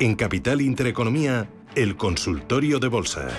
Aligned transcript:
En 0.00 0.14
Capital 0.14 0.60
Intereconomía, 0.60 1.48
el 1.74 1.96
consultorio 1.96 2.78
de 2.78 2.86
bolsa. 2.86 3.30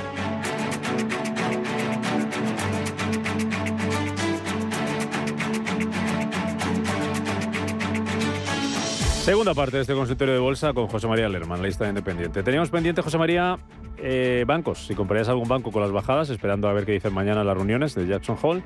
Segunda 9.22 9.54
parte 9.54 9.78
de 9.78 9.82
este 9.84 9.94
consultorio 9.94 10.34
de 10.34 10.40
bolsa 10.42 10.74
con 10.74 10.88
José 10.88 11.08
María 11.08 11.30
Lerman, 11.30 11.62
lista 11.62 11.88
independiente. 11.88 12.44
Teníamos 12.44 12.70
pendiente, 12.70 13.02
José 13.02 13.18
María, 13.18 13.58
eh, 13.98 14.44
bancos. 14.46 14.86
Si 14.86 14.96
comprarías 14.96 15.30
algún 15.30 15.48
banco 15.48 15.72
con 15.72 15.82
las 15.82 15.92
bajadas, 15.92 16.30
esperando 16.30 16.68
a 16.68 16.74
ver 16.74 16.86
qué 16.86 16.92
dicen 16.92 17.14
mañana 17.14 17.46
las 17.46 17.56
reuniones 17.56 17.96
de 17.96 18.06
Jackson 18.06 18.38
Hole. 18.42 18.64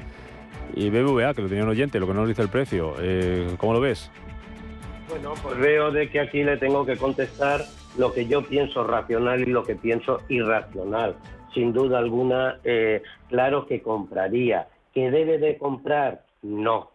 Y 0.75 0.89
BBVA, 0.89 1.35
que 1.35 1.44
lo 1.44 1.47
tenía 1.47 1.63
un 1.63 1.69
oyente, 1.69 2.00
lo 2.00 2.07
que 2.07 2.13
no 2.13 2.22
nos 2.22 2.30
dice 2.30 2.41
el 2.41 2.50
precio. 2.50 2.95
Eh, 3.00 3.53
¿Cómo 3.57 3.73
lo 3.73 3.80
ves? 3.80 4.09
Bueno, 5.09 5.35
pues 5.44 5.59
veo 5.59 5.91
de 5.91 6.09
que 6.09 6.19
aquí 6.19 6.44
le 6.44 6.57
tengo 6.57 6.88
que 6.88 6.97
contestar 6.97 7.63
lo 7.97 8.13
que 8.13 8.25
yo 8.25 8.44
pienso 8.44 8.83
racional 8.83 9.41
y 9.41 9.45
lo 9.45 9.63
que 9.63 9.75
pienso 9.75 10.19
irracional. 10.30 11.16
Sin 11.53 11.73
duda 11.73 12.00
alguna, 12.00 12.59
eh, 12.63 13.03
claro 13.30 13.67
que 13.67 13.81
compraría. 13.81 14.67
¿Que 14.94 15.11
debe 15.11 15.38
de 15.38 15.58
comprar? 15.58 16.23
No. 16.41 16.89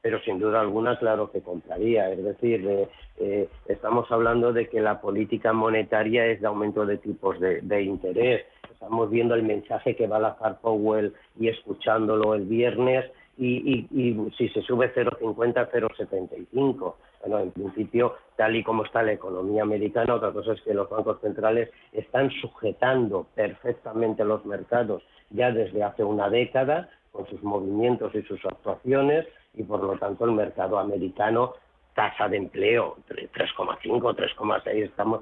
Pero 0.00 0.20
sin 0.20 0.38
duda 0.38 0.60
alguna, 0.60 0.98
claro 0.98 1.30
que 1.30 1.40
compraría. 1.40 2.10
Es 2.10 2.22
decir, 2.22 2.66
eh, 2.68 2.88
eh, 3.18 3.48
estamos 3.66 4.10
hablando 4.10 4.52
de 4.52 4.68
que 4.68 4.80
la 4.80 5.00
política 5.00 5.52
monetaria 5.52 6.26
es 6.26 6.40
de 6.40 6.46
aumento 6.46 6.86
de 6.86 6.98
tipos 6.98 7.38
de, 7.40 7.82
interés. 7.82 8.44
Estamos 8.72 9.10
viendo 9.10 9.34
el 9.34 9.44
mensaje 9.44 9.94
que 9.94 10.08
va 10.08 10.16
a 10.16 10.20
lanzar 10.20 10.60
Powell 10.60 11.12
y 11.38 11.48
escuchándolo 11.48 12.34
el 12.34 12.44
viernes. 12.44 13.10
Y, 13.38 13.86
y 13.90 14.30
si 14.36 14.48
se 14.50 14.62
sube 14.62 14.92
0,50, 14.94 15.70
0,75 15.70 16.94
bueno, 17.22 17.40
en 17.40 17.52
principio, 17.52 18.16
tal 18.36 18.56
y 18.56 18.64
como 18.64 18.84
está 18.84 19.02
la 19.02 19.12
economía 19.12 19.62
americana, 19.62 20.14
otra 20.14 20.32
cosa 20.32 20.52
es 20.52 20.60
que 20.62 20.74
los 20.74 20.90
bancos 20.90 21.20
centrales 21.20 21.70
están 21.92 22.30
sujetando 22.30 23.26
perfectamente 23.34 24.24
los 24.24 24.44
mercados 24.44 25.02
ya 25.30 25.50
desde 25.50 25.82
hace 25.82 26.04
una 26.04 26.28
década 26.28 26.90
con 27.12 27.26
sus 27.28 27.42
movimientos 27.42 28.14
y 28.14 28.22
sus 28.22 28.44
actuaciones 28.44 29.26
y 29.54 29.62
por 29.62 29.82
lo 29.82 29.98
tanto 29.98 30.24
el 30.24 30.32
mercado 30.32 30.78
americano 30.78 31.54
tasa 31.94 32.28
de 32.28 32.38
empleo 32.38 32.96
3,5, 33.08 34.16
3,6, 34.16 34.68
estamos 34.84 35.20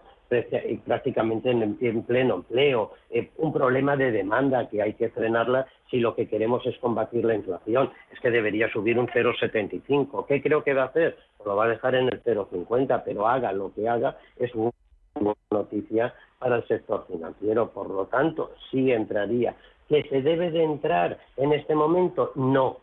prácticamente 0.87 1.51
en, 1.51 2.03
pleno 2.05 2.37
empleo, 2.37 2.93
eh, 3.11 3.31
un 3.39 3.53
problema 3.53 3.97
de 3.97 4.13
demanda 4.13 4.69
que 4.69 4.81
hay 4.81 4.95
que 4.95 5.11
frenarla 5.11 5.67
si 5.91 5.99
lo 5.99 6.15
que 6.15 6.29
queremos 6.29 6.65
es 6.67 6.79
combatir 6.79 7.25
la 7.25 7.35
inflación. 7.35 7.91
Es 8.13 8.21
que 8.21 8.31
debería 8.31 8.71
subir 8.73 8.99
un 8.99 9.09
0,75. 9.09 10.27
¿Qué 10.27 10.41
creo 10.41 10.63
que 10.63 10.75
va 10.75 10.83
a 10.83 10.87
hacer? 10.87 11.17
Pues 11.37 11.47
lo 11.47 11.57
va 11.57 11.65
a 11.65 11.69
dejar 11.69 11.97
en 11.97 12.07
el 12.07 12.23
0,50, 12.23 13.03
pero 13.05 13.27
haga 13.27 13.53
lo 13.53 13.73
que 13.75 13.89
haga, 13.89 14.17
es 14.39 14.55
una 14.55 14.71
noticia 15.51 16.15
para 16.39 16.57
el 16.57 16.69
sector 16.69 17.07
financiero. 17.09 17.71
Por 17.71 17.91
lo 17.91 18.07
tanto, 18.07 18.53
sí 18.71 18.93
entraría. 18.93 19.57
¿Que 19.89 20.05
se 20.05 20.23
debe 20.23 20.53
de 20.53 20.63
entrar 20.63 21.19
en 21.37 21.53
este 21.53 21.75
momento? 21.75 22.33
No, 22.37 22.79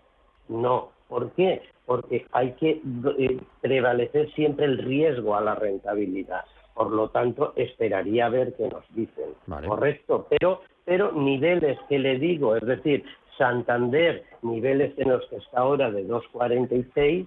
no. 0.49 0.91
¿Por 1.07 1.31
qué? 1.31 1.61
Porque 1.85 2.25
hay 2.33 2.51
que 2.53 2.81
eh, 3.17 3.39
prevalecer 3.61 4.29
siempre 4.33 4.65
el 4.65 4.77
riesgo 4.79 5.35
a 5.35 5.41
la 5.41 5.55
rentabilidad. 5.55 6.43
Por 6.77 6.91
lo 6.91 7.09
tanto, 7.09 7.53
esperaría 7.55 8.29
ver 8.29 8.53
qué 8.55 8.69
nos 8.69 8.85
dicen. 8.93 9.33
Correcto, 9.67 10.27
pero, 10.29 10.61
pero 10.85 11.11
niveles 11.11 11.79
que 11.89 11.97
le 11.97 12.19
digo, 12.19 12.55
es 12.55 12.63
decir, 12.63 13.03
Santander, 13.35 14.23
niveles 14.43 14.93
en 14.99 15.09
los 15.09 15.25
que 15.27 15.37
está 15.37 15.61
ahora 15.61 15.89
de 15.89 16.07
2,46, 16.07 17.25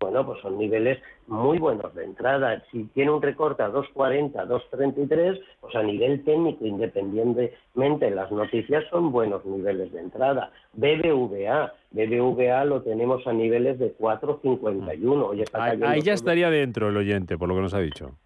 bueno, 0.00 0.26
pues 0.26 0.40
son 0.40 0.58
niveles 0.58 0.98
muy 1.28 1.58
buenos 1.58 1.94
de 1.94 2.04
entrada. 2.04 2.62
Si 2.72 2.84
tiene 2.86 3.12
un 3.12 3.22
recorte 3.22 3.62
a 3.62 3.70
2,40, 3.70 4.32
2,33, 4.46 5.40
pues 5.60 5.74
a 5.76 5.82
nivel 5.84 6.24
técnico, 6.24 6.66
independientemente 6.66 8.10
las 8.10 8.32
noticias, 8.32 8.84
son 8.90 9.12
buenos 9.12 9.44
niveles 9.46 9.92
de 9.92 10.00
entrada. 10.00 10.50
BBVA, 10.74 11.72
BBVA 11.92 12.64
lo 12.64 12.82
tenemos 12.82 13.26
a 13.28 13.32
niveles 13.32 13.78
de 13.78 13.96
4,51. 13.96 15.44
Ahí, 15.52 15.80
ahí 15.82 16.02
ya 16.02 16.12
estaría 16.12 16.50
dentro 16.50 16.88
el 16.88 16.96
oyente, 16.96 17.38
por 17.38 17.48
lo 17.48 17.54
que 17.54 17.62
nos 17.62 17.74
ha 17.74 17.78
dicho. 17.78 18.16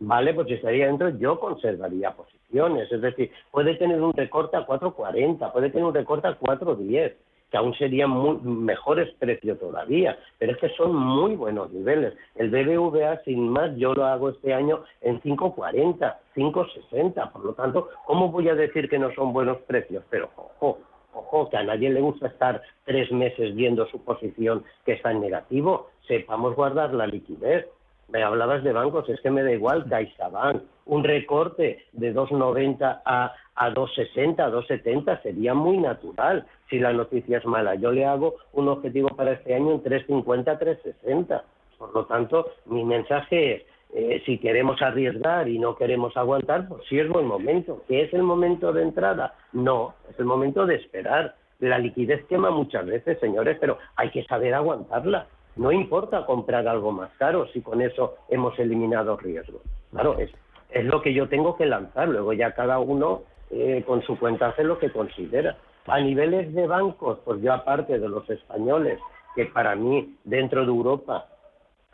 Vale, 0.00 0.32
pues 0.32 0.46
si 0.46 0.54
estaría 0.54 0.86
dentro, 0.86 1.08
yo 1.10 1.40
conservaría 1.40 2.12
posiciones. 2.12 2.90
Es 2.90 3.00
decir, 3.00 3.32
puede 3.50 3.74
tener 3.74 4.00
un 4.00 4.12
recorte 4.12 4.56
a 4.56 4.66
4.40, 4.66 5.52
puede 5.52 5.70
tener 5.70 5.86
un 5.86 5.94
recorte 5.94 6.28
a 6.28 6.38
4.10, 6.38 7.14
que 7.50 7.56
aún 7.56 7.74
serían 7.74 8.10
muy, 8.10 8.36
mejores 8.42 9.12
precios 9.18 9.58
todavía, 9.58 10.16
pero 10.38 10.52
es 10.52 10.58
que 10.58 10.68
son 10.70 10.94
muy 10.94 11.34
buenos 11.34 11.72
niveles. 11.72 12.14
El 12.36 12.50
BBVA, 12.50 13.22
sin 13.24 13.48
más, 13.48 13.74
yo 13.76 13.92
lo 13.94 14.04
hago 14.04 14.28
este 14.28 14.54
año 14.54 14.84
en 15.00 15.20
5.40, 15.20 16.14
5.60. 16.36 17.32
Por 17.32 17.44
lo 17.44 17.54
tanto, 17.54 17.88
¿cómo 18.06 18.30
voy 18.30 18.48
a 18.50 18.54
decir 18.54 18.88
que 18.88 19.00
no 19.00 19.12
son 19.14 19.32
buenos 19.32 19.58
precios? 19.62 20.04
Pero, 20.10 20.30
ojo, 20.36 20.78
ojo, 21.12 21.50
que 21.50 21.56
a 21.56 21.64
nadie 21.64 21.90
le 21.90 22.00
gusta 22.00 22.28
estar 22.28 22.62
tres 22.84 23.10
meses 23.10 23.52
viendo 23.56 23.88
su 23.88 24.04
posición 24.04 24.62
que 24.84 24.92
está 24.92 25.10
en 25.10 25.22
negativo. 25.22 25.88
Sepamos 26.06 26.54
guardar 26.54 26.94
la 26.94 27.06
liquidez 27.06 27.66
me 28.08 28.22
hablabas 28.22 28.64
de 28.64 28.72
bancos, 28.72 29.08
es 29.08 29.20
que 29.20 29.30
me 29.30 29.42
da 29.42 29.52
igual, 29.52 29.88
CaixaBank, 29.88 30.62
un 30.86 31.04
recorte 31.04 31.84
de 31.92 32.14
2,90 32.14 33.02
a, 33.04 33.34
a 33.54 33.70
2,60, 33.70 34.36
2,70 34.36 35.22
sería 35.22 35.54
muy 35.54 35.78
natural 35.78 36.46
si 36.70 36.78
la 36.78 36.92
noticia 36.92 37.38
es 37.38 37.44
mala. 37.44 37.74
Yo 37.74 37.92
le 37.92 38.06
hago 38.06 38.36
un 38.52 38.68
objetivo 38.68 39.08
para 39.08 39.32
este 39.32 39.54
año 39.54 39.72
en 39.72 39.82
3,50, 39.82 40.58
3,60. 40.58 41.42
Por 41.78 41.94
lo 41.94 42.06
tanto, 42.06 42.50
mi 42.66 42.84
mensaje 42.84 43.54
es, 43.54 43.62
eh, 43.94 44.22
si 44.26 44.38
queremos 44.38 44.80
arriesgar 44.82 45.48
y 45.48 45.58
no 45.58 45.76
queremos 45.76 46.16
aguantar, 46.16 46.68
pues 46.68 46.82
sí 46.88 46.98
es 46.98 47.08
buen 47.08 47.26
momento. 47.26 47.84
¿Qué 47.88 48.02
es 48.02 48.14
el 48.14 48.22
momento 48.22 48.72
de 48.72 48.82
entrada? 48.82 49.34
No, 49.52 49.94
es 50.10 50.18
el 50.18 50.24
momento 50.24 50.66
de 50.66 50.76
esperar. 50.76 51.36
La 51.60 51.78
liquidez 51.78 52.24
quema 52.26 52.50
muchas 52.50 52.86
veces, 52.86 53.18
señores, 53.18 53.56
pero 53.60 53.78
hay 53.96 54.10
que 54.10 54.24
saber 54.24 54.54
aguantarla. 54.54 55.26
No 55.58 55.70
importa 55.72 56.24
comprar 56.24 56.66
algo 56.66 56.92
más 56.92 57.10
caro 57.18 57.46
si 57.48 57.60
con 57.60 57.82
eso 57.82 58.14
hemos 58.30 58.58
eliminado 58.58 59.16
riesgos. 59.16 59.60
Claro, 59.90 60.18
es, 60.18 60.30
es 60.70 60.84
lo 60.84 61.02
que 61.02 61.12
yo 61.12 61.28
tengo 61.28 61.56
que 61.56 61.66
lanzar. 61.66 62.08
Luego 62.08 62.32
ya 62.32 62.52
cada 62.52 62.78
uno 62.78 63.22
eh, 63.50 63.82
con 63.86 64.02
su 64.02 64.18
cuenta 64.18 64.48
hace 64.48 64.64
lo 64.64 64.78
que 64.78 64.90
considera. 64.90 65.58
A 65.86 66.00
niveles 66.00 66.54
de 66.54 66.66
bancos, 66.66 67.18
pues 67.24 67.42
yo 67.42 67.52
aparte 67.52 67.98
de 67.98 68.08
los 68.08 68.28
españoles, 68.30 69.00
que 69.34 69.46
para 69.46 69.74
mí 69.74 70.16
dentro 70.24 70.62
de 70.62 70.68
Europa 70.68 71.26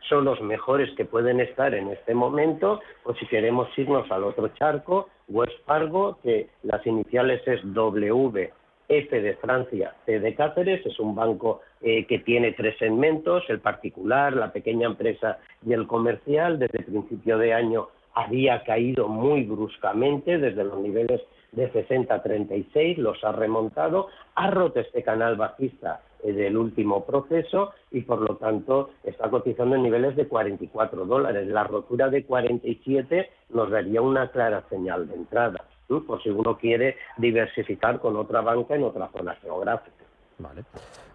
son 0.09 0.25
los 0.25 0.41
mejores 0.43 0.91
que 0.97 1.05
pueden 1.05 1.41
estar 1.41 1.75
en 1.75 1.89
este 1.89 2.15
momento, 2.15 2.81
pues 3.03 3.17
si 3.19 3.27
queremos 3.27 3.69
irnos 3.79 4.11
al 4.11 4.25
otro 4.25 4.49
charco, 4.49 5.09
West 5.29 5.65
Fargo, 5.65 6.19
que 6.23 6.51
las 6.65 6.87
iniciales 6.87 7.41
es 7.47 7.61
W 7.73 8.53
F 8.89 9.21
de 9.23 9.35
Francia, 9.37 9.95
C 10.05 10.21
de 10.21 10.35
Cáceres, 10.35 10.85
es 10.85 11.01
un 11.01 11.15
banco 11.15 11.63
eh, 11.87 12.07
que 12.07 12.19
tiene 12.19 12.53
tres 12.53 12.79
segmentos, 12.79 13.45
el 13.49 13.61
particular, 13.61 14.33
la 14.33 14.53
pequeña 14.53 14.87
empresa 14.87 15.39
y 15.67 15.75
el 15.75 15.87
comercial. 15.87 16.59
Desde 16.59 16.79
el 16.79 16.85
principio 16.87 17.37
de 17.37 17.53
año 17.53 17.89
había 18.15 18.65
caído 18.65 19.07
muy 19.07 19.43
bruscamente 19.43 20.39
desde 20.39 20.65
los 20.65 20.79
niveles 20.79 21.21
de 21.53 21.71
60 21.71 22.15
a 22.15 22.23
36, 22.23 22.97
los 22.97 23.23
ha 23.23 23.33
remontado, 23.33 24.09
ha 24.35 24.51
roto 24.51 24.81
este 24.81 25.03
canal 25.03 25.37
bajista 25.37 26.01
eh, 26.23 26.33
del 26.33 26.57
último 26.57 27.05
proceso 27.05 27.75
y 27.91 28.01
por 28.01 28.21
lo 28.23 28.37
tanto 28.37 28.89
está 29.05 29.29
cotizando 29.29 29.77
en 29.77 29.83
niveles 29.83 30.17
de 30.17 30.27
44 30.27 31.05
dólares. 31.05 31.47
La 31.49 31.65
rotura 31.65 32.09
de 32.09 32.25
47 32.25 33.29
nos 33.51 33.71
daría 33.71 34.01
una 34.01 34.31
clara 34.31 34.65
señal 34.71 35.07
de 35.07 35.17
entrada, 35.17 35.65
por 35.87 36.23
si 36.23 36.31
uno 36.31 36.57
quiere 36.57 36.97
diversificar 37.19 38.01
con 38.01 38.17
otra 38.17 38.41
banca 38.41 38.75
en 38.75 38.85
otra 38.85 39.11
zona 39.13 39.35
geográfica. 39.35 40.04
Vale. 40.39 40.65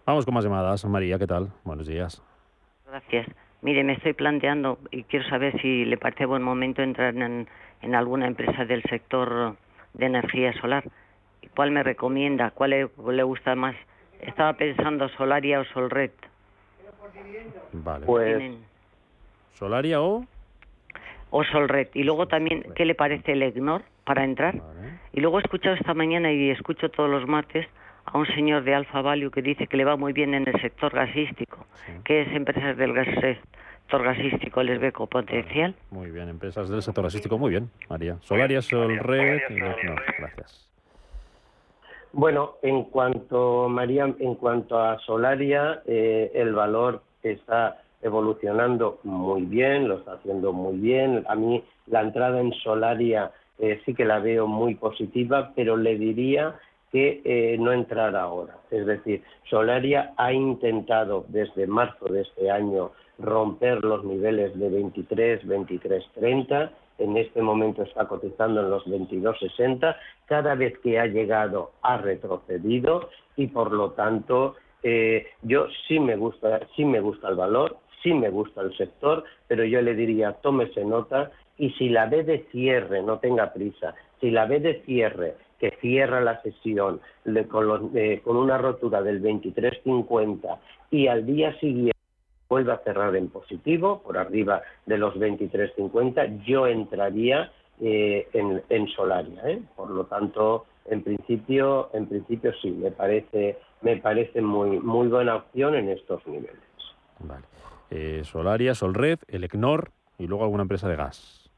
Vamos 0.06 0.26
con 0.26 0.34
más 0.34 0.44
llamadas. 0.44 0.86
María, 0.86 1.20
¿qué 1.20 1.28
tal? 1.28 1.50
Buenos 1.64 1.88
días. 1.88 2.22
Gracias. 2.88 3.28
Mire, 3.62 3.84
me 3.84 3.94
estoy 3.94 4.14
planteando 4.14 4.80
y 4.92 5.04
quiero 5.04 5.28
saber 5.30 5.60
si 5.62 5.86
le 5.86 5.98
parece 5.98 6.26
buen 6.26 6.42
momento 6.42 6.82
entrar 6.82 7.16
en, 7.16 7.48
en 7.82 7.96
alguna 7.96 8.28
empresa 8.28 8.66
del 8.66 8.82
sector 8.84 9.58
de 9.94 10.06
energía 10.06 10.54
solar. 10.62 10.86
¿Cuál 11.56 11.72
me 11.72 11.84
recomienda? 11.84 12.52
¿Cuál 12.52 12.70
le, 12.70 13.24
gusta 13.24 13.56
más? 13.56 13.76
Estaba 14.22 14.54
pensando 14.54 15.10
Solaria 15.10 15.60
o 15.60 15.66
Solred. 15.66 16.12
Vale. 17.74 18.06
Pues... 18.06 18.54
¿Solaria 19.54 20.02
o...? 20.02 20.26
O 21.32 21.44
Solred. 21.44 21.90
Y 21.94 22.04
luego 22.04 22.28
también, 22.28 22.64
¿qué 22.76 22.86
le 22.86 22.96
parece 22.96 23.34
el 23.34 23.44
EGNOR 23.44 23.84
para 24.04 24.24
entrar? 24.24 24.56
Y 25.12 25.20
luego 25.20 25.40
he 25.40 25.42
escuchado 25.42 25.76
esta 25.76 25.94
mañana 25.94 26.32
y 26.32 26.50
escucho 26.50 26.90
todos 26.90 27.10
los 27.10 27.28
martes 27.28 27.68
a 28.12 28.18
un 28.18 28.26
señor 28.28 28.64
de 28.64 28.76
Alfa 28.76 29.02
Value 29.02 29.32
que 29.32 29.42
dice 29.42 29.68
que 29.68 29.78
le 29.78 29.86
va 29.86 29.96
muy 29.96 30.14
bien 30.14 30.34
en 30.34 30.48
el 30.48 30.62
sector 30.62 30.94
gasístico, 30.94 31.66
que 32.04 32.22
es 32.22 32.36
empresas 32.36 32.78
del 32.78 32.94
gas 32.94 33.08
sector 33.90 34.04
gasístico 34.04 34.62
les 34.62 34.80
ve 34.80 34.92
con 34.92 35.08
potencial. 35.08 35.74
Muy 35.90 36.12
bien, 36.12 36.30
empresas 36.30 36.70
del 36.70 36.82
sector 36.84 37.04
gasístico, 37.04 37.40
muy 37.40 37.50
bien, 37.50 37.72
María. 37.90 38.18
Solaria, 38.22 38.62
Solred, 38.62 39.42
gracias. 40.20 40.70
Bueno, 42.14 42.56
en 42.62 42.84
cuanto 42.86 43.68
María, 43.68 44.14
en 44.20 44.36
cuanto 44.36 44.80
a 44.80 45.00
Solaria, 45.00 45.82
eh, 45.86 46.32
el 46.36 46.54
valor 46.54 47.02
está 47.24 47.82
evolucionando 48.02 49.00
muy 49.04 49.44
bien, 49.44 49.88
lo 49.88 50.00
está 50.00 50.14
haciendo 50.14 50.54
muy 50.54 50.78
bien. 50.78 51.26
A 51.28 51.36
mí 51.36 51.64
la 51.88 52.02
entrada 52.02 52.40
en 52.40 52.54
Solaria 52.54 53.32
eh, 53.58 53.82
sí 53.86 53.94
que 53.94 54.06
la 54.06 54.20
veo 54.20 54.48
muy 54.48 54.76
positiva, 54.76 55.52
pero 55.56 55.78
le 55.78 55.98
diría 55.98 56.56
que 56.92 57.22
eh, 57.24 57.58
no 57.60 57.72
entrar 57.72 58.16
ahora. 58.16 58.58
Es 58.72 58.86
decir, 58.86 59.24
Solaria 59.50 60.14
ha 60.18 60.34
intentado 60.34 61.26
desde 61.28 61.68
marzo 61.68 62.06
de 62.06 62.22
este 62.22 62.50
año 62.50 62.92
romper 63.20 63.84
los 63.84 64.04
niveles 64.04 64.58
de 64.58 64.70
23, 64.70 65.46
23, 65.46 66.06
30 66.16 66.72
en 67.00 67.18
este 67.18 67.42
momento 67.42 67.84
está 67.84 68.08
cotizando 68.08 68.62
en 68.62 68.70
los 68.70 68.86
22.60, 68.86 69.96
cada 70.26 70.56
vez 70.56 70.78
que 70.80 71.00
ha 71.00 71.08
llegado 71.08 71.72
ha 71.82 71.98
retrocedido 71.98 73.10
y 73.36 73.48
por 73.48 73.72
lo 73.72 73.92
tanto 73.92 74.56
eh, 74.84 75.28
yo 75.42 75.68
sí 75.88 76.00
me 76.00 76.16
gusta, 76.16 76.60
sí 76.76 76.86
me 76.86 77.00
gusta 77.00 77.30
el 77.30 77.36
valor, 77.36 77.78
sí 78.04 78.14
me 78.14 78.30
gusta 78.30 78.62
el 78.62 78.76
sector, 78.78 79.24
pero 79.48 79.64
yo 79.64 79.82
le 79.82 79.96
diría 79.96 80.34
tómese 80.34 80.86
nota 80.86 81.32
y 81.58 81.72
si 81.72 81.90
la 81.90 82.06
ve 82.06 82.24
de 82.24 82.46
cierre, 82.52 83.02
no 83.02 83.20
tenga 83.20 83.54
prisa, 83.54 83.96
si 84.20 84.30
la 84.30 84.46
ve 84.46 84.60
de 84.60 84.82
cierre 84.84 85.36
que 85.60 85.72
cierra 85.82 86.22
la 86.22 86.42
sesión 86.42 87.02
con, 87.50 87.92
eh, 87.96 88.22
con 88.24 88.38
una 88.38 88.58
rotura 88.58 89.02
del 89.02 89.22
23.50 89.22 90.58
y 90.92 91.08
al 91.08 91.26
día 91.26 91.58
siguiente 91.60 92.00
vuelve 92.50 92.74
a 92.74 92.80
cerrar 92.80 93.16
en 93.16 93.30
positivo, 93.30 94.02
por 94.02 94.18
arriba 94.18 94.64
de 94.86 94.98
los 94.98 95.16
23.50, 95.16 96.44
yo 96.46 96.66
entraría 96.66 97.52
eh, 97.80 98.28
en, 98.34 98.88
Solaria. 98.90 99.42
¿eh? 99.48 99.62
Por 99.76 99.92
lo 99.92 100.06
tanto, 100.06 100.66
en 100.86 101.04
principio, 101.04 101.90
en 101.94 102.08
principio 102.08 102.52
sí, 102.62 102.72
me 102.72 102.92
parece, 102.92 103.60
me 103.82 103.98
parece 103.98 104.42
muy, 104.42 104.80
muy 104.80 105.08
buena 105.08 105.36
opción 105.36 105.76
en 105.76 105.90
estos 105.90 106.26
niveles. 106.28 106.60
Vale. 107.20 107.46
Eh, 107.92 108.22
Solaria, 108.24 108.74
Solred, 108.74 109.20
Elecnor 109.28 109.92
y 110.18 110.28
luego 110.28 110.44
alguna 110.44 110.64
empresa 110.64 110.90
de 110.90 110.96
gas. 110.96 111.50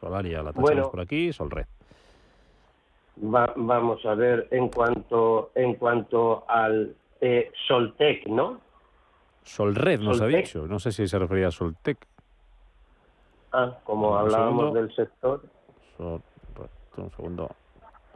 Solaria 0.00 0.42
la 0.42 0.52
tachamos 0.52 0.88
por 0.88 1.00
aquí, 1.00 1.32
Solred. 1.32 1.66
Vamos 3.16 4.04
a 4.04 4.14
ver 4.14 4.48
en 4.50 4.68
cuanto 4.68 5.50
en 5.54 5.74
cuanto 5.74 6.44
al 6.48 6.94
Soltec, 7.66 8.26
¿no? 8.26 8.60
Solred 9.42 10.00
nos 10.00 10.20
ha 10.20 10.26
dicho. 10.26 10.66
No 10.66 10.78
sé 10.78 10.92
si 10.92 11.06
se 11.06 11.18
refería 11.18 11.48
a 11.48 11.50
Soltec. 11.50 11.98
Ah, 13.52 13.78
como 13.84 14.16
hablábamos 14.16 14.74
del 14.74 14.94
sector. 14.94 15.42
un 15.98 17.10
segundo. 17.14 17.50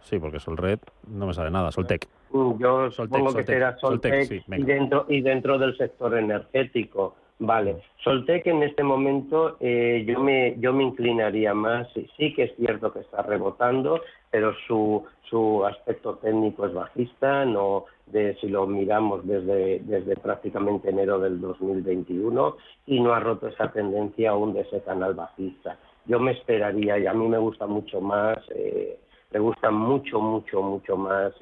Sí, 0.02 0.18
porque 0.18 0.40
Solred 0.40 0.80
no 1.06 1.26
me 1.26 1.34
sale 1.34 1.50
nada. 1.50 1.70
Soltec. 1.70 2.08
Yo 2.32 2.90
supongo 2.90 3.34
que 3.34 3.44
será 3.44 3.76
Soltec, 3.78 4.44
y, 4.48 4.62
dentro, 4.62 5.06
y 5.08 5.20
dentro 5.20 5.58
del 5.58 5.76
sector 5.76 6.16
energético. 6.16 7.14
Vale. 7.40 7.82
Soltec 8.02 8.46
en 8.48 8.64
este 8.64 8.82
momento 8.82 9.56
eh, 9.60 10.04
yo 10.06 10.18
me 10.18 10.56
yo 10.58 10.72
me 10.72 10.82
inclinaría 10.82 11.54
más. 11.54 11.86
Sí, 12.16 12.34
que 12.34 12.44
es 12.44 12.56
cierto 12.56 12.92
que 12.92 13.00
está 13.00 13.22
rebotando, 13.22 14.00
pero 14.30 14.52
su 14.66 15.04
su 15.30 15.64
aspecto 15.64 16.16
técnico 16.16 16.66
es 16.66 16.74
bajista. 16.74 17.44
No 17.44 17.84
de 18.06 18.34
si 18.40 18.48
lo 18.48 18.66
miramos 18.66 19.24
desde 19.24 19.78
desde 19.80 20.16
prácticamente 20.16 20.90
enero 20.90 21.20
del 21.20 21.40
2021 21.40 22.56
y 22.86 23.00
no 23.00 23.12
ha 23.12 23.20
roto 23.20 23.46
esa 23.46 23.70
tendencia 23.70 24.30
aún 24.30 24.52
de 24.52 24.62
ese 24.62 24.82
canal 24.82 25.14
bajista. 25.14 25.78
Yo 26.06 26.18
me 26.18 26.32
esperaría 26.32 26.98
y 26.98 27.06
a 27.06 27.14
mí 27.14 27.28
me 27.28 27.38
gusta 27.38 27.66
mucho 27.66 28.00
más. 28.00 28.38
Eh, 28.52 28.98
me 29.30 29.38
gusta 29.38 29.70
mucho 29.70 30.20
mucho 30.20 30.60
mucho 30.60 30.96
más 30.96 31.32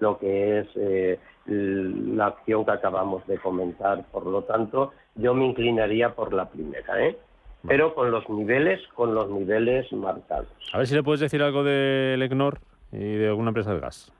lo 0.00 0.18
que 0.18 0.60
es 0.60 0.68
eh, 0.76 1.18
la 1.46 2.26
acción 2.26 2.64
que 2.64 2.72
acabamos 2.72 3.26
de 3.26 3.38
comentar. 3.38 4.04
Por 4.10 4.26
lo 4.26 4.42
tanto, 4.42 4.92
yo 5.14 5.34
me 5.34 5.46
inclinaría 5.46 6.14
por 6.14 6.32
la 6.32 6.48
primera, 6.48 7.06
¿eh? 7.06 7.16
Pero 7.66 7.94
con 7.94 8.10
los 8.10 8.28
niveles, 8.30 8.80
con 8.94 9.14
los 9.14 9.30
niveles 9.30 9.92
marcados. 9.92 10.48
A 10.72 10.78
ver 10.78 10.86
si 10.86 10.94
le 10.94 11.02
puedes 11.02 11.20
decir 11.20 11.42
algo 11.42 11.62
del 11.62 12.22
EGNOR 12.22 12.58
y 12.90 13.16
de 13.16 13.28
alguna 13.28 13.50
empresa 13.50 13.74
de 13.74 13.80
gas. 13.80 14.12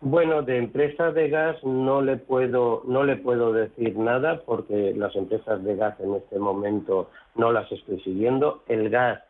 Bueno, 0.00 0.42
de 0.42 0.58
empresas 0.58 1.12
de 1.14 1.28
gas 1.28 1.56
no 1.64 2.02
le 2.02 2.18
puedo 2.18 2.82
no 2.86 3.02
le 3.02 3.16
puedo 3.16 3.52
decir 3.52 3.96
nada 3.96 4.42
porque 4.46 4.94
las 4.94 5.16
empresas 5.16 5.64
de 5.64 5.74
gas 5.74 5.98
en 5.98 6.14
este 6.14 6.38
momento 6.38 7.10
no 7.34 7.50
las 7.50 7.70
estoy 7.72 7.98
siguiendo. 8.00 8.62
El 8.68 8.90
gas, 8.90 9.20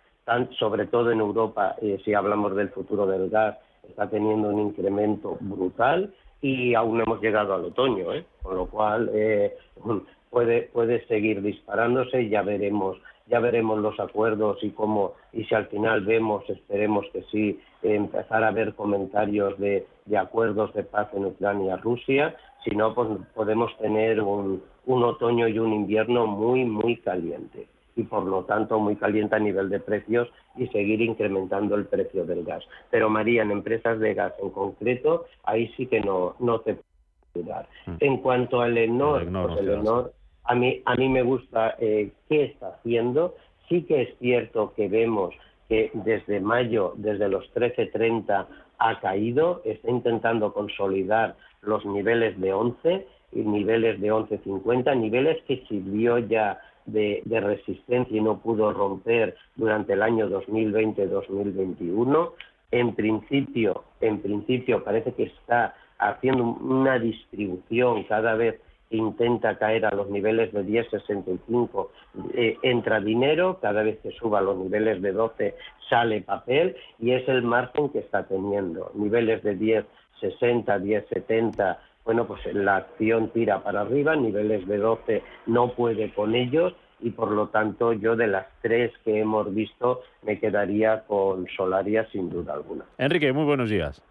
sobre 0.58 0.86
todo 0.86 1.10
en 1.10 1.20
Europa, 1.20 1.76
eh, 1.80 1.98
si 2.04 2.12
hablamos 2.12 2.54
del 2.54 2.68
futuro 2.68 3.06
del 3.06 3.30
gas, 3.30 3.56
está 3.88 4.08
teniendo 4.08 4.48
un 4.48 4.60
incremento 4.60 5.36
brutal 5.40 6.12
y 6.40 6.74
aún 6.74 6.98
no 6.98 7.04
hemos 7.04 7.20
llegado 7.20 7.54
al 7.54 7.64
otoño, 7.64 8.12
¿eh? 8.12 8.24
con 8.42 8.56
lo 8.56 8.66
cual 8.66 9.10
eh, 9.12 9.56
puede, 10.30 10.62
puede 10.72 11.06
seguir 11.06 11.42
disparándose 11.42 12.28
ya 12.28 12.42
veremos 12.42 12.98
ya 13.26 13.40
veremos 13.40 13.78
los 13.80 14.00
acuerdos 14.00 14.58
y 14.62 14.70
cómo 14.70 15.12
y 15.32 15.44
si 15.44 15.54
al 15.54 15.66
final 15.66 16.00
vemos 16.02 16.48
esperemos 16.48 17.06
que 17.12 17.22
sí 17.30 17.60
empezar 17.82 18.42
a 18.42 18.50
ver 18.50 18.74
comentarios 18.74 19.58
de, 19.58 19.86
de 20.06 20.18
acuerdos 20.18 20.72
de 20.74 20.82
paz 20.82 21.08
en 21.12 21.26
Ucrania 21.26 21.76
Rusia 21.76 22.34
si 22.64 22.74
no 22.74 22.94
pues 22.94 23.08
podemos 23.34 23.76
tener 23.78 24.22
un, 24.22 24.62
un 24.86 25.02
otoño 25.02 25.46
y 25.48 25.58
un 25.58 25.72
invierno 25.72 26.26
muy 26.26 26.64
muy 26.64 26.96
caliente 26.96 27.68
y 27.96 28.04
por 28.04 28.24
lo 28.24 28.44
tanto 28.44 28.78
muy 28.78 28.96
caliente 28.96 29.36
a 29.36 29.40
nivel 29.40 29.68
de 29.68 29.80
precios 29.80 30.28
y 30.58 30.66
seguir 30.68 31.00
incrementando 31.00 31.74
el 31.74 31.86
precio 31.86 32.24
del 32.24 32.44
gas. 32.44 32.64
Pero 32.90 33.08
María, 33.08 33.42
en 33.42 33.50
empresas 33.50 33.98
de 34.00 34.14
gas 34.14 34.34
en 34.42 34.50
concreto, 34.50 35.26
ahí 35.44 35.72
sí 35.76 35.86
que 35.86 36.00
no, 36.00 36.34
no 36.38 36.60
te 36.60 36.74
puedo 36.74 36.86
ayudar. 37.34 37.68
Mm. 37.86 37.94
En 38.00 38.16
cuanto 38.18 38.60
al 38.60 38.76
Enor, 38.76 39.30
pues 39.30 39.58
el 39.60 39.70
Enor, 39.70 40.12
a 40.44 40.54
mí, 40.54 40.82
a 40.84 40.94
mí 40.94 41.08
me 41.08 41.22
gusta 41.22 41.76
eh, 41.78 42.10
qué 42.28 42.44
está 42.44 42.68
haciendo. 42.68 43.36
Sí 43.68 43.82
que 43.82 44.02
es 44.02 44.18
cierto 44.18 44.72
que 44.74 44.88
vemos 44.88 45.34
que 45.68 45.90
desde 45.92 46.40
mayo, 46.40 46.94
desde 46.96 47.28
los 47.28 47.44
13.30, 47.54 48.46
ha 48.78 49.00
caído, 49.00 49.60
está 49.64 49.90
intentando 49.90 50.52
consolidar 50.54 51.36
los 51.62 51.84
niveles 51.84 52.38
de 52.40 52.52
11 52.52 53.06
y 53.32 53.40
niveles 53.40 54.00
de 54.00 54.10
11.50, 54.10 54.96
niveles 54.96 55.42
que 55.44 55.64
sirvió 55.68 56.18
ya 56.18 56.60
de, 56.92 57.40
resistencia 57.40 58.16
y 58.16 58.20
no 58.20 58.38
pudo 58.38 58.72
romper 58.72 59.36
durante 59.56 59.92
el 59.92 60.02
año 60.02 60.28
2020-2021. 60.28 62.32
En 62.70 62.94
principio, 62.94 63.84
en 64.00 64.20
principio 64.20 64.84
parece 64.84 65.12
que 65.12 65.24
está 65.24 65.74
haciendo 65.98 66.44
una 66.44 66.98
distribución 66.98 68.04
cada 68.04 68.34
vez 68.34 68.60
intenta 68.90 69.58
caer 69.58 69.84
a 69.84 69.90
los 69.90 70.08
niveles 70.08 70.50
de 70.52 70.64
10,65 70.64 71.88
eh, 72.34 72.56
entra 72.62 73.00
dinero, 73.00 73.58
cada 73.60 73.82
vez 73.82 73.98
que 73.98 74.12
suba 74.12 74.38
a 74.38 74.42
los 74.42 74.56
niveles 74.56 75.02
de 75.02 75.12
12 75.12 75.54
sale 75.90 76.22
papel 76.22 76.74
y 76.98 77.12
es 77.12 77.28
el 77.28 77.42
margen 77.42 77.90
que 77.90 77.98
está 77.98 78.26
teniendo. 78.26 78.90
Niveles 78.94 79.42
de 79.42 79.58
10,60, 79.58 80.64
10,70 80.64 81.78
bueno, 82.08 82.26
pues 82.26 82.40
la 82.54 82.76
acción 82.76 83.28
tira 83.34 83.62
para 83.62 83.82
arriba, 83.82 84.16
niveles 84.16 84.66
de 84.66 84.78
12 84.78 85.22
no 85.44 85.74
puede 85.74 86.10
con 86.14 86.34
ellos 86.34 86.72
y 87.00 87.10
por 87.10 87.30
lo 87.30 87.48
tanto 87.48 87.92
yo 87.92 88.16
de 88.16 88.26
las 88.28 88.46
tres 88.62 88.90
que 89.04 89.20
hemos 89.20 89.54
visto 89.54 90.00
me 90.22 90.40
quedaría 90.40 91.04
con 91.06 91.46
Solaria 91.54 92.08
sin 92.10 92.30
duda 92.30 92.54
alguna. 92.54 92.86
Enrique, 92.96 93.30
muy 93.34 93.44
buenos 93.44 93.68
días. 93.68 94.02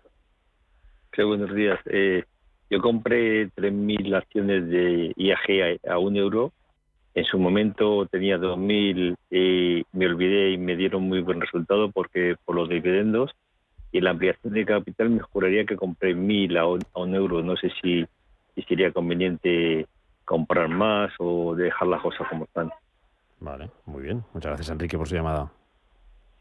Qué 1.11 1.23
buenos 1.23 1.51
días. 1.55 1.79
Eh, 1.87 2.23
Yo 2.69 2.81
compré 2.81 3.49
3.000 3.55 4.15
acciones 4.15 4.69
de 4.69 5.13
IAG 5.15 5.79
a, 5.87 5.93
a 5.93 5.97
un 5.97 6.17
euro. 6.17 6.51
En 7.15 7.25
su 7.25 7.39
momento 7.39 8.05
tenía 8.05 8.37
2.000 8.37 9.15
y 9.31 9.83
me 9.91 10.05
olvidé 10.05 10.51
y 10.51 10.59
me 10.59 10.75
dieron 10.75 11.01
muy 11.01 11.21
buen 11.21 11.41
resultado 11.41 11.89
porque 11.91 12.35
por 12.45 12.55
los 12.57 12.69
dividendos 12.69 13.31
y 13.91 14.01
la 14.01 14.11
ampliación 14.11 14.53
de 14.53 14.65
capital 14.65 15.09
me 15.09 15.21
juraría 15.21 15.65
que 15.65 15.75
compré 15.75 16.15
1.000 16.15 16.57
a 16.57 16.65
un, 16.67 16.81
a 16.93 16.99
un 16.99 17.15
euro. 17.15 17.41
No 17.41 17.55
sé 17.55 17.71
si, 17.81 18.05
si 18.55 18.61
sería 18.63 18.91
conveniente 18.91 19.87
comprar 20.25 20.67
más 20.67 21.11
o 21.19 21.55
dejar 21.55 21.87
las 21.87 22.01
cosas 22.01 22.27
como 22.29 22.45
están. 22.45 22.69
Vale, 23.39 23.69
muy 23.85 24.03
bien. 24.03 24.23
Muchas 24.33 24.51
gracias, 24.51 24.69
Enrique, 24.69 24.97
por 24.97 25.07
su 25.07 25.15
llamada. 25.15 25.51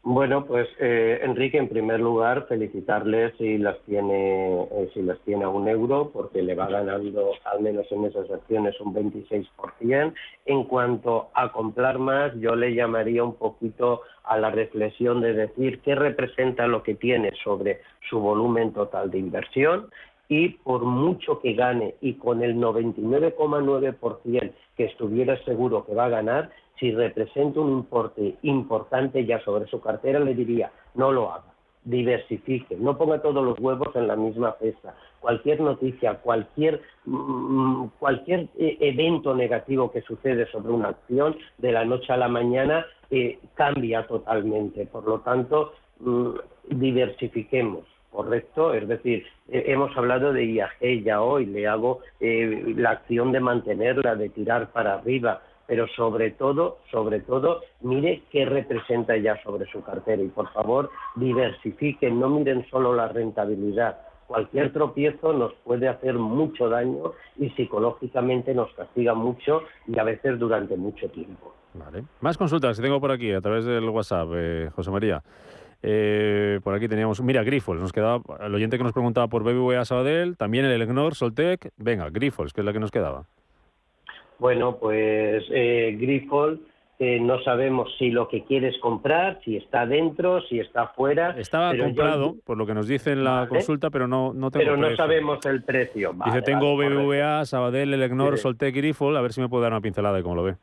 Bueno, 0.09 0.45
pues 0.45 0.69
eh, 0.79 1.19
Enrique, 1.21 1.57
en 1.57 1.67
primer 1.67 1.99
lugar, 1.99 2.45
felicitarle 2.47 3.33
si 3.37 3.57
las 3.57 3.77
tiene 3.79 4.61
eh, 4.61 4.89
si 4.93 5.01
las 5.01 5.19
tiene 5.25 5.43
a 5.43 5.49
un 5.49 5.67
euro, 5.67 6.11
porque 6.13 6.41
le 6.41 6.55
va 6.55 6.67
ganando 6.67 7.31
al 7.43 7.59
menos 7.59 7.91
en 7.91 8.05
esas 8.05 8.31
acciones 8.31 8.79
un 8.79 8.95
26%. 8.95 10.13
En 10.45 10.63
cuanto 10.63 11.27
a 11.33 11.51
comprar 11.51 11.99
más, 11.99 12.33
yo 12.39 12.55
le 12.55 12.73
llamaría 12.73 13.21
un 13.21 13.35
poquito 13.35 14.03
a 14.23 14.37
la 14.37 14.49
reflexión 14.49 15.19
de 15.19 15.33
decir 15.33 15.81
qué 15.81 15.93
representa 15.93 16.67
lo 16.67 16.83
que 16.83 16.95
tiene 16.95 17.33
sobre 17.43 17.81
su 18.09 18.21
volumen 18.21 18.71
total 18.71 19.11
de 19.11 19.19
inversión 19.19 19.89
y 20.29 20.49
por 20.49 20.83
mucho 20.83 21.41
que 21.41 21.51
gane 21.53 21.95
y 21.99 22.13
con 22.13 22.43
el 22.43 22.55
99,9% 22.55 24.53
que 24.77 24.85
estuviera 24.85 25.37
seguro 25.43 25.85
que 25.85 25.93
va 25.93 26.05
a 26.05 26.09
ganar, 26.09 26.49
si 26.79 26.91
representa 26.91 27.59
un 27.59 27.71
importe 27.71 28.35
importante 28.43 29.25
ya 29.25 29.39
sobre 29.41 29.67
su 29.67 29.81
cartera, 29.81 30.19
le 30.19 30.33
diría, 30.33 30.71
no 30.95 31.11
lo 31.11 31.31
haga, 31.31 31.53
diversifique, 31.83 32.75
no 32.77 32.97
ponga 32.97 33.21
todos 33.21 33.43
los 33.43 33.59
huevos 33.59 33.95
en 33.95 34.07
la 34.07 34.15
misma 34.15 34.55
cesta. 34.59 34.95
Cualquier 35.19 35.61
noticia, 35.61 36.15
cualquier, 36.15 36.81
mm, 37.05 37.85
cualquier 37.99 38.47
eh, 38.57 38.77
evento 38.81 39.33
negativo 39.33 39.91
que 39.91 40.01
sucede 40.01 40.45
sobre 40.51 40.71
una 40.71 40.89
acción, 40.89 41.35
de 41.57 41.71
la 41.71 41.85
noche 41.85 42.13
a 42.13 42.17
la 42.17 42.27
mañana, 42.27 42.85
eh, 43.09 43.39
cambia 43.55 44.05
totalmente. 44.05 44.85
Por 44.85 45.07
lo 45.07 45.19
tanto, 45.21 45.73
mm, 45.99 46.29
diversifiquemos. 46.69 47.83
¿correcto? 48.09 48.73
Es 48.73 48.87
decir, 48.87 49.27
eh, 49.49 49.65
hemos 49.67 49.95
hablado 49.95 50.33
de 50.33 50.43
IAG 50.43 51.03
ya 51.03 51.21
hoy, 51.21 51.45
le 51.45 51.67
hago 51.67 51.99
la 52.19 52.91
acción 52.91 53.31
de 53.31 53.39
mantenerla, 53.39 54.15
de 54.15 54.29
tirar 54.29 54.71
para 54.71 54.95
arriba, 54.95 55.41
pero 55.67 55.87
sobre 55.89 56.31
todo, 56.31 56.79
sobre 56.89 57.19
todo, 57.19 57.61
mire 57.81 58.23
qué 58.31 58.45
representa 58.45 59.15
ya 59.17 59.41
sobre 59.43 59.69
su 59.69 59.83
cartera 59.83 60.23
y 60.23 60.29
por 60.29 60.51
favor 60.53 60.89
diversifiquen, 61.15 62.19
no 62.19 62.29
miren 62.29 62.65
solo 62.69 62.95
la 62.95 63.09
rentabilidad. 63.09 63.99
Cualquier 64.27 64.73
tropiezo 64.73 65.31
nos 65.33 65.53
puede 65.63 65.87
hacer 65.87 66.15
mucho 66.15 66.67
daño 66.67 67.13
y 67.37 67.49
psicológicamente 67.51 68.53
nos 68.53 68.73
castiga 68.73 69.13
mucho 69.13 69.61
y 69.87 69.97
a 69.99 70.03
veces 70.03 70.39
durante 70.39 70.75
mucho 70.75 71.09
tiempo. 71.09 71.53
Vale. 71.73 72.03
Más 72.21 72.37
consultas 72.37 72.77
que 72.77 72.83
tengo 72.83 72.99
por 72.99 73.11
aquí 73.11 73.31
a 73.31 73.41
través 73.41 73.65
del 73.65 73.87
WhatsApp, 73.89 74.29
eh, 74.33 74.69
José 74.73 74.91
María. 74.91 75.21
Eh, 75.81 76.59
por 76.63 76.73
aquí 76.73 76.87
teníamos, 76.87 77.21
mira, 77.21 77.43
Grifols, 77.43 77.79
nos 77.79 77.93
quedaba, 77.93 78.21
el 78.41 78.53
oyente 78.53 78.77
que 78.77 78.83
nos 78.83 78.93
preguntaba 78.93 79.27
por 79.27 79.43
BBVA 79.43 79.85
Sabadell, 79.85 80.35
también 80.35 80.65
el 80.65 80.71
Elecnor, 80.71 81.15
Soltec, 81.15 81.71
venga, 81.77 82.09
Grifols, 82.09 82.51
que 82.51 82.61
es 82.61 82.65
la 82.65 82.73
que 82.73 82.79
nos 82.79 82.91
quedaba. 82.91 83.25
Bueno, 84.39 84.77
pues 84.77 85.43
eh, 85.51 85.95
Grifols, 85.99 86.59
eh, 86.99 87.19
no 87.19 87.39
sabemos 87.43 87.89
si 87.97 88.09
lo 88.09 88.27
que 88.27 88.43
quieres 88.43 88.77
comprar, 88.79 89.39
si 89.43 89.55
está 89.57 89.85
dentro, 89.85 90.41
si 90.41 90.59
está 90.59 90.87
fuera. 90.89 91.35
Estaba 91.37 91.75
comprado, 91.77 92.33
yo- 92.35 92.41
por 92.43 92.57
lo 92.57 92.65
que 92.65 92.73
nos 92.73 92.87
dice 92.87 93.11
en 93.11 93.23
la 93.23 93.45
consulta, 93.49 93.89
pero 93.89 94.07
no, 94.07 94.33
no 94.33 94.49
tengo 94.51 94.63
pero 94.63 94.77
no 94.77 94.87
precio. 94.87 94.97
sabemos 94.97 95.45
el 95.45 95.63
precio. 95.63 96.15
Dice, 96.25 96.41
tengo 96.41 96.75
vale. 96.75 96.89
BBVA, 96.95 97.45
Sabadell, 97.45 97.93
Elecnor, 97.93 98.37
Sí. 98.37 98.43
Soltec 98.43 98.75
y 98.75 98.79
Grifol, 98.81 99.15
a 99.17 99.21
ver 99.21 99.33
si 99.33 99.41
me 99.41 99.49
puede 99.49 99.63
dar 99.63 99.73
una 99.73 99.81
pincelada 99.81 100.17
de 100.17 100.23
cómo 100.23 100.35
lo 100.35 100.43
ve. 100.43 100.55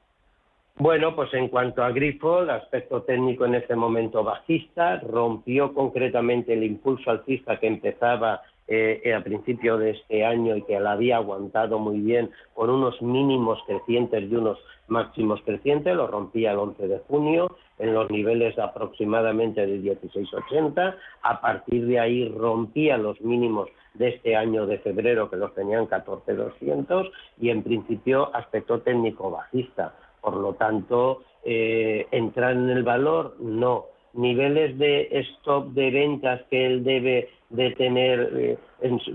Bueno, 0.77 1.15
pues 1.15 1.33
en 1.35 1.47
cuanto 1.49 1.85
a 1.85 1.91
Grifo, 1.93 2.43
el 2.43 2.51
aspecto 2.51 3.03
técnico 3.03 3.45
en 3.47 3.55
este 3.55 3.77
momento 3.77 4.25
bajista, 4.25 4.99
rompió 5.09 5.73
concretamente 5.73 6.53
el 6.53 6.65
impulso 6.65 7.13
alcista 7.13 7.61
que 7.61 7.69
empezaba 7.69 8.43
eh, 8.67 9.15
a 9.15 9.23
principio 9.23 9.77
de 9.77 9.91
este 9.91 10.25
año 10.25 10.57
y 10.57 10.63
que 10.63 10.81
la 10.81 10.93
había 10.93 11.17
aguantado 11.17 11.79
muy 11.79 12.01
bien 12.01 12.31
con 12.55 12.71
unos 12.71 13.01
mínimos 13.03 13.59
crecientes 13.67 14.23
y 14.23 14.35
unos 14.35 14.59
máximos 14.89 15.41
crecientes, 15.45 15.95
lo 15.95 16.07
rompía 16.07 16.53
el 16.53 16.59
11 16.59 16.89
de 16.89 16.99
junio 17.01 17.57
en 17.79 17.95
los 17.95 18.11
niveles 18.11 18.59
aproximadamente 18.59 19.67
de 19.67 19.81
16,80, 19.81 20.97
a 21.23 21.41
partir 21.41 21.87
de 21.87 21.99
ahí 21.99 22.29
rompía 22.29 22.97
los 22.97 23.21
mínimos 23.21 23.69
de 23.95 24.09
este 24.09 24.37
año 24.37 24.67
de 24.67 24.79
febrero 24.79 25.31
que 25.31 25.37
los 25.37 25.55
tenían 25.55 25.87
14,200 25.87 27.11
y 27.41 27.51
en 27.51 27.63
principio 27.63 28.35
aspecto 28.35 28.81
técnico 28.81 29.31
bajista. 29.31 29.95
Por 30.21 30.37
lo 30.37 30.55
tanto, 30.55 31.23
eh, 31.45 32.07
entrar 32.11 32.53
en 32.53 32.71
el 32.71 32.83
valor, 32.83 33.37
no. 33.41 33.87
Niveles 34.15 34.79
de 34.79 35.09
stop 35.33 35.69
de 35.73 35.91
ventas 35.91 36.43
que 36.51 36.67
él 36.67 36.85
debe 36.85 37.29
de 37.51 37.71
tener, 37.73 38.31
eh, 38.35 38.59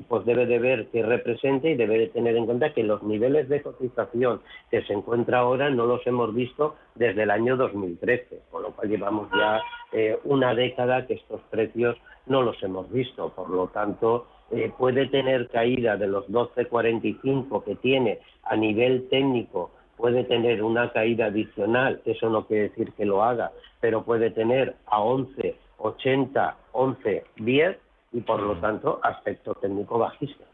pues 0.08 0.26
debe 0.26 0.46
de 0.46 0.60
ver 0.60 0.88
que 0.88 1.04
represente 1.04 1.72
y 1.72 1.76
debe 1.76 1.98
de 1.98 2.08
tener 2.08 2.36
en 2.36 2.46
cuenta 2.46 2.74
que 2.74 2.84
los 2.84 3.04
niveles 3.04 3.50
de 3.50 3.62
cotización 3.62 4.42
que 4.72 4.82
se 4.84 4.94
encuentra 4.94 5.40
ahora 5.40 5.70
no 5.70 5.86
los 5.86 6.06
hemos 6.08 6.34
visto 6.34 6.76
desde 6.96 7.24
el 7.24 7.32
año 7.32 7.58
2013, 7.58 8.42
con 8.50 8.64
lo 8.64 8.72
cual 8.72 8.90
llevamos 8.90 9.30
ya 9.32 9.62
eh, 9.92 10.18
una 10.24 10.54
década 10.54 11.06
que 11.08 11.16
estos 11.16 11.42
precios 11.50 11.98
no 12.28 12.42
los 12.42 12.62
hemos 12.64 12.92
visto. 12.92 13.30
Por 13.36 13.50
lo 13.50 13.68
tanto, 13.68 14.28
eh, 14.52 14.72
puede 14.78 15.08
tener 15.08 15.48
caída 15.50 15.98
de 15.98 16.08
los 16.08 16.28
12,45 16.30 17.64
que 17.64 17.76
tiene 17.76 18.20
a 18.44 18.56
nivel 18.56 19.08
técnico 19.10 19.72
puede 20.00 20.24
tener 20.24 20.64
una 20.64 20.92
caída 20.92 21.26
adicional, 21.26 22.02
eso 22.06 22.30
no 22.30 22.48
quiere 22.48 22.70
decir 22.70 22.94
que 22.94 23.06
lo 23.06 23.22
haga, 23.22 23.52
pero 23.82 24.04
puede 24.04 24.32
tener 24.32 24.76
a 24.88 25.02
11, 25.02 25.56
80, 25.78 26.58
11, 26.72 27.24
10 27.36 27.78
y 28.14 28.22
por 28.22 28.42
lo 28.42 28.56
tanto 28.58 29.00
aspecto 29.04 29.54
técnico 29.56 30.00
bajista. 30.00 30.46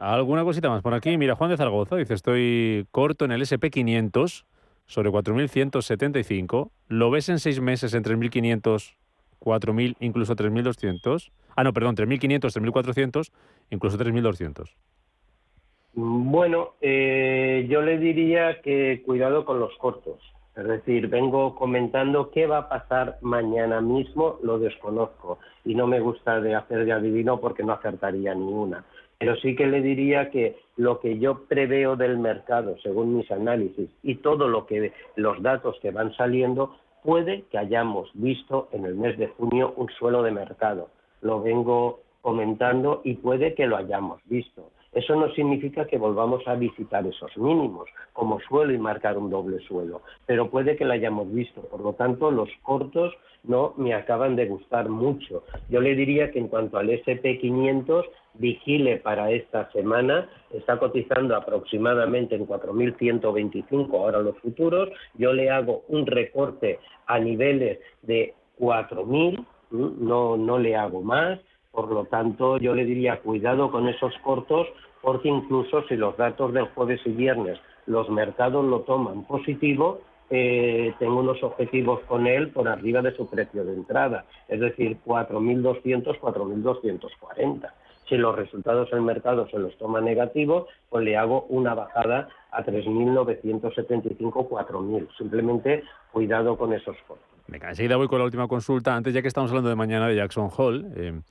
¿Alguna 0.00 0.42
cosita 0.42 0.68
más 0.68 0.82
por 0.82 0.94
aquí? 0.94 1.16
Mira, 1.16 1.36
Juan 1.36 1.50
de 1.50 1.56
Zaragoza 1.56 1.94
dice, 1.94 2.14
estoy 2.14 2.86
corto 2.90 3.24
en 3.24 3.30
el 3.32 3.42
SP500 3.42 4.44
sobre 4.86 5.10
4.175. 5.10 6.70
¿Lo 6.88 7.10
ves 7.10 7.28
en 7.28 7.38
seis 7.38 7.60
meses 7.60 7.94
en 7.94 8.02
3.500, 8.02 8.96
4.000, 9.40 9.96
incluso 10.00 10.34
3.200? 10.34 11.30
Ah, 11.54 11.62
no, 11.62 11.72
perdón, 11.72 11.94
3.500, 11.94 12.40
3.400, 12.40 13.30
incluso 13.70 13.96
3.200. 13.96 14.74
Bueno, 16.00 16.74
eh, 16.80 17.66
yo 17.68 17.82
le 17.82 17.98
diría 17.98 18.60
que 18.60 19.02
cuidado 19.04 19.44
con 19.44 19.58
los 19.58 19.76
cortos. 19.78 20.20
Es 20.54 20.64
decir, 20.64 21.08
vengo 21.08 21.56
comentando 21.56 22.30
qué 22.30 22.46
va 22.46 22.58
a 22.58 22.68
pasar 22.68 23.18
mañana 23.20 23.80
mismo, 23.80 24.38
lo 24.44 24.60
desconozco. 24.60 25.40
Y 25.64 25.74
no 25.74 25.88
me 25.88 25.98
gusta 25.98 26.40
de 26.40 26.54
hacer 26.54 26.84
de 26.84 26.92
adivino 26.92 27.40
porque 27.40 27.64
no 27.64 27.72
acertaría 27.72 28.32
ni 28.32 28.44
una. 28.44 28.84
Pero 29.18 29.34
sí 29.38 29.56
que 29.56 29.66
le 29.66 29.82
diría 29.82 30.30
que 30.30 30.60
lo 30.76 31.00
que 31.00 31.18
yo 31.18 31.46
preveo 31.48 31.96
del 31.96 32.16
mercado, 32.16 32.76
según 32.80 33.16
mis 33.16 33.28
análisis, 33.32 33.90
y 34.04 34.14
todo 34.18 34.46
lo 34.46 34.66
que 34.66 34.92
los 35.16 35.42
datos 35.42 35.80
que 35.82 35.90
van 35.90 36.14
saliendo, 36.14 36.76
puede 37.02 37.42
que 37.50 37.58
hayamos 37.58 38.08
visto 38.14 38.68
en 38.70 38.84
el 38.84 38.94
mes 38.94 39.18
de 39.18 39.26
junio 39.26 39.74
un 39.76 39.88
suelo 39.98 40.22
de 40.22 40.30
mercado. 40.30 40.90
Lo 41.22 41.42
vengo 41.42 42.02
comentando 42.22 43.00
y 43.02 43.14
puede 43.14 43.54
que 43.54 43.66
lo 43.66 43.76
hayamos 43.76 44.20
visto. 44.26 44.70
Eso 44.92 45.14
no 45.14 45.30
significa 45.34 45.86
que 45.86 45.98
volvamos 45.98 46.46
a 46.48 46.54
visitar 46.54 47.06
esos 47.06 47.36
mínimos 47.36 47.88
como 48.12 48.40
suelo 48.40 48.72
y 48.72 48.78
marcar 48.78 49.18
un 49.18 49.30
doble 49.30 49.58
suelo, 49.60 50.02
pero 50.26 50.50
puede 50.50 50.76
que 50.76 50.84
lo 50.84 50.92
hayamos 50.92 51.32
visto. 51.32 51.60
Por 51.62 51.80
lo 51.80 51.92
tanto, 51.92 52.30
los 52.30 52.48
cortos 52.62 53.14
no 53.44 53.74
me 53.76 53.94
acaban 53.94 54.36
de 54.36 54.46
gustar 54.46 54.88
mucho. 54.88 55.44
Yo 55.68 55.80
le 55.80 55.94
diría 55.94 56.30
que 56.30 56.38
en 56.38 56.48
cuanto 56.48 56.78
al 56.78 56.88
SP500, 56.88 58.04
vigile 58.34 58.98
para 58.98 59.30
esta 59.30 59.70
semana, 59.72 60.28
está 60.52 60.78
cotizando 60.78 61.36
aproximadamente 61.36 62.36
en 62.36 62.46
4.125 62.46 63.92
ahora 63.92 64.20
los 64.20 64.38
futuros, 64.38 64.88
yo 65.14 65.32
le 65.32 65.50
hago 65.50 65.84
un 65.88 66.06
recorte 66.06 66.78
a 67.06 67.18
niveles 67.18 67.78
de 68.02 68.34
4.000, 68.58 69.34
¿m? 69.36 69.44
no, 69.70 70.36
no 70.36 70.58
le 70.58 70.76
hago 70.76 71.02
más, 71.02 71.40
por 71.78 71.92
lo 71.92 72.06
tanto, 72.06 72.58
yo 72.58 72.74
le 72.74 72.84
diría 72.84 73.20
cuidado 73.20 73.70
con 73.70 73.86
esos 73.86 74.12
cortos, 74.24 74.66
porque 75.00 75.28
incluso 75.28 75.84
si 75.86 75.94
los 75.94 76.16
datos 76.16 76.52
del 76.52 76.64
jueves 76.74 77.00
y 77.04 77.10
viernes 77.10 77.56
los 77.86 78.10
mercados 78.10 78.64
lo 78.64 78.80
toman 78.80 79.22
positivo, 79.22 80.00
eh, 80.28 80.92
tengo 80.98 81.20
unos 81.20 81.40
objetivos 81.40 82.00
con 82.08 82.26
él 82.26 82.48
por 82.50 82.66
arriba 82.66 83.00
de 83.00 83.14
su 83.14 83.30
precio 83.30 83.64
de 83.64 83.74
entrada, 83.74 84.24
es 84.48 84.58
decir, 84.58 84.96
4.200, 85.06 86.18
4.240. 86.18 87.70
Si 88.08 88.16
los 88.16 88.34
resultados 88.34 88.90
del 88.90 89.02
mercado 89.02 89.48
se 89.48 89.60
los 89.60 89.78
toma 89.78 90.00
negativos, 90.00 90.66
pues 90.90 91.04
le 91.04 91.16
hago 91.16 91.46
una 91.48 91.74
bajada 91.74 92.28
a 92.50 92.64
3.975, 92.64 94.48
4.000. 94.48 95.16
Simplemente 95.16 95.84
cuidado 96.10 96.58
con 96.58 96.72
esos 96.72 96.96
cortos. 97.06 97.24
Venga, 97.46 97.68
enseguida 97.68 97.96
voy 97.96 98.08
con 98.08 98.18
la 98.18 98.24
última 98.24 98.48
consulta. 98.48 98.96
Antes, 98.96 99.14
ya 99.14 99.22
que 99.22 99.28
estamos 99.28 99.52
hablando 99.52 99.70
de 99.70 99.76
mañana 99.76 100.08
de 100.08 100.16
Jackson 100.16 100.50
Hall, 100.56 101.22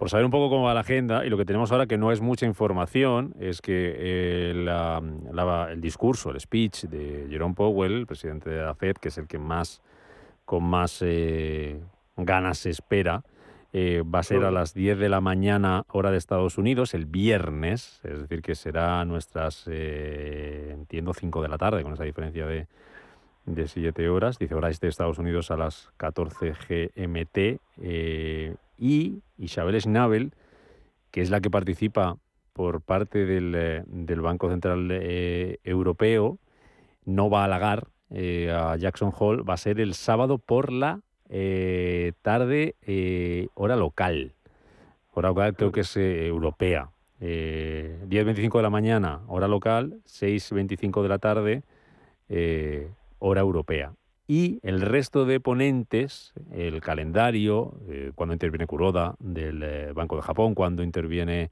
por 0.00 0.08
saber 0.08 0.24
un 0.24 0.30
poco 0.30 0.48
cómo 0.48 0.62
va 0.62 0.72
la 0.72 0.80
agenda, 0.80 1.26
y 1.26 1.28
lo 1.28 1.36
que 1.36 1.44
tenemos 1.44 1.70
ahora, 1.72 1.84
que 1.84 1.98
no 1.98 2.10
es 2.10 2.22
mucha 2.22 2.46
información, 2.46 3.34
es 3.38 3.60
que 3.60 3.94
eh, 3.98 4.50
el 5.70 5.80
discurso, 5.82 6.30
el 6.30 6.40
speech 6.40 6.84
de 6.84 7.26
Jerome 7.28 7.54
Powell, 7.54 7.92
el 7.92 8.06
presidente 8.06 8.48
de 8.48 8.62
la 8.62 8.74
Fed, 8.74 8.96
que 8.96 9.08
es 9.08 9.18
el 9.18 9.26
que 9.26 9.38
más 9.38 9.82
con 10.46 10.64
más 10.64 11.02
eh, 11.02 11.82
ganas 12.16 12.56
se 12.56 12.70
espera, 12.70 13.24
eh, 13.74 14.02
va 14.02 14.20
a 14.20 14.22
ser 14.22 14.44
a 14.44 14.50
las 14.50 14.72
10 14.72 14.98
de 14.98 15.10
la 15.10 15.20
mañana, 15.20 15.84
hora 15.88 16.10
de 16.10 16.16
Estados 16.16 16.56
Unidos, 16.56 16.94
el 16.94 17.04
viernes, 17.04 18.00
es 18.02 18.22
decir, 18.22 18.40
que 18.40 18.54
será 18.54 19.04
nuestras, 19.04 19.68
entiendo, 19.68 21.12
5 21.12 21.42
de 21.42 21.48
la 21.48 21.58
tarde, 21.58 21.82
con 21.82 21.92
esa 21.92 22.04
diferencia 22.04 22.46
de, 22.46 22.68
de 23.54 23.68
7 23.68 24.08
horas. 24.08 24.38
Dice 24.38 24.54
hora 24.54 24.70
este 24.70 24.86
de 24.86 24.90
Estados 24.90 25.18
Unidos 25.18 25.50
a 25.50 25.56
las 25.56 25.90
14 25.96 26.54
GMT 26.96 27.60
y 28.80 29.22
Isabel 29.36 29.80
Schnabel, 29.80 30.32
que 31.10 31.20
es 31.20 31.30
la 31.30 31.40
que 31.40 31.50
participa 31.50 32.16
por 32.52 32.80
parte 32.80 33.26
del, 33.26 33.54
eh, 33.54 34.14
Banco 34.16 34.48
Central 34.48 34.88
eh, 34.90 35.58
Europeo, 35.64 36.38
no 37.04 37.30
va 37.30 37.42
a 37.42 37.44
halagar 37.44 37.88
eh, 38.10 38.50
a 38.50 38.76
Jackson 38.76 39.12
Hall, 39.16 39.48
va 39.48 39.54
a 39.54 39.58
ser 39.58 39.80
el 39.80 39.94
sábado 39.94 40.38
por 40.38 40.72
la 40.72 41.00
tarde, 42.22 42.74
hora 43.54 43.76
local. 43.76 44.34
Hora 45.12 45.28
local 45.28 45.54
creo 45.54 45.70
que 45.70 45.82
es 45.82 45.96
europea. 45.96 46.90
10.25 47.20 48.56
de 48.56 48.62
la 48.62 48.70
mañana, 48.70 49.20
hora 49.28 49.46
local, 49.46 50.00
6.25 50.06 51.02
de 51.02 51.08
la 51.08 51.18
tarde, 51.18 51.62
hora 53.20 53.40
europea 53.40 53.94
y 54.30 54.60
el 54.62 54.80
resto 54.80 55.24
de 55.24 55.40
ponentes, 55.40 56.32
el 56.52 56.80
calendario, 56.80 57.80
eh, 57.88 58.12
cuando 58.14 58.32
interviene 58.32 58.64
Kuroda 58.64 59.16
del 59.18 59.60
eh, 59.60 59.92
Banco 59.92 60.14
de 60.14 60.22
Japón, 60.22 60.54
cuando 60.54 60.84
interviene 60.84 61.50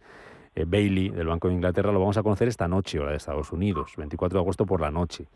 eh, 0.55 0.65
Bailey 0.65 1.09
del 1.09 1.27
Banco 1.27 1.49
de 1.49 1.55
Inglaterra, 1.55 1.91
lo 1.91 1.99
vamos 1.99 2.19
a 2.19 2.23
conocer 2.23 2.47
esta 2.47 2.69
noche, 2.69 3.01
hora 3.01 3.11
de 3.11 3.17
Estados 3.17 3.51
Unidos, 3.51 3.95
24 3.97 4.39
de 4.39 4.43
agosto 4.45 4.65
por 4.65 4.81
la 4.81 4.93
noche. 4.93 5.27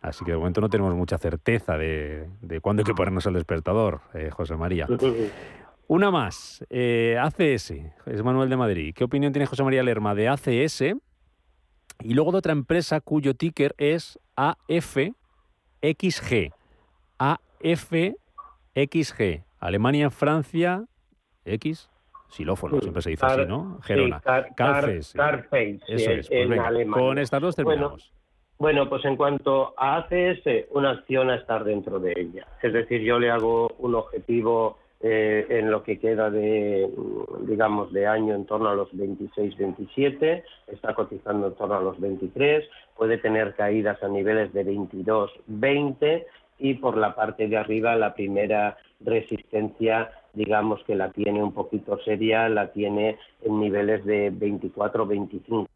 Así 0.00 0.24
que 0.24 0.30
de 0.30 0.38
momento 0.38 0.62
no 0.62 0.70
tenemos 0.70 0.94
mucha 0.94 1.18
certeza 1.18 1.76
de, 1.76 2.30
de 2.40 2.60
cuándo 2.62 2.80
hay 2.80 2.84
que 2.86 2.94
ponernos 2.94 3.26
el 3.26 3.34
despertador, 3.34 4.00
José 4.30 4.56
María. 4.56 4.86
Una 5.88 6.10
más, 6.10 6.64
ACS, 6.70 7.72
es 8.06 8.22
Manuel 8.22 8.48
de 8.48 8.56
Madrid. 8.56 8.94
¿Qué 8.96 9.04
opinión 9.04 9.34
tiene 9.34 9.44
José 9.44 9.62
María 9.62 9.82
Lerma 9.82 10.14
de 10.14 10.28
ACS? 10.28 10.80
Y 12.00 12.14
luego 12.14 12.32
de 12.32 12.38
otra 12.38 12.52
empresa 12.52 13.02
cuyo 13.02 13.34
ticker 13.34 13.74
es 13.76 14.18
AFXG. 15.86 16.52
AFXG. 17.18 18.12
Alemania, 19.60 20.10
Francia, 20.10 20.84
X, 21.44 21.88
xilófono, 22.28 22.80
siempre 22.80 23.02
se 23.02 23.10
dice 23.10 23.26
así, 23.26 23.46
¿no? 23.46 23.78
Gerona. 23.82 24.20
Carface. 24.20 25.80
Eso 25.88 26.10
es. 26.10 26.28
Pues 26.28 26.88
con 26.90 27.18
estas 27.18 27.40
dos 27.40 27.56
terminamos. 27.56 28.12
Bueno, 28.58 28.88
pues 28.88 29.04
en 29.04 29.16
cuanto 29.16 29.74
a 29.76 29.98
ACS, 29.98 30.68
una 30.70 30.90
acción 30.92 31.28
a 31.30 31.36
estar 31.36 31.62
dentro 31.62 32.00
de 32.00 32.14
ella. 32.16 32.46
Es 32.62 32.72
decir, 32.72 33.02
yo 33.02 33.18
le 33.18 33.30
hago 33.30 33.68
un 33.78 33.94
objetivo 33.94 34.78
eh, 35.00 35.46
en 35.50 35.70
lo 35.70 35.82
que 35.82 35.98
queda 35.98 36.30
de, 36.30 36.88
digamos, 37.42 37.92
de 37.92 38.06
año 38.06 38.34
en 38.34 38.46
torno 38.46 38.68
a 38.68 38.74
los 38.74 38.88
26, 38.96 39.56
27, 39.56 40.44
está 40.68 40.94
cotizando 40.94 41.48
en 41.48 41.54
torno 41.54 41.74
a 41.74 41.82
los 41.82 42.00
23, 42.00 42.64
puede 42.96 43.18
tener 43.18 43.54
caídas 43.54 44.02
a 44.02 44.08
niveles 44.08 44.52
de 44.52 44.64
22, 44.64 45.30
20 45.46 46.26
y 46.58 46.74
por 46.74 46.96
la 46.96 47.14
parte 47.14 47.48
de 47.48 47.58
arriba 47.58 47.94
la 47.96 48.14
primera 48.14 48.78
resistencia 49.00 50.10
digamos 50.36 50.82
que 50.84 50.94
la 50.94 51.10
tiene 51.10 51.42
un 51.42 51.52
poquito 51.52 51.98
seria, 52.04 52.48
la 52.48 52.72
tiene 52.72 53.18
en 53.42 53.58
niveles 53.58 54.04
de 54.04 54.30
24-25 54.32 55.66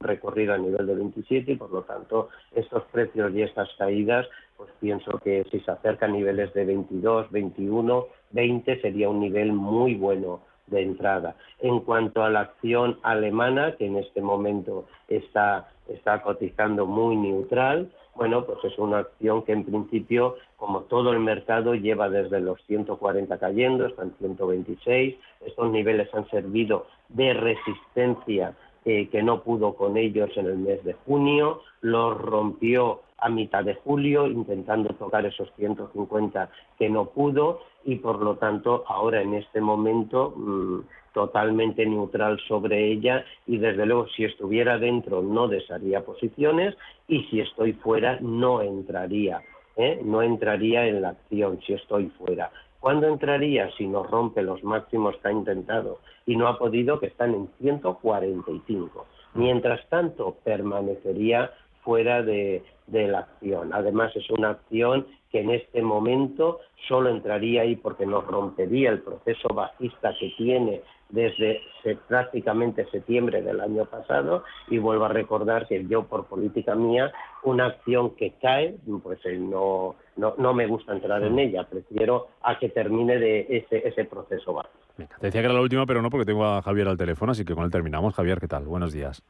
recorrido 0.00 0.54
a 0.54 0.58
nivel 0.58 0.86
de 0.86 0.94
27 0.94 1.52
y 1.52 1.56
por 1.56 1.70
lo 1.72 1.82
tanto 1.82 2.28
estos 2.54 2.84
precios 2.92 3.34
y 3.34 3.42
estas 3.42 3.68
caídas 3.76 4.26
pues 4.56 4.70
pienso 4.80 5.18
que 5.18 5.44
si 5.50 5.60
se 5.60 5.70
acerca 5.70 6.06
a 6.06 6.10
niveles 6.10 6.54
de 6.54 6.64
22, 6.64 7.30
21, 7.30 8.06
20 8.34 8.80
sería 8.80 9.08
un 9.08 9.20
nivel 9.20 9.52
muy 9.52 9.94
bueno 9.94 10.40
de 10.66 10.82
entrada. 10.82 11.36
En 11.60 11.80
cuanto 11.80 12.22
a 12.22 12.30
la 12.30 12.40
acción 12.40 12.98
alemana, 13.02 13.76
que 13.76 13.86
en 13.86 13.96
este 13.96 14.20
momento 14.20 14.86
está, 15.08 15.68
está 15.88 16.22
cotizando 16.22 16.86
muy 16.86 17.16
neutral, 17.16 17.90
bueno, 18.14 18.44
pues 18.44 18.58
es 18.64 18.78
una 18.78 18.98
acción 18.98 19.42
que 19.42 19.52
en 19.52 19.64
principio, 19.64 20.36
como 20.56 20.82
todo 20.82 21.12
el 21.12 21.18
mercado, 21.18 21.74
lleva 21.74 22.08
desde 22.08 22.40
los 22.40 22.62
140 22.66 23.38
cayendo, 23.38 23.86
en 23.86 24.14
126. 24.18 25.16
Estos 25.44 25.70
niveles 25.72 26.12
han 26.14 26.28
servido 26.30 26.86
de 27.08 27.34
resistencia 27.34 28.54
eh, 28.84 29.08
que 29.08 29.22
no 29.22 29.42
pudo 29.42 29.74
con 29.74 29.96
ellos 29.96 30.30
en 30.36 30.46
el 30.46 30.58
mes 30.58 30.84
de 30.84 30.94
junio, 31.06 31.62
los 31.80 32.16
rompió 32.20 33.00
a 33.18 33.28
mitad 33.30 33.64
de 33.64 33.74
julio, 33.74 34.26
intentando 34.26 34.92
tocar 34.94 35.24
esos 35.24 35.50
150 35.56 36.50
que 36.78 36.90
no 36.90 37.06
pudo 37.06 37.60
y 37.84 37.96
por 37.96 38.20
lo 38.20 38.36
tanto 38.36 38.84
ahora 38.86 39.22
en 39.22 39.34
este 39.34 39.60
momento 39.60 40.34
mm, 40.36 40.80
totalmente 41.14 41.86
neutral 41.86 42.38
sobre 42.46 42.92
ella 42.92 43.24
y 43.46 43.56
desde 43.56 43.86
luego 43.86 44.08
si 44.08 44.24
estuviera 44.24 44.76
dentro 44.78 45.22
no 45.22 45.48
desharía 45.48 46.04
posiciones 46.04 46.76
y 47.08 47.22
si 47.24 47.40
estoy 47.40 47.72
fuera 47.72 48.18
no 48.20 48.60
entraría, 48.60 49.40
¿eh? 49.76 50.00
no 50.04 50.20
entraría 50.20 50.86
en 50.86 51.00
la 51.00 51.10
acción 51.10 51.60
si 51.66 51.72
estoy 51.72 52.10
fuera. 52.18 52.50
¿Cuándo 52.84 53.08
entraría? 53.08 53.70
Si 53.78 53.86
nos 53.86 54.10
rompe 54.10 54.42
los 54.42 54.62
máximos 54.62 55.16
que 55.16 55.28
ha 55.28 55.32
intentado 55.32 56.00
y 56.26 56.36
no 56.36 56.48
ha 56.48 56.58
podido, 56.58 57.00
que 57.00 57.06
están 57.06 57.32
en 57.32 57.48
145. 57.58 59.06
Mientras 59.32 59.88
tanto, 59.88 60.36
permanecería 60.44 61.50
fuera 61.82 62.22
de, 62.22 62.62
de 62.86 63.08
la 63.08 63.20
acción. 63.20 63.72
Además, 63.72 64.14
es 64.14 64.28
una 64.28 64.50
acción 64.50 65.06
que 65.32 65.40
en 65.40 65.52
este 65.52 65.80
momento 65.80 66.60
solo 66.86 67.08
entraría 67.08 67.62
ahí 67.62 67.74
porque 67.74 68.04
nos 68.04 68.26
rompería 68.26 68.90
el 68.90 69.00
proceso 69.00 69.48
bajista 69.48 70.14
que 70.20 70.34
tiene 70.36 70.82
desde 71.08 71.60
prácticamente 72.08 72.86
septiembre 72.90 73.42
del 73.42 73.60
año 73.60 73.84
pasado 73.84 74.44
y 74.68 74.78
vuelvo 74.78 75.04
a 75.04 75.08
recordar 75.08 75.66
que 75.66 75.86
yo 75.86 76.04
por 76.04 76.26
política 76.26 76.74
mía 76.74 77.12
una 77.42 77.66
acción 77.66 78.16
que 78.16 78.32
cae 78.40 78.76
pues 79.02 79.18
eh, 79.24 79.36
no, 79.36 79.96
no, 80.16 80.54
me 80.54 80.66
gusta 80.66 80.92
entrar 80.92 81.22
en 81.22 81.38
ella 81.38 81.64
prefiero 81.64 82.28
a 82.42 82.58
que 82.58 82.70
termine 82.70 83.18
de 83.18 83.46
ese, 83.50 83.86
ese 83.86 84.04
proceso 84.06 84.54
bajista. 84.54 85.16
te 85.20 85.26
decía 85.26 85.40
que 85.42 85.46
era 85.46 85.54
la 85.54 85.60
última 85.60 85.86
pero 85.86 86.00
no 86.00 86.10
porque 86.10 86.26
tengo 86.26 86.44
a 86.44 86.62
Javier 86.62 86.88
al 86.88 86.96
teléfono 86.96 87.32
así 87.32 87.44
que 87.44 87.54
con 87.54 87.64
él 87.64 87.70
terminamos 87.70 88.14
Javier 88.14 88.40
qué 88.40 88.48
tal 88.48 88.64
buenos 88.64 88.92
días 88.92 89.22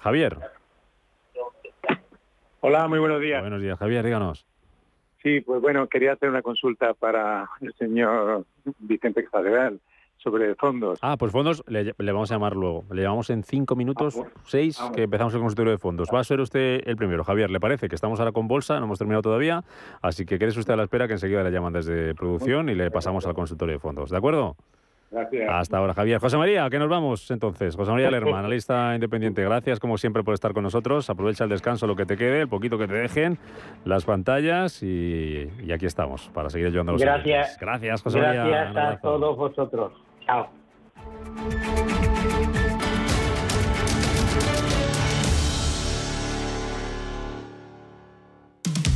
Javier 0.00 0.36
Hola, 2.62 2.88
muy 2.88 2.98
buenos 2.98 3.22
días. 3.22 3.40
Buenos 3.40 3.62
días, 3.62 3.78
Javier, 3.78 4.04
díganos. 4.04 4.44
Sí, 5.22 5.40
pues 5.42 5.60
bueno, 5.60 5.86
quería 5.86 6.12
hacer 6.12 6.30
una 6.30 6.42
consulta 6.42 6.94
para 6.94 7.48
el 7.60 7.74
señor 7.74 8.46
Vicente 8.78 9.22
Casadevall 9.24 9.80
sobre 10.16 10.54
fondos. 10.54 10.98
Ah, 11.02 11.16
pues 11.18 11.32
fondos 11.32 11.62
le, 11.66 11.94
vamos 11.98 12.30
a 12.30 12.34
llamar 12.34 12.54
luego. 12.54 12.84
Le 12.90 13.02
llamamos 13.02 13.30
en 13.30 13.42
cinco 13.42 13.74
minutos, 13.74 14.18
ah, 14.18 14.28
seis, 14.44 14.78
ah, 14.80 14.92
que 14.94 15.04
empezamos 15.04 15.34
el 15.34 15.40
consultorio 15.40 15.72
de 15.72 15.78
fondos. 15.78 16.08
Va 16.12 16.20
a 16.20 16.24
ser 16.24 16.40
usted 16.40 16.82
el 16.86 16.96
primero, 16.96 17.24
Javier, 17.24 17.50
¿le 17.50 17.60
parece? 17.60 17.88
Que 17.88 17.94
estamos 17.94 18.18
ahora 18.20 18.32
con 18.32 18.48
bolsa, 18.48 18.78
no 18.78 18.86
hemos 18.86 18.98
terminado 18.98 19.22
todavía, 19.22 19.64
así 20.02 20.24
que 20.24 20.38
quédese 20.38 20.60
usted 20.60 20.74
a 20.74 20.76
la 20.76 20.84
espera 20.84 21.06
que 21.06 21.14
enseguida 21.14 21.42
le 21.42 21.50
llaman 21.50 21.72
desde 21.72 22.14
producción 22.14 22.68
y 22.68 22.74
le 22.74 22.90
pasamos 22.90 23.26
al 23.26 23.34
consultorio 23.34 23.74
de 23.74 23.78
fondos. 23.78 24.10
¿De 24.10 24.16
acuerdo? 24.16 24.56
Hasta 25.48 25.78
ahora, 25.78 25.92
Javier. 25.92 26.20
José 26.20 26.36
María, 26.36 26.70
que 26.70 26.78
nos 26.78 26.88
vamos 26.88 27.30
entonces. 27.30 27.74
José 27.74 27.90
María 27.90 28.10
Lerma, 28.10 28.38
analista 28.38 28.94
independiente. 28.94 29.42
Gracias, 29.42 29.80
como 29.80 29.98
siempre, 29.98 30.22
por 30.22 30.34
estar 30.34 30.52
con 30.52 30.62
nosotros. 30.62 31.10
Aprovecha 31.10 31.44
el 31.44 31.50
descanso, 31.50 31.86
lo 31.86 31.96
que 31.96 32.06
te 32.06 32.16
quede, 32.16 32.42
el 32.42 32.48
poquito 32.48 32.78
que 32.78 32.86
te 32.86 32.94
dejen, 32.94 33.38
las 33.84 34.04
pantallas 34.04 34.82
y, 34.82 35.50
aquí 35.72 35.86
estamos 35.86 36.30
para 36.32 36.50
seguir 36.50 36.68
ayudando 36.68 36.90
a 36.90 36.92
los 36.94 37.02
Gracias. 37.02 37.58
Gracias, 37.60 38.02
José 38.02 38.20
María. 38.20 38.44
Gracias 38.44 38.76
a 38.76 39.00
todos 39.00 39.36
vosotros. 39.36 39.92
Chao. 40.26 40.59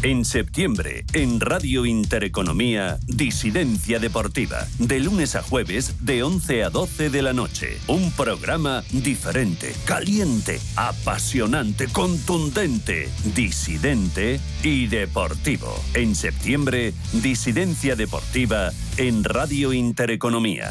En 0.05 0.27
septiembre, 0.27 1.07
en 1.15 1.41
Radio 1.41 1.87
Intereconomía, 1.87 2.99
Disidencia 3.07 3.99
Deportiva. 3.99 4.67
De 4.79 5.01
lunes 5.01 5.35
a 5.35 5.43
jueves, 5.43 6.05
de 6.05 6.23
11 6.23 6.65
a 6.65 6.69
12 6.69 7.09
de 7.09 7.23
la 7.23 7.33
noche. 7.33 7.79
Un 7.87 8.13
programa 8.13 8.85
diferente, 8.91 9.73
caliente, 9.87 10.61
apasionante, 10.77 11.89
contundente, 11.89 13.09
disidente 13.35 14.41
y 14.63 14.89
deportivo. 14.89 15.75
En 15.95 16.15
septiembre, 16.15 16.93
Disidencia 17.15 17.97
Deportiva 17.97 18.73
en 18.99 19.25
Radio 19.25 19.73
Intereconomía. 19.73 20.71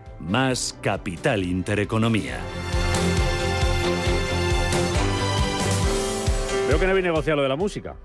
Más 0.27 0.77
Capital 0.81 1.43
Intereconomía. 1.43 2.37
Veo 6.69 6.79
que 6.79 6.85
no 6.85 6.91
habéis 6.91 7.05
negociado 7.05 7.37
lo 7.37 7.43
de 7.43 7.49
la 7.49 7.55
música. 7.55 7.95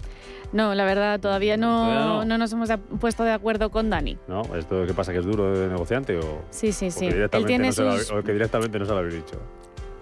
No, 0.53 0.75
la 0.75 0.85
verdad, 0.85 1.21
todavía 1.21 1.57
no, 1.57 1.85
Todavía 1.85 2.05
no. 2.05 2.25
no 2.25 2.39
nos 2.39 2.53
hemos 2.53 2.71
puesto 3.01 3.25
de 3.25 3.33
acuerdo 3.33 3.71
con 3.71 3.91
Dani. 3.91 4.17
¿No? 4.29 4.43
¿Esto 4.57 4.85
qué 4.87 4.95
pasa? 4.95 5.13
¿Que 5.13 5.19
es 5.19 5.25
duro 5.27 5.57
de 5.59 5.69
negociante 5.69 6.17
o, 6.19 6.43
Sí, 6.51 6.73
sí, 6.73 6.87
o 6.87 6.91
sí. 6.91 7.01
que, 7.01 7.07
Él 7.09 7.13
directamente 7.15 7.49
tiene 7.49 7.67
no 7.69 7.73
se 7.73 7.83
lo 7.83 7.99
sus... 7.99 8.11
hab- 8.13 8.21
o 8.21 8.23
que 8.23 8.33
directamente 8.33 8.79
no 8.79 8.85
se 8.87 8.93
lo 8.93 8.99
habéis 8.99 9.15
dicho? 9.15 9.37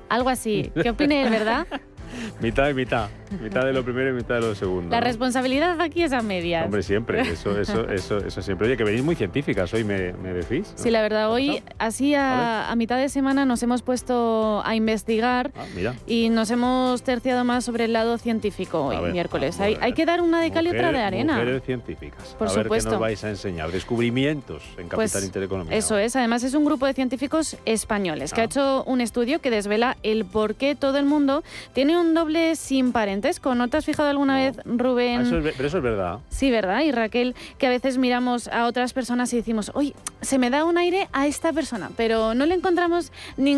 Algo 0.08 0.28
así. 0.28 0.70
¿Qué 0.80 0.90
opina 0.90 1.22
él, 1.22 1.30
verdad? 1.30 1.66
Mitad 2.40 2.68
y 2.68 2.74
mitad. 2.74 3.08
Mitad 3.42 3.64
de 3.64 3.72
lo 3.72 3.84
primero 3.84 4.10
y 4.10 4.12
mitad 4.12 4.36
de 4.36 4.42
lo 4.42 4.54
segundo. 4.54 4.90
La 4.90 5.00
responsabilidad 5.00 5.80
aquí 5.80 6.02
es 6.02 6.12
a 6.12 6.22
medias. 6.22 6.64
Hombre, 6.64 6.82
siempre. 6.82 7.20
Eso, 7.34 7.58
eso, 7.58 7.88
eso, 7.90 8.18
eso 8.18 8.42
siempre. 8.42 8.68
Oye, 8.68 8.76
que 8.76 8.84
venís 8.84 9.02
muy 9.02 9.16
científicas 9.16 9.72
hoy, 9.74 9.82
¿me, 9.82 10.12
me 10.12 10.32
decís? 10.32 10.72
¿no? 10.76 10.82
Sí, 10.82 10.90
la 10.90 11.02
verdad, 11.02 11.30
hoy, 11.32 11.62
así 11.78 12.14
a, 12.14 12.70
a 12.70 12.76
mitad 12.76 12.96
de 12.98 13.08
semana, 13.08 13.44
nos 13.44 13.62
hemos 13.62 13.82
puesto 13.82 14.62
a 14.64 14.74
investigar 14.74 15.50
Ah, 15.56 15.64
mira. 15.74 15.94
y 16.06 16.28
nos 16.28 16.50
hemos 16.50 17.02
terciado 17.02 17.44
más 17.44 17.64
sobre 17.64 17.84
el 17.86 17.92
lado 17.92 18.18
científico 18.18 18.86
hoy, 18.86 18.96
ver, 18.98 19.12
miércoles. 19.12 19.58
Hay, 19.60 19.92
que 19.94 20.06
dar 20.06 20.20
una 20.20 20.40
de 20.40 20.50
cal 20.50 20.66
y 20.66 20.70
otra 20.70 20.92
de 20.92 20.98
arena. 21.00 21.34
Mujeres 21.34 21.62
científicas. 21.64 22.36
Por 22.38 22.48
a 22.48 22.52
ver 22.52 22.64
supuesto. 22.64 22.90
qué 22.90 22.94
nos 22.94 23.00
vais 23.00 23.24
a 23.24 23.30
enseñar. 23.30 23.70
Descubrimientos 23.72 24.62
en 24.76 24.88
Capital 24.88 24.96
Pues 24.96 25.24
Intereconomía. 25.24 25.76
Eso 25.76 25.98
es, 25.98 26.14
además 26.16 26.42
es 26.44 26.54
un 26.54 26.64
grupo 26.64 26.86
de 26.86 26.94
científicos 26.94 27.56
españoles 27.64 28.32
que 28.32 28.40
ha 28.40 28.44
hecho 28.44 28.84
un 28.84 29.00
estudio 29.00 29.40
que 29.40 29.50
desvela 29.50 29.96
el 30.02 30.24
por 30.24 30.54
qué 30.54 30.74
todo 30.74 30.98
el 30.98 31.04
mundo 31.06 31.42
tiene 31.72 31.98
un 31.98 32.03
doble 32.12 32.56
sin 32.56 32.92
parentesco. 32.92 33.54
¿No 33.54 33.68
te 33.68 33.78
has 33.78 33.86
fijado 33.86 34.10
alguna 34.10 34.36
vez, 34.36 34.56
Rubén? 34.66 35.20
Ah, 35.20 35.22
eso 35.22 35.38
es 35.38 35.54
pero 35.56 35.68
eso 35.68 35.78
es 35.78 35.82
verdad. 35.82 36.18
Sí, 36.28 36.50
¿verdad? 36.50 36.80
Y 36.82 36.92
Raquel, 36.92 37.34
que 37.56 37.66
a 37.66 37.70
veces 37.70 37.96
miramos 37.96 38.48
a 38.48 38.66
otras 38.66 38.92
personas 38.92 39.32
y 39.32 39.36
decimos, 39.36 39.70
oye, 39.74 39.94
se 40.20 40.38
me 40.38 40.50
da 40.50 40.64
un 40.64 40.76
aire 40.76 41.08
a 41.12 41.26
esta 41.26 41.52
persona, 41.52 41.90
pero 41.96 42.34
no 42.34 42.44
le 42.44 42.54
encontramos 42.54 43.12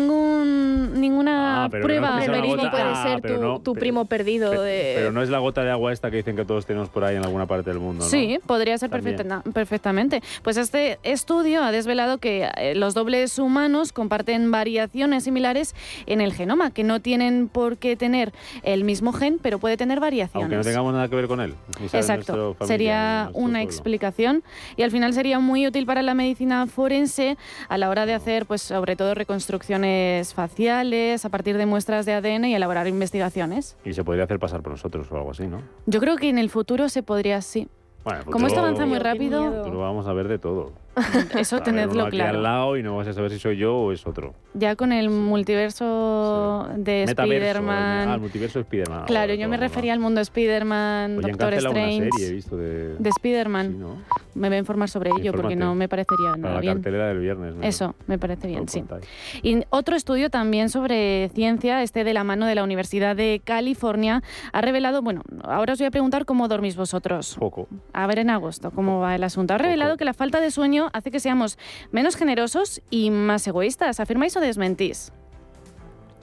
ningún, 0.07 0.99
ninguna 0.99 1.65
Ah, 1.65 1.67
pero 1.69 1.83
prueba 1.83 2.19
no 2.25 2.31
verídica. 2.31 2.63
gota- 2.63 2.93
ah, 3.13 3.17
pero 3.21 3.37
no, 3.41 3.61
pero- 3.73 4.05
perdido 4.05 4.51
Pe- 4.51 4.93
Pero 4.95 5.11
no 5.11 5.21
es 5.21 5.29
la 5.29 5.39
gota 5.39 5.63
de 5.63 5.71
agua 5.71 5.91
esta 5.91 6.11
que 6.11 6.17
dicen 6.17 6.35
que 6.35 6.45
todos 6.45 6.65
tenemos 6.65 6.89
por 6.89 7.03
ahí 7.03 7.15
en 7.15 7.23
alguna 7.23 7.45
parte 7.47 7.69
del 7.71 7.79
mundo, 7.79 8.03
¿no? 8.03 8.09
Sí, 8.09 8.39
podría 8.45 8.77
ser 8.77 8.89
perfecta- 8.89 9.41
perfectamente. 9.53 10.21
Pues 10.43 10.57
este 10.57 10.99
estudio 11.03 11.63
ha 11.63 11.71
desvelado 11.71 12.19
que 12.19 12.49
eh, 12.57 12.75
los 12.75 12.93
dobles 12.93 13.39
humanos 13.39 13.91
comparten 13.91 14.51
variaciones 14.51 15.23
similares 15.23 15.73
en 16.05 16.21
el 16.21 16.33
genoma, 16.33 16.71
que 16.71 16.83
no 16.83 16.99
tienen 17.01 17.47
por 17.47 17.77
qué 17.77 17.95
tener 17.95 18.26
el 18.63 18.83
mismo 18.83 19.13
gen, 19.13 19.39
pero 19.41 19.59
puede 19.59 19.77
tener 19.77 19.99
variaciones. 19.99 20.43
Aunque 20.43 20.57
no 20.57 20.63
tengamos 20.63 20.93
nada 20.93 21.07
que 21.07 21.15
ver 21.15 21.27
con 21.27 21.41
él. 21.41 21.53
Exacto, 21.93 22.53
familia, 22.55 22.67
sería 22.67 23.29
una 23.33 23.53
pueblo. 23.53 23.59
explicación 23.59 24.43
y 24.75 24.83
al 24.83 24.91
final 24.91 25.13
sería 25.13 25.39
muy 25.39 25.67
útil 25.67 25.85
para 25.85 26.01
la 26.01 26.13
medicina 26.13 26.65
forense 26.67 27.37
a 27.69 27.77
la 27.77 27.89
hora 27.89 28.05
de 28.05 28.13
hacer, 28.13 28.45
pues 28.45 28.61
sobre 28.61 28.95
todo 28.95 29.13
reconstrucciones 29.13 30.33
faciales 30.33 31.25
a 31.25 31.29
partir 31.29 31.57
de 31.57 31.65
muestras 31.65 32.05
de 32.05 32.13
ADN 32.13 32.45
y 32.45 32.55
elaborar 32.55 32.87
investigaciones. 32.87 33.75
Y 33.83 33.93
se 33.93 34.03
podría 34.03 34.25
hacer 34.25 34.39
pasar 34.39 34.61
por 34.61 34.71
nosotros 34.71 35.07
o 35.11 35.15
algo 35.17 35.31
así, 35.31 35.47
¿no? 35.47 35.61
Yo 35.85 35.99
creo 35.99 36.15
que 36.17 36.29
en 36.29 36.37
el 36.37 36.49
futuro 36.49 36.89
se 36.89 37.03
podría, 37.03 37.41
sí. 37.41 37.67
Bueno, 38.03 38.23
Como 38.31 38.47
esto 38.47 38.59
avanza 38.59 38.85
muy 38.85 38.99
rápido, 38.99 39.67
Lo 39.69 39.79
vamos 39.79 40.07
a 40.07 40.13
ver 40.13 40.27
de 40.29 40.39
todo. 40.39 40.71
eso 41.37 41.59
tenedlo 41.61 42.03
aquí 42.05 42.17
claro. 42.17 42.37
al 42.37 42.43
lado 42.43 42.77
y 42.77 42.83
no 42.83 42.97
vas 42.97 43.07
a 43.07 43.13
saber 43.13 43.31
si 43.31 43.39
soy 43.39 43.57
yo 43.57 43.75
o 43.75 43.91
es 43.91 44.05
otro. 44.07 44.33
Ya 44.53 44.75
con 44.75 44.91
el 44.91 45.09
multiverso 45.09 46.67
de 46.75 47.05
Metaverso, 47.07 47.37
Spider-Man. 47.39 48.09
Ah, 48.09 48.13
el 48.15 48.19
multiverso 48.21 48.59
de 48.59 48.63
Spider-Man. 48.63 49.05
Claro, 49.05 49.33
yo 49.33 49.47
me 49.47 49.57
refería 49.57 49.93
al 49.93 49.99
mundo 49.99 50.21
Spider-Man, 50.21 51.17
Doctor 51.21 51.37
Cancela 51.51 51.69
una 51.69 51.79
Strange. 51.81 52.09
serie 52.11 52.27
he 52.27 52.33
visto 52.33 52.57
de... 52.57 52.95
De 52.97 53.09
Spider-Man. 53.09 53.67
Sí, 53.71 53.77
¿no? 53.77 53.97
Me 54.35 54.49
voy 54.49 54.55
a 54.57 54.59
informar 54.59 54.89
sobre 54.89 55.09
ello 55.09 55.31
porque 55.33 55.53
infórmate. 55.53 55.55
no 55.55 55.75
me 55.75 55.87
parecería 55.89 56.29
Para 56.31 56.37
nada 56.37 56.53
la 56.55 56.61
bien. 56.61 56.73
cartelera 56.75 57.07
del 57.07 57.19
viernes. 57.19 57.55
¿no? 57.55 57.63
Eso, 57.63 57.95
me 58.05 58.19
parece 58.19 58.47
bien, 58.47 58.61
Lo 58.61 58.67
sí. 58.67 58.79
contáis. 58.79 59.05
Y 59.41 59.63
otro 59.69 59.95
estudio 59.95 60.29
también 60.29 60.69
sobre 60.69 61.29
ciencia, 61.33 61.81
este 61.81 62.03
de 62.03 62.13
la 62.13 62.23
mano 62.23 62.45
de 62.45 62.53
la 62.55 62.63
Universidad 62.63 63.15
de 63.15 63.41
California, 63.43 64.21
ha 64.53 64.61
revelado, 64.61 65.01
bueno, 65.01 65.21
ahora 65.43 65.73
os 65.73 65.79
voy 65.79 65.87
a 65.87 65.91
preguntar 65.91 66.25
cómo 66.25 66.47
dormís 66.47 66.75
vosotros. 66.75 67.35
Poco. 67.39 67.67
A 67.93 68.05
ver 68.07 68.19
en 68.19 68.29
agosto 68.29 68.69
cómo 68.71 68.99
va 68.99 69.15
el 69.15 69.23
asunto. 69.23 69.53
Ha 69.55 69.57
revelado 69.57 69.97
que 69.97 70.05
la 70.05 70.13
falta 70.13 70.39
de 70.39 70.51
sueño 70.51 70.86
hace 70.93 71.11
que 71.11 71.19
seamos 71.19 71.57
menos 71.91 72.15
generosos 72.15 72.81
y 72.89 73.09
más 73.09 73.47
egoístas. 73.47 73.99
¿Afirmáis 73.99 74.35
o 74.37 74.39
desmentís? 74.39 75.11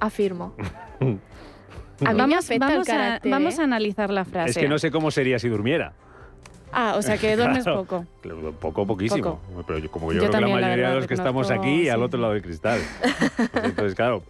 Afirmo. 0.01 0.55
A 2.05 2.13
mí 2.13 2.27
me 2.27 2.35
afecta 2.35 2.67
el 2.67 2.73
vamos, 2.73 2.89
a, 2.89 3.21
vamos 3.25 3.59
¿eh? 3.59 3.61
a 3.61 3.65
analizar 3.65 4.11
la 4.11 4.25
frase. 4.25 4.51
Es 4.51 4.59
que 4.59 4.69
no 4.69 4.79
sé 4.79 4.91
cómo 4.91 5.13
sería 5.13 5.39
si 5.39 5.49
durmiera. 5.49 5.95
Ah, 6.77 6.95
o 6.97 7.03
sea 7.03 7.17
que 7.19 7.37
duermes 7.37 7.65
Claro. 7.65 7.85
poco. 7.85 8.05
Poco, 8.61 8.87
poquísimo. 8.87 9.41
Pero 9.67 9.79
yo- 9.79 9.91
como 9.91 10.13
yo, 10.13 10.21
Yo 10.23 10.29
creo 10.29 10.31
que 10.31 10.33
la 10.33 10.41
también, 10.41 10.61
la 10.61 10.67
mayoría 10.67 10.89
de 10.91 10.95
los 10.97 11.05
que 11.05 11.09
que 11.09 11.15
estamos 11.15 11.51
aquí 11.51 11.89
al 11.89 11.99
sí. 11.99 12.05
otro 12.05 12.21
lado 12.21 12.33
del 12.33 12.43
cristal. 12.43 12.81
Pues 13.53 13.65
entonces, 13.65 13.95
claro, 13.95 14.23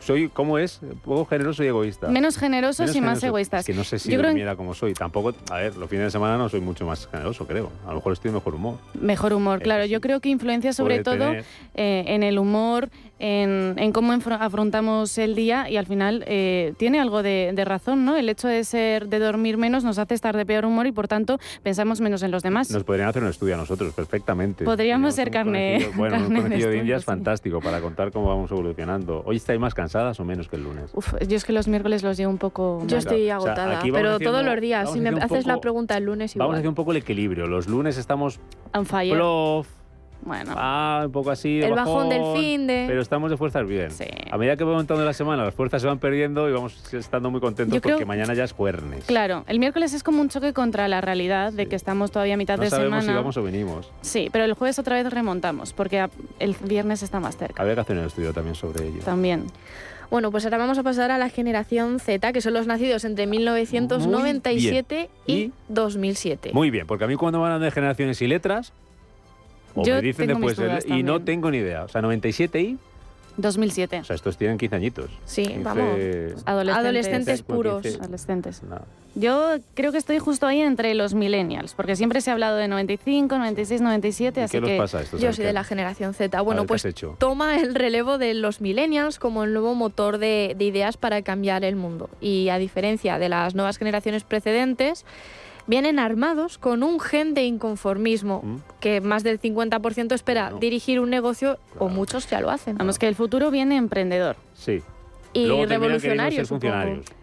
soy, 0.00 0.28
¿cómo 0.28 0.58
es? 0.58 0.80
Poco 1.04 1.26
generoso 1.26 1.62
y 1.62 1.68
egoísta. 1.68 2.08
Menos 2.08 2.36
generosos 2.38 2.80
Menos 2.80 2.96
y 2.96 3.00
más 3.00 3.06
generoso. 3.08 3.26
egoístas. 3.28 3.60
Es 3.60 3.66
que 3.66 3.74
no 3.74 3.84
sé 3.84 3.98
si 3.98 4.10
Yo 4.10 4.18
creo 4.18 4.30
durmiera 4.30 4.56
como 4.56 4.74
soy. 4.74 4.94
Tampoco, 4.94 5.34
a 5.50 5.56
ver, 5.58 5.76
los 5.76 5.88
fines 5.88 6.06
de 6.06 6.10
semana 6.10 6.36
no 6.38 6.48
soy 6.48 6.60
mucho 6.60 6.86
más 6.86 7.06
generoso, 7.06 7.46
creo. 7.46 7.70
A 7.86 7.90
lo 7.90 7.96
mejor 7.96 8.14
estoy 8.14 8.30
de 8.30 8.34
mejor 8.36 8.54
humor. 8.54 8.78
Mejor 8.94 9.32
humor, 9.34 9.60
claro. 9.62 9.84
Yo 9.84 10.00
creo 10.00 10.20
que 10.20 10.28
influencia 10.30 10.72
sobre 10.72 11.02
todo 11.02 11.16
tener. 11.18 11.44
eh, 11.74 12.04
en 12.08 12.22
el 12.22 12.38
humor, 12.38 12.88
en, 13.20 13.74
en 13.78 13.92
cómo 13.92 14.12
afrontamos 14.12 15.16
el 15.18 15.34
día 15.34 15.68
y 15.70 15.76
al 15.76 15.86
final 15.86 16.24
eh, 16.26 16.74
tiene 16.78 16.98
algo 17.00 17.22
de, 17.22 17.52
de 17.54 17.64
razón, 17.64 18.04
¿no? 18.04 18.16
El 18.16 18.28
hecho 18.28 18.48
de 18.48 18.64
ser, 18.64 19.08
de 19.08 19.18
dormir 19.18 19.56
menos 19.58 19.84
nos 19.84 19.98
hace 19.98 20.14
estar 20.14 20.36
de 20.36 20.44
peor 20.46 20.64
humor 20.64 20.86
y 20.86 20.92
por 20.92 21.06
tanto 21.06 21.38
pensamos 21.62 22.00
menos 22.00 22.22
en 22.22 22.30
los 22.30 22.42
demás. 22.42 22.70
Nos 22.70 22.82
podrían 22.84 23.08
hacer 23.08 23.22
un 23.22 23.28
estudio 23.28 23.54
a 23.54 23.58
nosotros 23.58 23.92
perfectamente. 23.94 24.64
Podríamos 24.64 25.14
ser 25.14 25.30
carne- 25.30 25.88
Bueno, 25.96 26.16
un 26.16 26.22
carne 26.22 26.34
de 26.36 26.42
conejillo 26.42 26.48
de 26.48 26.56
estudio, 26.58 26.80
indias 26.80 27.02
sí. 27.02 27.06
fantástico 27.06 27.60
para 27.60 27.80
contar 27.80 28.10
cómo 28.10 28.28
vamos 28.28 28.50
evolucionando. 28.50 29.22
¿Hoy 29.26 29.36
estáis 29.36 29.60
más 29.60 29.74
cansadas 29.74 30.18
o 30.18 30.24
menos 30.24 30.48
que 30.48 30.56
el 30.56 30.64
lunes? 30.64 30.90
Uf, 30.94 31.14
yo 31.28 31.36
es 31.36 31.44
que 31.44 31.52
los 31.52 31.68
miércoles 31.68 32.02
los 32.02 32.16
llevo 32.16 32.30
un 32.32 32.38
poco... 32.38 32.78
Yo 32.86 32.96
mal. 32.96 32.98
estoy 32.98 33.22
O 33.22 33.24
sea, 33.26 33.34
agotada, 33.36 33.80
pero 33.82 34.14
haciendo- 34.14 34.18
todos 34.30 34.44
los 34.44 34.60
días. 34.60 34.90
Si 34.92 35.00
me 35.00 35.10
haces 35.10 35.46
la 35.46 35.58
pregunta 35.60 35.96
el 35.96 36.04
lunes 36.04 36.34
igual. 36.34 36.46
Vamos 36.48 36.56
a 36.56 36.58
hacer 36.60 36.68
un 36.68 36.74
poco 36.74 36.90
el 36.92 36.96
equilibrio. 36.96 37.46
Los 37.46 37.68
lunes 37.68 37.98
estamos 37.98 38.40
On 38.72 38.86
fire. 38.86 39.14
plof, 39.14 39.66
Bueno. 40.22 40.52
Ah, 40.56 41.02
un 41.06 41.12
poco 41.12 41.30
así. 41.30 41.58
de 41.58 41.66
El 41.66 41.74
bajón 41.74 42.08
del 42.10 42.22
fin 42.36 42.66
de- 42.66 42.84
Pero 42.86 43.00
estamos 43.00 43.30
de 43.30 43.36
fuerzas 43.36 43.66
bien. 43.66 43.90
Sí. 43.90 44.04
A 44.30 44.36
medida 44.36 44.56
que 44.56 44.64
va 44.64 44.72
aumentando 44.72 45.04
la 45.04 45.12
semana, 45.12 45.44
las 45.44 45.54
fuerzas 45.54 45.80
se 45.82 45.88
van 45.88 45.98
perdiendo 45.98 46.48
y 46.48 46.52
vamos 46.52 46.78
estando 46.94 47.30
muy 47.30 47.40
contentos 47.40 47.74
Yo 47.74 47.80
creo- 47.80 47.96
porque 47.96 48.04
mañana 48.06 48.34
ya 48.34 48.44
es 48.44 48.52
jueves. 48.52 49.04
Claro, 49.06 49.44
el 49.48 49.58
miércoles 49.58 49.92
es 49.94 50.02
como 50.02 50.20
un 50.20 50.28
choque 50.28 50.52
contra 50.52 50.86
la 50.88 51.00
realidad 51.00 51.52
de 51.52 51.66
que 51.66 51.76
estamos 51.76 52.10
todavía 52.10 52.34
a 52.34 52.36
mitad 52.36 52.56
No 52.58 52.64
de 52.64 52.70
sabemos 52.70 53.00
semana. 53.02 53.12
si 53.12 53.16
vamos 53.16 53.36
o 53.36 53.42
venimos. 53.42 53.90
Sí, 54.02 54.28
pero 54.32 54.44
el 54.44 54.52
jueves 54.54 54.78
otra 54.78 54.96
vez 55.02 55.12
remontamos, 55.12 55.72
porque 55.72 56.06
el 56.38 56.54
viernes 56.64 57.02
está 57.02 57.18
más 57.20 57.36
cerca. 57.36 57.62
Habría 57.62 57.74
que 57.76 57.80
hacer 57.80 57.96
un 57.98 58.04
estudio 58.04 58.32
también 58.32 58.54
sobre 58.54 58.86
ello. 58.88 59.00
También. 59.04 59.46
Bueno, 60.10 60.30
pues 60.32 60.44
ahora 60.44 60.58
vamos 60.58 60.76
a 60.76 60.82
pasar 60.82 61.10
a 61.12 61.18
la 61.18 61.28
generación 61.28 62.00
Z, 62.00 62.32
que 62.32 62.40
son 62.40 62.52
los 62.52 62.66
nacidos 62.66 63.04
entre 63.04 63.26
1997 63.28 65.08
Muy 65.26 65.34
y 65.34 65.36
bien. 65.38 65.52
2007. 65.68 66.50
Muy 66.52 66.70
bien, 66.70 66.86
porque 66.86 67.04
a 67.04 67.06
mí 67.06 67.14
cuando 67.16 67.38
me 67.38 67.44
hablan 67.46 67.60
de 67.62 67.70
generaciones 67.70 68.20
y 68.22 68.26
letras, 68.26 68.72
o 69.74 69.84
Yo 69.84 69.94
me 69.96 70.02
dicen 70.02 70.26
tengo 70.28 70.40
mis 70.40 70.56
después, 70.56 70.84
el- 70.86 70.96
y 70.98 71.02
no 71.02 71.20
tengo 71.20 71.50
ni 71.50 71.58
idea. 71.58 71.84
O 71.84 71.88
sea, 71.88 72.02
97 72.02 72.60
y, 72.60 72.78
2007. 73.36 74.00
o 74.00 74.04
sea, 74.04 74.16
estos 74.16 74.36
tienen 74.36 74.58
15 74.58 74.76
añitos. 74.76 75.10
Sí, 75.24 75.44
15 75.46 75.62
vamos. 75.62 75.84
Adolescentes. 76.44 76.76
Adolescentes 76.76 77.42
puros. 77.42 77.82
15. 77.82 77.98
Adolescentes. 78.00 78.62
No. 78.64 78.80
Yo 79.16 79.56
creo 79.74 79.90
que 79.90 79.98
estoy 79.98 80.18
justo 80.20 80.46
ahí 80.46 80.60
entre 80.60 80.94
los 80.94 81.14
millennials, 81.14 81.74
porque 81.74 81.96
siempre 81.96 82.20
se 82.20 82.30
ha 82.30 82.32
hablado 82.34 82.56
de 82.56 82.68
95, 82.68 83.38
96, 83.38 83.80
97, 83.80 84.40
¿Y 84.40 84.42
así 84.44 84.60
qué 84.60 84.66
que 84.66 84.78
pasa 84.78 84.98
a 84.98 85.02
estos? 85.02 85.20
Yo 85.20 85.32
soy 85.32 85.42
¿qué- 85.42 85.48
de 85.48 85.52
la 85.52 85.64
generación 85.64 86.14
Z. 86.14 86.40
Bueno, 86.42 86.62
ver, 86.62 86.66
¿qué 86.66 86.68
pues 86.68 86.84
hecho? 86.84 87.16
toma 87.18 87.58
el 87.58 87.74
relevo 87.74 88.18
de 88.18 88.34
los 88.34 88.60
millennials 88.60 89.18
como 89.18 89.42
el 89.44 89.52
nuevo 89.52 89.74
motor 89.74 90.18
de, 90.18 90.54
de 90.56 90.64
ideas 90.64 90.96
para 90.96 91.22
cambiar 91.22 91.64
el 91.64 91.74
mundo. 91.76 92.08
Y 92.20 92.50
a 92.50 92.58
diferencia 92.58 93.18
de 93.18 93.28
las 93.28 93.54
nuevas 93.56 93.78
generaciones 93.78 94.22
precedentes, 94.22 95.04
vienen 95.66 95.98
armados 95.98 96.58
con 96.58 96.82
un 96.82 97.00
gen 97.00 97.34
de 97.34 97.44
inconformismo, 97.44 98.42
¿Mm? 98.44 98.56
que 98.80 99.00
más 99.00 99.22
del 99.22 99.40
50% 99.40 100.14
espera 100.14 100.44
Bueno. 100.44 100.58
dirigir 100.60 101.00
un 101.00 101.10
negocio, 101.10 101.58
o 101.74 101.78
Claro. 101.78 101.94
muchos 101.94 102.28
ya 102.28 102.40
lo 102.40 102.50
hacen. 102.50 102.76
vamos 102.78 102.98
que 102.98 103.08
el 103.08 103.14
futuro 103.14 103.50
viene 103.50 103.76
emprendedor. 103.76 104.36
Sí. 104.54 104.82
Y 105.32 105.46
Luego 105.46 105.62
supongo. 105.68 105.90
funcionarios, 105.90 106.48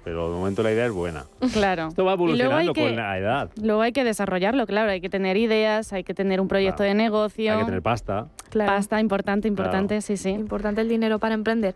pero 0.06 0.32
de 0.32 0.38
momento 0.38 0.64
la 0.64 0.72
idea 0.72 0.86
es 0.86 0.94
buena. 0.94 1.26
Claro. 1.52 1.90
Esto 1.90 2.06
va 2.06 2.14
evolucionando 2.14 2.72
que- 2.74 2.82
con 2.86 2.96
la 2.96 3.18
edad. 3.18 3.50
Luego 3.62 3.82
hay 3.82 3.92
que 3.92 4.06
desarrollarlo, 4.06 4.66
claro, 4.66 4.92
hay 4.92 5.02
que 5.02 5.10
tener 5.10 5.36
ideas, 5.36 5.92
hay 5.92 6.06
que 6.06 6.14
tener 6.14 6.40
un 6.40 6.48
proyecto 6.48 6.78
Claro. 6.78 6.90
de 6.92 6.96
negocio. 6.96 7.52
Hay 7.52 7.60
que 7.60 7.66
tener 7.66 7.82
pasta. 7.82 8.28
Claro. 8.50 8.72
Pasta, 8.72 9.02
importante, 9.02 9.50
importante, 9.50 10.00
sí, 10.02 10.16
sí. 10.16 10.30
Importante 10.30 10.80
el 10.80 10.88
dinero 10.88 11.20
para 11.20 11.34
emprender. 11.36 11.76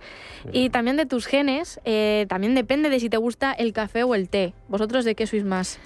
Y 0.53 0.69
también 0.69 0.95
de 0.95 1.05
tus 1.05 1.25
genes, 1.25 1.81
eh, 1.83 2.25
también 2.29 2.55
depende 2.55 2.89
de 2.89 3.01
si 3.01 3.09
te 3.09 3.17
gusta 3.17 3.51
el 3.51 3.73
café 3.73 4.03
o 4.03 4.15
el 4.15 4.29
té. 4.29 4.53
¿Vosotros 4.69 5.03
de 5.03 5.15
qué 5.15 5.27
sois 5.27 5.43
más? 5.43 5.79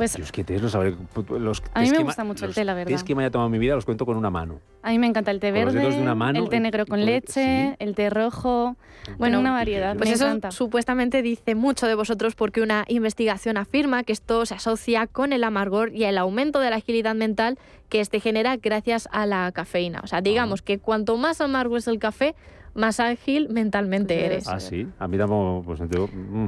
Pues 0.00 0.16
Yo 0.16 0.24
es 0.24 0.32
que 0.32 0.44
tés 0.44 0.62
no 0.62 0.70
sabré. 0.70 0.94
Los 1.38 1.62
A 1.74 1.82
mí 1.82 1.90
me 1.90 1.98
gusta 1.98 2.24
mucho 2.24 2.46
el 2.46 2.48
los 2.48 2.54
té, 2.54 2.64
la 2.64 2.72
verdad. 2.72 2.90
tés 2.90 3.04
que 3.04 3.14
me 3.14 3.22
haya 3.22 3.30
tomado 3.30 3.48
en 3.48 3.52
mi 3.52 3.58
vida 3.58 3.74
los 3.74 3.84
cuento 3.84 4.06
con 4.06 4.16
una 4.16 4.30
mano. 4.30 4.58
a 4.82 4.88
mí 4.92 4.98
me 4.98 5.06
encanta 5.06 5.30
el 5.30 5.40
té 5.40 5.50
Con 5.52 5.56
los 5.66 5.74
verde, 5.74 5.80
dedos 5.80 5.96
de 5.96 6.00
una 6.00 6.14
mano 6.14 6.38
el 6.42 6.48
té 6.48 6.58
negro 6.58 6.86
con 6.86 7.00
con- 7.00 7.04
leche, 7.04 7.68
sí. 7.70 7.76
el 7.78 7.94
té 7.94 8.08
rojo. 8.08 8.76
Bueno, 9.18 9.38
una 9.40 9.52
variedad, 9.52 9.94
Pues 9.96 10.08
me 10.08 10.14
eso 10.14 10.24
encanta. 10.24 10.52
supuestamente 10.52 11.20
dice 11.20 11.54
mucho 11.54 11.86
de 11.86 11.94
vosotros 11.94 12.34
porque 12.34 12.62
una 12.62 12.86
investigación 12.88 13.58
afirma 13.58 14.02
que 14.02 14.14
esto 14.14 14.46
se 14.46 14.54
asocia 14.54 15.06
con 15.06 15.34
el 15.34 15.44
amargor 15.44 15.94
y 15.94 16.04
el 16.04 16.16
aumento 16.16 16.60
de 16.60 16.70
la 16.70 16.76
agilidad 16.76 17.14
mental 17.14 17.58
que 17.90 18.00
este 18.00 18.20
genera 18.20 18.56
gracias 18.56 19.06
a 19.12 19.26
la 19.26 19.52
cafeína. 19.52 20.00
O 20.02 20.06
sea, 20.06 20.22
digamos 20.22 20.62
que 20.62 20.78
cuanto 20.78 21.18
más 21.18 21.42
amargo 21.42 21.76
es 21.76 21.86
el 21.88 21.98
café, 21.98 22.34
más 22.72 23.00
ágil 23.00 23.50
mentalmente 23.50 24.14
Pues 24.14 24.24
eres. 24.24 24.48
Ah, 24.48 24.60
sí. 24.60 24.86
A 24.98 25.06
mí 25.08 25.18
tampoco. 25.18 25.62
Pues 25.66 25.80
entonces, 25.80 26.14
mm. 26.16 26.46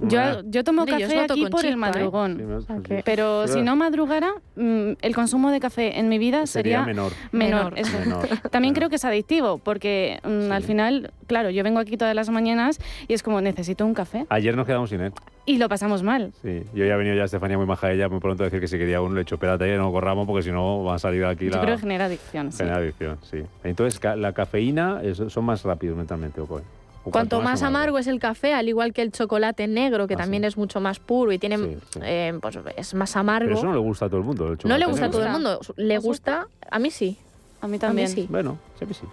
Yo, 0.00 0.42
yo 0.44 0.62
tomo 0.62 0.84
yo 0.84 0.98
café 0.98 1.20
aquí 1.20 1.46
por 1.46 1.64
el 1.64 1.72
¿eh? 1.72 1.76
madrugón. 1.76 2.36
Sí, 2.36 2.66
sea 2.66 2.76
sí. 2.76 2.82
que- 2.82 3.02
Pero 3.04 3.46
Sí. 3.46 3.54
si 3.54 3.62
no 3.62 3.76
madrugara, 3.76 4.30
mm, 4.56 4.92
el 5.00 5.14
consumo 5.14 5.50
de 5.50 5.58
café 5.60 5.98
en 5.98 6.08
mi 6.08 6.18
vida 6.18 6.46
Sería 6.46 6.80
sería, 6.80 6.84
menor. 6.84 7.12
menor. 7.32 7.72
Menor. 7.72 7.78
eso. 7.78 7.98
Menor. 7.98 8.28
También 8.50 8.72
Menor. 8.72 8.74
creo 8.74 8.88
que 8.90 8.96
es 8.96 9.04
adictivo, 9.04 9.58
porque 9.58 10.20
mm, 10.22 10.52
al 10.52 10.62
Sí. 10.62 10.66
final, 10.68 11.12
claro, 11.26 11.50
yo 11.50 11.64
vengo 11.64 11.80
aquí 11.80 11.96
todas 11.96 12.14
las 12.14 12.28
mañanas 12.30 12.78
y 13.08 13.14
es 13.14 13.22
como 13.22 13.40
necesito 13.40 13.86
un 13.86 13.94
café 13.94 14.26
Ayer 14.28 14.54
nos 14.56 14.66
quedamos 14.66 14.90
sin 14.90 15.00
él. 15.00 15.12
y 15.46 15.56
lo 15.56 15.68
pasamos 15.68 16.02
mal. 16.02 16.32
Sí, 16.42 16.62
yo 16.74 16.84
ya 16.84 16.94
he 16.94 16.96
venido 16.98 17.16
ya 17.16 17.24
Estefanía 17.24 17.56
muy 17.56 17.66
maja 17.66 17.90
ella 17.90 18.08
muy 18.08 18.20
pronto 18.20 18.42
a 18.42 18.46
decir 18.46 18.60
que 18.60 18.68
si 18.68 18.76
quería 18.78 19.00
uno 19.00 19.14
le 19.14 19.22
he 19.22 19.24
dicho, 19.24 19.36
espérate, 19.36 19.74
no 19.78 19.90
corramos 19.90 20.26
porque 20.26 20.42
si 20.42 20.52
no 20.52 20.84
va 20.84 20.96
a 20.96 20.98
salir 20.98 21.24
aquí 21.24 21.46
Yo 21.46 21.52
la 21.52 21.60
creo 21.62 21.74
que 21.76 21.80
genera 21.80 22.04
adicción. 22.04 22.52
sí. 22.52 22.58
genera 22.58 22.76
adicción, 22.76 23.18
sí. 23.22 23.38
Entonces, 23.64 23.98
la 24.16 24.32
cafeína 24.34 25.00
es- 25.02 25.22
son 25.28 25.44
más 25.46 25.62
rápidos 25.64 25.96
mentalmente, 25.96 26.40
¿o 26.40 26.46
qué? 26.46 26.62
¿O 27.02 27.10
Cuanto 27.10 27.40
más 27.40 27.62
amargo 27.62 27.98
es 27.98 28.06
el 28.06 28.20
café, 28.20 28.52
al 28.52 28.68
igual 28.68 28.92
que 28.92 29.00
el 29.00 29.10
chocolate 29.10 29.66
negro, 29.66 30.06
que 30.06 30.14
Ah, 30.14 30.18
también 30.18 30.42
sí. 30.42 30.48
es 30.48 30.56
mucho 30.58 30.80
más 30.82 30.98
puro 30.98 31.32
y 31.32 31.38
tiene, 31.38 31.56
Sí, 31.56 31.76
sí. 31.94 32.00
eh, 32.02 32.38
pues 32.42 32.58
es 32.76 32.92
más 32.94 33.10
Pero 33.12 33.20
amargo. 33.20 33.52
eso 33.54 33.64
no 33.64 33.72
le 33.72 33.78
gusta 33.78 34.04
a 34.04 34.08
todo 34.08 34.18
el 34.18 34.24
mundo. 34.26 34.48
el 34.52 34.58
no 34.64 34.76
le 34.78 34.84
gusta 34.86 35.06
a 35.06 35.10
todo 35.10 35.24
el 35.24 35.30
mundo. 35.32 35.60
Le 35.76 35.96
¿Os 35.98 36.04
gusta, 36.04 36.46
a 36.70 36.78
mí 36.78 36.90
sí. 36.90 37.16
A 37.62 37.68
mí 37.68 37.76
A 37.76 37.80
también. 37.80 38.08
mí 38.08 38.14
sí. 38.14 38.26
Bueno, 38.30 38.58
sí, 38.78 38.84
sí. 38.92 39.06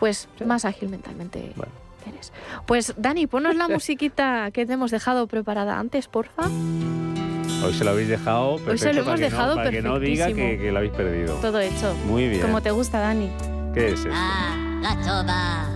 Pues 0.00 0.26
Sí. 0.38 0.44
más 0.44 0.64
ágil 0.64 0.88
mentalmente 0.88 1.52
Bueno. 1.56 1.72
eres. 2.10 2.32
Pues 2.66 2.94
Dani, 2.96 3.26
ponos 3.26 3.56
la 3.56 3.68
musiquita 3.68 4.50
que 4.50 4.64
te 4.64 4.72
hemos 4.72 4.90
dejado 4.90 5.26
preparada 5.26 5.78
antes, 5.78 6.08
porfa. 6.08 6.44
Hoy 7.64 7.72
se 7.74 7.84
lo 7.84 7.90
habéis 7.90 8.08
dejado 8.08 8.56
perfecto 8.56 8.78
se 8.78 8.92
lo 8.94 9.00
hemos 9.02 9.06
para 9.06 9.16
que 9.16 9.22
no- 9.22 9.30
dejado 9.30 9.54
para 9.56 9.70
que 9.70 9.82
no 9.82 9.98
diga 9.98 10.26
que, 10.28 10.58
que 10.58 10.72
lo 10.72 10.78
habéis 10.78 10.92
perdido. 10.94 11.34
Todo 11.42 11.60
hecho. 11.60 11.94
Muy 12.06 12.28
bien. 12.28 12.40
Como 12.42 12.62
te 12.62 12.70
gusta, 12.70 13.00
Dani. 13.00 13.28
¿Qué 13.74 13.88
es 13.92 14.00
esto? 14.00 14.10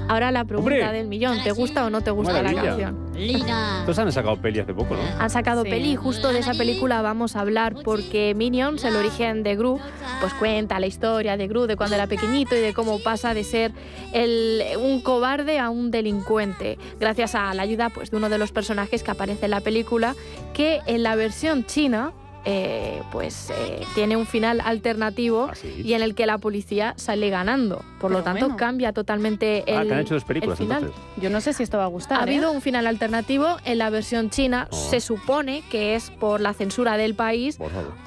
Ahora 0.09 0.31
la 0.31 0.45
pregunta 0.45 0.75
¡Hombre! 0.75 0.93
del 0.93 1.09
millón, 1.09 1.43
¿te 1.43 1.53
gusta 1.53 1.85
o 1.87 1.91
no 1.91 2.01
te 2.03 2.11
gusta 2.11 2.43
la 2.43 2.53
canción? 2.55 3.09
Estos 3.17 3.99
han 3.99 4.13
sacado 4.13 4.37
peli 4.37 4.61
hace 4.61 4.73
poco, 4.75 4.95
¿no? 4.95 5.01
Han 5.19 5.31
sacado 5.31 5.65
Sí. 5.65 5.71
peli 5.71 5.93
y 5.93 5.97
justo 5.97 6.33
de 6.33 6.39
esa 6.41 6.53
película 6.55 7.03
vamos 7.03 7.35
a 7.37 7.41
hablar 7.41 7.75
porque 7.85 8.35
Minions, 8.37 8.85
el 8.85 8.97
origen 8.97 9.43
de 9.43 9.57
Gru, 9.57 9.81
pues 10.21 10.33
cuenta 10.35 10.79
la 10.79 10.87
historia 10.87 11.37
de 11.37 11.49
Gru 11.49 11.67
de 11.67 11.77
cuando 11.77 11.97
era 11.97 12.07
pequeñito 12.07 12.55
y 12.55 12.61
de 12.61 12.73
cómo 12.75 12.99
pasa 13.01 13.35
de 13.35 13.45
ser 13.45 13.73
el- 14.13 14.63
un 14.79 15.01
cobarde 15.01 15.59
a 15.59 15.71
un 15.71 15.91
delincuente, 15.91 16.79
gracias 17.01 17.35
a 17.35 17.53
la 17.55 17.63
ayuda 17.63 17.91
pues, 17.91 18.11
de 18.11 18.17
uno 18.19 18.29
de 18.29 18.39
los 18.39 18.53
personajes 18.53 19.03
que 19.03 19.11
aparece 19.11 19.47
en 19.47 19.51
la 19.53 19.61
película, 19.61 20.15
que 20.55 20.81
en 20.87 21.03
la 21.03 21.17
versión 21.17 21.65
china 21.65 22.13
eh, 22.51 23.03
pues 23.13 23.51
eh, 23.51 23.85
tiene 23.95 24.17
un 24.17 24.25
final 24.25 24.63
alternativo 24.65 25.49
Ah, 25.51 25.55
sí. 25.55 25.83
y 25.85 25.93
en 25.93 26.01
el 26.01 26.15
que 26.15 26.25
la 26.25 26.39
policía 26.39 26.95
sale 26.97 27.29
ganando. 27.29 27.83
Por 28.01 28.11
lo 28.11 28.23
tanto, 28.23 28.47
bueno. 28.47 28.57
cambia 28.57 28.95
totalmente 28.95 29.65
el, 29.71 29.77
ah, 29.79 29.83
que 29.85 29.93
han 29.93 30.01
hecho 30.01 30.15
dos 30.15 30.23
el 30.23 30.27
películas 30.29 30.59
final. 30.59 30.85
entonces. 30.85 31.05
Yo 31.23 31.29
no 31.29 31.43
sé 31.43 31.53
si 31.53 31.63
esto 31.63 31.77
va 31.77 31.85
a 31.85 31.89
gustar. 31.89 32.19
Ha 32.19 32.21
¿eh? 32.21 32.25
habido 32.25 32.51
un 32.51 32.63
final 32.63 32.87
alternativo 32.87 33.59
en 33.65 33.77
la 33.77 33.91
versión 33.91 34.31
china. 34.31 34.67
Oh. 34.71 34.77
Se 34.77 35.01
supone 35.01 35.63
que 35.71 35.95
es 35.95 36.11
por 36.11 36.41
la 36.41 36.55
censura 36.55 36.97
del 36.97 37.15
país 37.15 37.59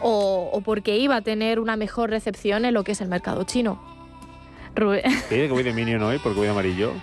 o, 0.01 0.49
o 0.51 0.61
porque 0.61 0.97
iba 0.97 1.17
a 1.17 1.21
tener 1.21 1.59
una 1.59 1.75
mejor 1.75 2.09
recepción 2.09 2.65
en 2.65 2.73
lo 2.73 2.83
que 2.83 2.93
es 2.93 3.01
el 3.01 3.09
mercado 3.09 3.43
chino. 3.43 3.79
Rubén- 4.75 5.03
¿Te 5.29 5.35
dice 5.35 5.47
que 5.47 5.51
voy 5.51 5.63
de 5.63 5.73
Minion 5.73 6.01
hoy 6.01 6.17
porque 6.17 6.37
voy 6.37 6.45
de 6.47 6.51
amarillo? 6.51 6.93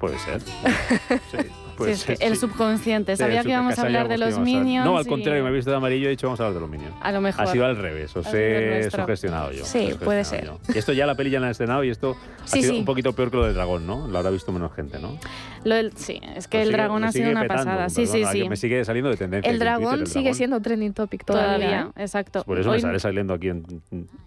Puede 0.00 0.18
ser. 0.18 0.42
Sí, 1.30 1.38
puede 1.76 1.94
Sí, 1.94 2.00
es 2.00 2.06
que 2.06 2.16
ser, 2.16 2.28
el 2.32 2.36
subconsciente. 2.36 3.16
Sabía 3.16 3.40
el 3.40 3.46
que 3.46 3.52
íbamos 3.52 3.78
a 3.78 3.82
hablar 3.82 4.08
de 4.08 4.18
los 4.18 4.38
Minions. 4.38 4.84
No, 4.84 4.96
al 4.98 5.06
contrario, 5.06 5.42
me 5.44 5.50
he 5.50 5.52
visto 5.52 5.70
de 5.70 5.76
amarillo 5.76 6.04
y 6.04 6.06
he 6.06 6.10
dicho 6.10 6.26
vamos 6.26 6.40
a 6.40 6.44
hablar 6.44 6.54
de 6.54 6.60
los 6.60 6.70
Minions. 6.70 6.94
A 7.00 7.12
lo 7.12 7.20
mejor. 7.20 7.44
Ha 7.44 7.46
sido 7.46 7.64
al 7.64 7.76
revés, 7.76 8.14
os 8.16 8.26
he 8.32 8.88
sugestionado 8.90 9.52
yo. 9.52 9.64
Sí, 9.64 9.94
puede 10.02 10.24
yo. 10.24 10.58
Y 10.74 10.78
esto 10.78 10.92
ya 10.92 11.06
la 11.06 11.14
peli 11.14 11.30
ya 11.30 11.40
la 11.40 11.46
han 11.46 11.52
estrenado 11.52 11.84
y 11.84 11.90
esto 11.90 12.16
Sí, 12.44 12.58
ha 12.58 12.62
sido 12.62 12.78
un 12.78 12.84
poquito 12.84 13.12
peor 13.12 13.30
que 13.30 13.36
lo 13.36 13.44
del 13.44 13.54
dragón, 13.54 13.86
¿no? 13.86 14.06
Lo 14.08 14.18
habrá 14.18 14.30
visto 14.30 14.52
menos 14.52 14.74
gente, 14.74 14.98
¿no? 14.98 15.18
Lo 15.64 15.74
del- 15.76 15.92
sí, 15.96 16.20
es 16.36 16.48
que 16.48 16.58
el 16.62 16.68
sigue- 16.68 16.76
dragón 16.76 17.04
ha 17.04 17.12
sido 17.12 17.30
una 17.30 17.42
petando, 17.42 17.64
pasada. 17.64 17.88
Sí, 17.88 18.06
sí, 18.06 18.12
perdona, 18.18 18.32
sí. 18.32 18.48
Me 18.48 18.56
sigue 18.56 18.84
saliendo 18.84 19.10
de 19.10 19.16
tendencia. 19.16 19.48
El 19.48 19.54
en 19.56 19.60
Twitter, 19.60 19.78
dragón 19.78 20.00
el 20.00 20.06
sigue 20.06 20.22
dragón. 20.24 20.34
siendo 20.36 20.60
trending 20.60 20.92
topic 20.92 21.24
todavía. 21.24 21.54
Todavía, 21.56 21.92
¿eh? 21.96 22.02
exacto. 22.02 22.42
Por 22.44 22.58
eso 22.58 22.70
Hoy- 22.70 22.76
me 22.78 22.80
sale 22.82 22.98
saliendo 22.98 23.34
aquí, 23.34 23.48
en, 23.48 23.62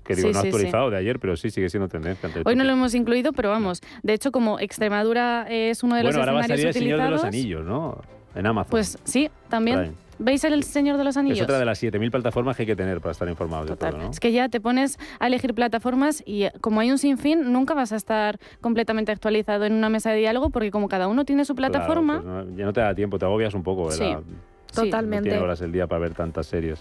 que 0.05 0.15
digo, 0.15 0.27
Sí, 0.29 0.33
no 0.33 0.41
sí, 0.41 0.47
actualizado 0.47 0.89
de 0.89 0.97
ayer, 0.97 1.19
pero 1.19 1.35
sí 1.35 1.49
sigue 1.49 1.69
siendo 1.69 1.87
tendencia. 1.89 2.29
Hoy 2.45 2.55
no 2.55 2.63
lo 2.63 2.71
hemos 2.71 2.93
incluido, 2.95 3.33
pero 3.33 3.49
vamos. 3.49 3.81
De 4.03 4.13
hecho, 4.13 4.31
como 4.31 4.59
Extremadura 4.59 5.45
es 5.49 5.83
uno 5.83 5.95
de 5.95 6.03
Bueno, 6.03 6.17
los 6.17 6.19
ahora 6.27 6.31
va 6.33 6.39
a 6.39 6.41
escenarios 6.43 6.73
salir 6.73 6.77
El 6.91 6.95
Señor 6.95 7.03
de 7.05 7.09
los 7.11 7.23
utilizados, 7.23 7.61
Anillos, 7.61 7.65
¿no? 7.65 8.01
En 8.35 8.45
Amazon. 8.47 8.69
pues 8.71 8.97
sí, 9.05 9.29
también. 9.49 9.95
¿Veis 10.17 10.43
el 10.43 10.63
Señor 10.63 10.97
de 10.97 11.03
los 11.03 11.17
Anillos? 11.17 11.37
Es 11.39 11.43
otra 11.43 11.59
de 11.59 11.65
las 11.65 11.81
7.000 11.81 12.09
plataformas 12.11 12.55
que 12.55 12.63
hay 12.63 12.67
que 12.67 12.75
tener 12.75 13.01
para 13.01 13.11
estar 13.11 13.27
informados 13.27 13.67
Total. 13.67 13.91
de 13.91 13.97
todo, 13.97 14.05
¿no? 14.07 14.11
Es 14.11 14.19
que 14.19 14.31
ya 14.31 14.47
te 14.49 14.61
pones 14.61 14.97
a 15.19 15.27
elegir 15.27 15.53
plataformas 15.53 16.23
y 16.25 16.43
eh, 16.43 16.51
como 16.61 16.79
hay 16.79 16.91
un 16.91 16.97
sinfín, 16.97 17.51
nunca 17.51 17.73
vas 17.73 17.91
a 17.91 17.95
estar 17.97 18.39
completamente 18.61 19.11
actualizado 19.11 19.65
en 19.65 19.73
una 19.73 19.89
mesa 19.89 20.11
de 20.11 20.17
diálogo 20.19 20.49
porque 20.51 20.71
como 20.71 20.87
cada 20.87 21.07
uno 21.07 21.25
tiene 21.25 21.43
su 21.45 21.53
Claro, 21.55 21.73
plataforma, 21.73 22.21
pues 22.21 22.25
no- 22.47 22.57
ya 22.57 22.65
no 22.65 22.73
te 22.73 22.81
da 22.81 22.95
tiempo, 22.95 23.19
te 23.19 23.25
agobias 23.25 23.53
un 23.53 23.63
poco. 23.63 23.87
¿verdad? 23.87 24.19
sí. 24.25 24.33
No 24.75 24.83
Totalmente. 24.83 25.29
tiene 25.29 25.43
horas 25.43 25.61
el 25.61 25.71
día 25.71 25.87
para 25.87 25.99
ver 25.99 26.13
tantas 26.13 26.47
series. 26.47 26.79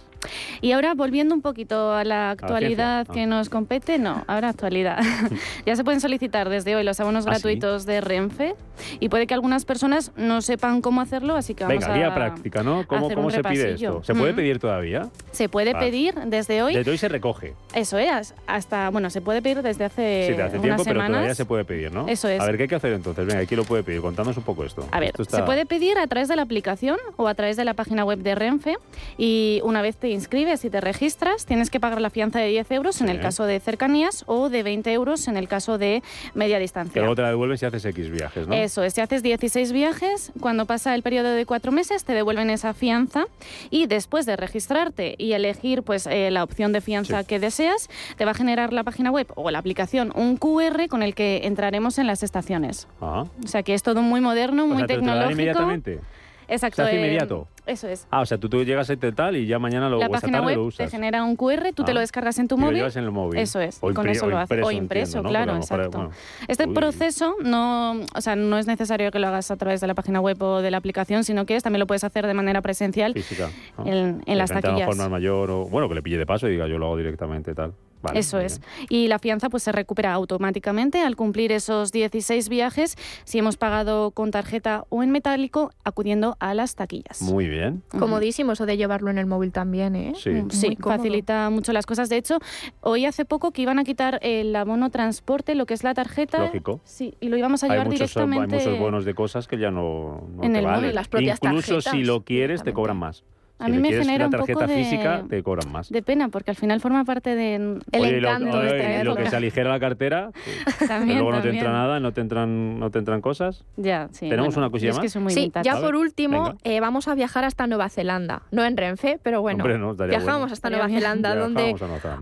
Y 0.60 0.72
ahora 0.72 0.94
volviendo 0.94 1.34
un 1.34 1.42
poquito 1.42 1.92
a 1.94 2.04
la 2.04 2.30
actualidad 2.30 3.04
ciencia, 3.04 3.14
que 3.14 3.22
ah. 3.22 3.26
nos 3.26 3.48
compete, 3.48 3.98
no, 3.98 4.24
ahora 4.26 4.48
actualidad. 4.50 4.98
ya 5.66 5.76
se 5.76 5.84
pueden 5.84 6.00
solicitar 6.00 6.48
desde 6.48 6.74
hoy 6.76 6.82
los 6.84 6.98
abonos 7.00 7.24
¿Ah, 7.26 7.30
sí? 7.30 7.30
gratuitos 7.30 7.86
de 7.86 8.00
Renfe 8.00 8.54
y 9.00 9.08
puede 9.08 9.26
que 9.26 9.34
algunas 9.34 9.64
personas 9.64 10.12
no 10.16 10.40
sepan 10.42 10.80
cómo 10.80 11.00
hacerlo, 11.00 11.36
así 11.36 11.54
que 11.54 11.64
vamos 11.64 11.80
Venga, 11.80 11.94
a 11.94 11.96
guía 11.96 12.14
práctica, 12.14 12.62
¿no? 12.62 12.86
¿Cómo, 12.86 13.08
cómo 13.12 13.30
se 13.30 13.42
pide 13.42 13.64
repasillo. 13.66 13.90
esto? 14.00 14.04
¿Se 14.04 14.14
puede 14.18 14.32
Mm. 14.32 14.36
pedir 14.36 14.58
todavía? 14.58 15.08
Se 15.32 15.48
puede 15.48 15.72
Vale. 15.72 15.86
pedir 15.86 16.14
desde 16.26 16.62
hoy. 16.62 16.74
Desde 16.74 16.90
hoy 16.90 16.98
se 16.98 17.08
recoge. 17.08 17.54
Eso 17.74 17.98
es, 17.98 18.34
hasta 18.46 18.90
bueno, 18.90 19.10
se 19.10 19.20
puede 19.20 19.42
pedir 19.42 19.62
desde 19.62 19.84
hace, 19.84 20.26
sí, 20.28 20.34
de 20.34 20.42
hace 20.42 20.56
unas 20.56 20.62
tiempo, 20.62 20.82
pero 20.84 20.94
semanas. 20.94 21.10
todavía 21.10 21.34
se 21.34 21.44
puede 21.44 21.64
pedir, 21.64 21.92
¿no? 21.92 22.08
Eso 22.08 22.28
es. 22.28 22.40
A 22.40 22.46
ver, 22.46 22.56
¿qué 22.56 22.62
hay 22.64 22.68
que 22.68 22.74
hacer 22.74 22.92
entonces? 22.92 23.26
Venga, 23.26 23.44
¿quién 23.46 23.58
lo 23.60 23.64
puede 23.64 23.82
pedir? 23.82 24.00
Contadnos 24.00 24.36
un 24.36 24.42
poco 24.42 24.64
esto. 24.64 24.86
A 24.90 24.98
ver, 25.00 25.10
Esto 25.10 25.24
se 25.24 25.30
está- 25.36 25.44
puede 25.44 25.66
pedir 25.66 25.98
a 25.98 26.06
través 26.06 26.28
de 26.28 26.36
la 26.36 26.42
aplicación 26.42 26.98
o 27.16 27.28
a 27.28 27.34
través 27.34 27.56
de 27.56 27.64
la 27.64 27.74
página 27.74 27.83
página 27.84 28.04
web 28.06 28.20
de 28.20 28.34
Renfe 28.34 28.76
y 29.18 29.60
una 29.62 29.82
vez 29.82 29.96
te 29.96 30.08
inscribes 30.08 30.64
y 30.64 30.70
te 30.70 30.80
registras, 30.80 31.44
tienes 31.44 31.68
que 31.68 31.80
pagar 31.80 32.00
la 32.00 32.08
fianza 32.08 32.38
de 32.38 32.48
10 32.48 32.70
euros 32.70 33.02
en 33.02 33.10
el 33.10 33.20
caso 33.20 33.44
de 33.44 33.60
cercanías 33.60 34.24
o 34.26 34.48
de 34.48 34.62
20 34.62 34.90
euros 34.92 35.28
en 35.28 35.36
el 35.36 35.48
caso 35.48 35.76
de 35.76 36.02
media 36.34 36.58
distancia. 36.58 36.94
Que 36.94 37.00
luego 37.00 37.14
te 37.14 37.20
la 37.20 37.28
devuelven 37.28 37.58
si 37.58 37.66
haces 37.66 37.84
X 37.84 38.10
viajes, 38.10 38.48
¿no? 38.48 38.54
Eso 38.54 38.82
es, 38.82 38.94
si 38.94 39.02
haces 39.02 39.22
16 39.22 39.72
viajes, 39.72 40.32
cuando 40.40 40.64
pasa 40.64 40.94
el 40.94 41.02
periodo 41.02 41.32
de 41.32 41.44
cuatro 41.44 41.72
meses 41.72 42.04
te 42.04 42.14
devuelven 42.14 42.48
esa 42.48 42.72
fianza 42.72 43.26
y 43.68 43.86
después 43.86 44.24
de 44.24 44.36
registrarte 44.36 45.14
y 45.18 45.32
elegir 45.32 45.82
pues 45.82 46.06
eh, 46.06 46.30
la 46.30 46.42
opción 46.42 46.72
de 46.72 46.80
fianza 46.80 47.22
que 47.24 47.38
deseas, 47.38 47.90
te 48.16 48.24
va 48.24 48.30
a 48.30 48.34
generar 48.34 48.72
la 48.72 48.82
página 48.82 49.10
web 49.10 49.26
o 49.34 49.50
la 49.50 49.58
aplicación 49.58 50.10
un 50.14 50.38
QR 50.38 50.88
con 50.88 51.02
el 51.02 51.14
que 51.14 51.42
entraremos 51.44 51.98
en 51.98 52.06
las 52.06 52.22
estaciones. 52.22 52.88
Ah. 53.02 53.26
O 53.44 53.46
sea 53.46 53.62
que 53.62 53.74
es 53.74 53.82
todo 53.82 54.00
muy 54.00 54.22
moderno, 54.22 54.64
O 54.64 54.68
muy 54.68 54.78
sea, 54.78 54.86
te 54.86 54.94
lo 54.96 55.00
dan 55.00 55.06
tecnológico. 55.06 55.32
inmediatamente. 55.32 56.00
Exacto. 56.48 56.76
Se 56.76 56.82
hace 56.82 56.92
eh, 56.96 56.98
inmediato. 56.98 57.48
Eso 57.66 57.88
es. 57.88 58.06
Ah, 58.10 58.20
o 58.20 58.26
sea, 58.26 58.36
tú, 58.38 58.48
tú 58.48 58.62
llegas 58.62 58.90
a 58.90 58.92
este 58.92 59.10
tal 59.12 59.36
y 59.36 59.46
ya 59.46 59.58
mañana 59.58 59.88
lo 59.88 59.98
la 59.98 60.06
o 60.06 60.08
esta 60.08 60.20
página 60.20 60.38
tarde 60.40 60.46
web 60.48 60.56
lo 60.56 60.62
te 60.64 60.68
usas. 60.68 60.90
genera 60.90 61.24
un 61.24 61.36
QR, 61.36 61.72
tú 61.74 61.82
te 61.84 61.92
Ah. 61.92 61.94
lo 61.94 62.00
descargas 62.00 62.38
en 62.38 62.46
tu 62.48 62.56
Y 62.56 62.58
lo 62.58 62.64
móvil. 62.66 62.76
llevas 62.78 62.96
en 62.96 63.04
el 63.04 63.10
móvil. 63.10 63.38
Eso 63.40 63.60
es, 63.60 63.78
O 63.80 63.90
y 63.90 63.94
con 63.94 64.08
eso 64.08 64.26
o 64.26 64.28
lo 64.28 64.38
haces. 64.38 64.62
O 64.62 64.70
impreso, 64.70 65.18
entiendo, 65.18 65.22
¿no? 65.22 65.28
claro, 65.30 65.46
lo 65.54 65.58
mejor, 65.60 65.78
exacto. 65.80 65.98
bueno, 65.98 66.12
Este 66.48 66.66
uy. 66.68 66.74
proceso 66.74 67.34
no, 67.42 67.92
o 68.14 68.20
sea, 68.20 68.36
no 68.36 68.58
es 68.58 68.66
necesario 68.66 69.10
que 69.10 69.18
lo 69.18 69.28
hagas 69.28 69.50
a 69.50 69.56
través 69.56 69.80
de 69.80 69.86
la 69.86 69.94
página 69.94 70.20
web 70.20 70.40
o 70.42 70.60
de 70.60 70.70
la 70.70 70.76
aplicación, 70.76 71.24
sino 71.24 71.46
que 71.46 71.58
también 71.60 71.80
lo 71.80 71.86
puedes 71.86 72.04
hacer 72.04 72.26
de 72.26 72.34
manera 72.34 72.60
presencial 72.60 73.14
Física. 73.14 73.48
¿no? 73.78 73.86
en, 73.86 73.96
en 73.96 74.20
De 74.26 74.34
las 74.34 74.50
lo 74.50 74.60
taquillas. 74.60 74.96
más 74.96 75.08
mayor 75.10 75.50
o 75.50 75.64
bueno 75.66 75.88
que 75.88 75.94
le 75.94 76.02
pille 76.02 76.18
de 76.18 76.26
paso 76.26 76.46
y 76.48 76.52
diga 76.52 76.66
yo 76.68 76.76
lo 76.78 76.86
hago 76.86 76.96
directamente 76.98 77.54
tal. 77.54 77.72
Vale, 78.04 78.18
Eso 78.20 78.38
es. 78.38 78.60
Y 78.88 79.08
la 79.08 79.18
fianza 79.18 79.48
pues 79.48 79.62
se 79.62 79.72
recupera 79.72 80.12
automáticamente 80.12 81.00
al 81.00 81.16
cumplir 81.16 81.52
esos 81.52 81.90
16 81.90 82.48
viajes 82.48 82.96
si 83.24 83.38
hemos 83.38 83.56
pagado 83.56 84.10
con 84.10 84.30
tarjeta 84.30 84.84
o 84.90 85.02
en 85.02 85.10
metálico 85.10 85.70
acudiendo 85.84 86.36
a 86.40 86.54
las 86.54 86.74
taquillas. 86.74 87.22
Muy 87.22 87.48
bien. 87.48 87.82
Comodísimo 87.98 88.52
eso 88.52 88.66
de 88.66 88.76
llevarlo 88.76 89.10
en 89.10 89.18
el 89.18 89.26
móvil 89.26 89.52
también, 89.52 89.96
¿eh? 89.96 90.12
Sí. 90.16 90.30
Mm, 90.30 90.50
Sí, 90.50 90.76
facilita 90.80 91.50
mucho 91.50 91.72
las 91.72 91.86
cosas. 91.86 92.08
De 92.08 92.16
hecho, 92.16 92.38
hoy 92.80 93.06
hace 93.06 93.24
poco 93.24 93.50
que 93.52 93.62
iban 93.62 93.78
a 93.78 93.84
quitar 93.84 94.18
el 94.22 94.54
abono 94.54 94.90
transporte, 94.90 95.54
lo 95.54 95.66
que 95.66 95.74
es 95.74 95.82
la 95.84 95.94
tarjeta. 95.94 96.38
Lógico. 96.38 96.80
Sí, 96.84 97.14
y 97.20 97.28
lo 97.28 97.36
íbamos 97.36 97.62
a 97.62 97.66
Hay 97.66 97.72
llevar 97.72 97.86
muchos, 97.88 98.00
hay 98.16 98.24
directamente. 98.26 98.56
muchos 98.56 98.78
bonos 98.78 99.04
de 99.04 99.14
cosas 99.14 99.48
que 99.48 99.58
ya 99.58 99.70
no, 99.70 100.28
no 100.36 100.42
En 100.42 100.52
te 100.52 100.58
el 100.58 100.64
móvil, 100.64 100.76
valen. 100.80 100.94
las 100.94 101.08
propias 101.08 101.38
Incluso 101.42 101.80
si 101.80 102.04
lo 102.04 102.22
quieres 102.24 102.62
te 102.62 102.72
cobran 102.72 102.96
más. 102.98 103.24
A 103.56 103.66
si 103.66 103.70
mí 103.72 103.78
me 103.78 103.92
genera 103.92 104.26
una 104.26 104.36
un 104.38 104.44
poco 104.46 104.58
tarjeta 104.58 104.66
de- 104.66 104.84
física 104.84 105.22
te 105.30 105.42
cobran 105.42 105.70
más. 105.70 105.88
De 105.88 106.02
pena, 106.02 106.28
porque 106.28 106.50
al 106.50 106.56
final 106.56 106.80
forma 106.80 107.04
parte 107.04 107.34
de 107.36 107.54
El 107.54 107.80
Oye, 107.92 108.16
y 108.16 108.20
lo- 108.20 108.28
encanto 108.30 108.58
oye, 108.58 108.72
de 108.74 109.00
y 109.00 109.04
lo 109.04 109.14
que 109.14 109.30
se 109.30 109.36
aligera 109.36 109.70
la 109.70 109.78
cartera, 109.78 110.30
que 110.78 110.86
también. 110.88 111.18
luego 111.18 111.32
no 111.36 111.40
te 111.40 111.50
entra 111.50 111.70
nada, 111.72 112.00
no 112.00 112.12
te 112.12 112.20
entran, 112.20 112.80
no 112.80 112.90
te 112.90 112.98
entran 112.98 113.20
cosas. 113.20 113.64
Ya, 113.76 114.08
sí. 114.10 114.28
¿Tenemos 114.28 114.54
bueno, 114.54 114.66
una 114.66 114.70
cosilla 114.72 114.90
es 114.90 114.96
que 114.98 115.04
más? 115.04 115.12
soy 115.12 115.22
muy 115.22 115.32
Sí, 115.32 115.40
vintage. 115.42 115.64
ya 115.64 115.80
por 115.80 115.94
último, 115.94 116.54
eh, 116.64 116.80
vamos 116.80 117.06
a 117.06 117.14
viajar 117.14 117.44
hasta 117.44 117.66
Nueva 117.68 117.88
Zelanda. 117.88 118.42
No 118.50 118.64
en 118.64 118.76
Renfe, 118.76 119.20
pero 119.22 119.40
bueno. 119.40 119.62
Hombre, 119.64 119.78
no, 119.78 119.94
viajamos 119.94 120.40
bueno. 120.40 120.52
hasta 120.52 120.70
Nueva. 120.70 120.88
Zelanda, 120.88 121.34
donde 121.36 121.74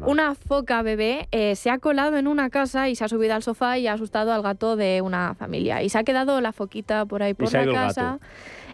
una 0.06 0.34
foca 0.34 0.82
bebé 0.82 1.28
eh, 1.32 1.56
se 1.56 1.70
ha 1.70 1.78
colado 1.78 2.18
en 2.18 2.26
una 2.28 2.50
casa 2.50 2.88
y 2.90 2.94
se 2.94 3.04
ha 3.04 3.08
subido 3.08 3.34
al 3.34 3.42
sofá 3.42 3.78
y 3.78 3.86
ha 3.86 3.94
asustado 3.94 4.32
al 4.32 4.42
gato 4.42 4.76
de 4.76 5.00
una 5.00 5.34
familia. 5.34 5.82
Y 5.82 5.88
se 5.88 5.98
ha 5.98 6.04
quedado 6.04 6.40
la 6.42 6.52
foquita 6.52 7.06
por 7.06 7.22
ahí 7.22 7.32
por 7.34 7.48
se 7.48 7.58
ha 7.58 7.64
la 7.64 7.72
casa. 7.72 8.18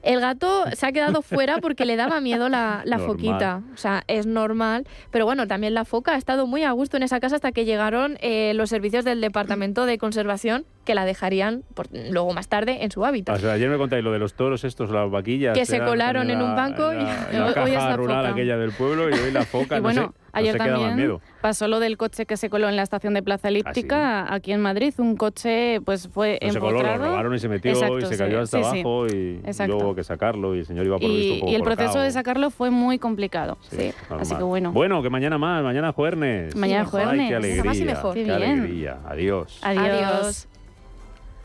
El 0.09 0.21
gato 0.21 0.65
se 0.73 0.87
ha 0.87 0.93
quedado 0.93 1.21
fuera 1.21 1.59
porque 1.59 1.85
le 1.85 1.95
daba 1.97 2.23
miedo 2.23 2.49
la, 2.49 2.83
foquita. 3.05 3.61
O 3.75 3.77
sea, 3.77 4.05
es 4.07 4.25
normal. 4.25 4.87
Pero 5.11 5.27
bueno, 5.27 5.47
también 5.47 5.75
la 5.75 5.85
foca 5.85 6.15
ha 6.15 6.17
estado 6.17 6.47
muy 6.47 6.65
a 6.65 6.73
gusto 6.73 6.97
en 6.97 7.03
esa 7.03 7.21
casa 7.21 7.35
hasta 7.35 7.53
que 7.53 7.67
llegaron 7.67 8.17
eh, 8.23 8.55
los 8.55 8.71
servicios 8.71 9.05
del 9.05 9.21
Departamento 9.21 9.85
de 9.85 9.99
Conservación 9.99 10.65
que 10.89 10.95
la 10.95 11.05
dejarían 11.05 11.65
por- 11.75 11.87
luego 11.93 12.33
más 12.33 12.49
tarde 12.49 12.83
en 12.83 12.91
su 12.91 13.05
hábitat. 13.05 13.37
O 13.37 13.39
sea, 13.39 13.53
ayer 13.53 13.69
me 13.69 13.77
contáis 13.77 14.03
lo 14.03 14.11
de 14.11 14.19
los 14.19 14.33
toros 14.33 14.65
estos, 14.65 14.89
las 14.91 15.11
vaquillas. 15.11 15.53
Que 15.57 15.67
se 15.67 15.77
eran 15.77 15.87
colaron 15.89 16.31
en 16.31 16.39
un 16.41 16.49
la- 16.49 16.55
banco 16.55 16.91
en 16.91 17.05
la, 17.05 17.29
y 17.31 17.35
en 17.37 17.41
la 17.43 17.47
hoy 17.49 17.53
caja 17.55 17.69
es 17.69 17.75
la 17.75 17.97
rural 17.99 18.17
foca. 18.23 18.33
aquella 18.33 18.57
del 18.57 18.73
pueblo 18.73 19.11
y 19.11 19.13
hoy 19.13 19.31
la 19.31 19.45
foca, 19.45 19.75
Y 19.77 19.81
no 19.81 19.83
bueno, 19.83 20.03
no 20.03 20.15
ayer 20.33 20.53
sé 20.53 20.59
qué 20.59 20.65
da 20.65 20.71
más 20.71 20.81
también 20.89 20.97
miedo. 20.97 21.21
pasó 21.43 21.69
lo 21.69 21.79
del 21.81 21.99
coche 21.99 22.25
que 22.25 22.37
se 22.39 22.49
coló 22.49 22.69
en 22.71 22.77
la 22.77 22.83
estación 22.85 23.13
de 23.13 23.23
Plaza 23.23 23.49
Elíptica 23.49 24.33
aquí 24.33 24.53
en 24.53 24.63
Madrid. 24.63 24.95
Un 24.97 25.17
coche 25.17 25.81
pues 25.85 26.09
fue 26.09 26.39
No 26.43 26.53
se 26.53 26.59
coló, 26.59 26.83
lo 26.83 26.97
robaron 26.97 27.35
y 27.35 27.39
se 27.39 27.49
metió 27.51 27.73
Exacto, 27.73 27.99
y 27.99 28.03
se 28.07 28.15
sí, 28.15 28.17
cayó 28.19 28.41
hasta 28.41 28.57
sí, 28.59 28.63
sí. 28.65 28.71
abajo 28.81 29.07
y 29.09 29.41
Exacto. 29.45 29.73
luego 29.75 29.89
hubo 29.91 29.95
que 29.95 30.05
sacarlo 30.05 30.55
y 30.57 30.61
el 30.61 30.67
señor 30.67 30.87
iba 30.87 30.99
por 30.99 31.09
visto 31.11 31.33
un 31.33 31.37
Y, 31.37 31.41
poco 31.41 31.53
y 31.53 31.55
el 31.55 31.63
proceso 31.63 32.01
de 32.01 32.11
sacarlo 32.11 32.49
fue 32.51 32.71
muy 32.71 32.99
complicado. 32.99 33.59
Sí. 33.71 33.93
Así 34.19 34.35
que 34.35 34.43
bueno. 34.43 34.73
Bueno, 34.73 35.03
que 35.03 35.11
mañana 35.11 35.37
más, 35.37 35.63
mañana 35.63 35.93
jueves. 35.93 36.57
Mañana 36.57 36.85
Ay, 36.85 36.89
jueves. 36.91 37.29
qué 37.29 37.35
alegría. 37.35 37.65
Más 37.65 37.77
y 37.79 37.85
mejor. 37.85 38.15
Qué 38.15 38.25
Qué 38.25 38.37
bien. 38.37 38.61
alegría. 38.61 38.99
Adiós. 39.07 39.59
Adiós. 39.63 40.49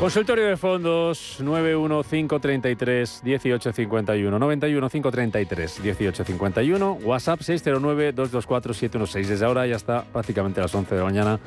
Consultorio 0.00 0.46
de 0.46 0.56
fondos 0.56 1.38
91533 1.42 3.22
1851 3.22 4.38
91533 4.38 5.80
1851 5.80 6.92
WhatsApp 7.04 7.40
609 7.42 8.12
224 8.12 8.72
716 8.72 9.28
Desde 9.28 9.44
ahora 9.44 9.66
ya 9.66 9.76
está 9.76 10.04
prácticamente 10.04 10.60
a 10.60 10.62
las 10.62 10.74
11 10.74 10.94
de 10.94 11.00
la 11.00 11.04
mañana 11.04 11.38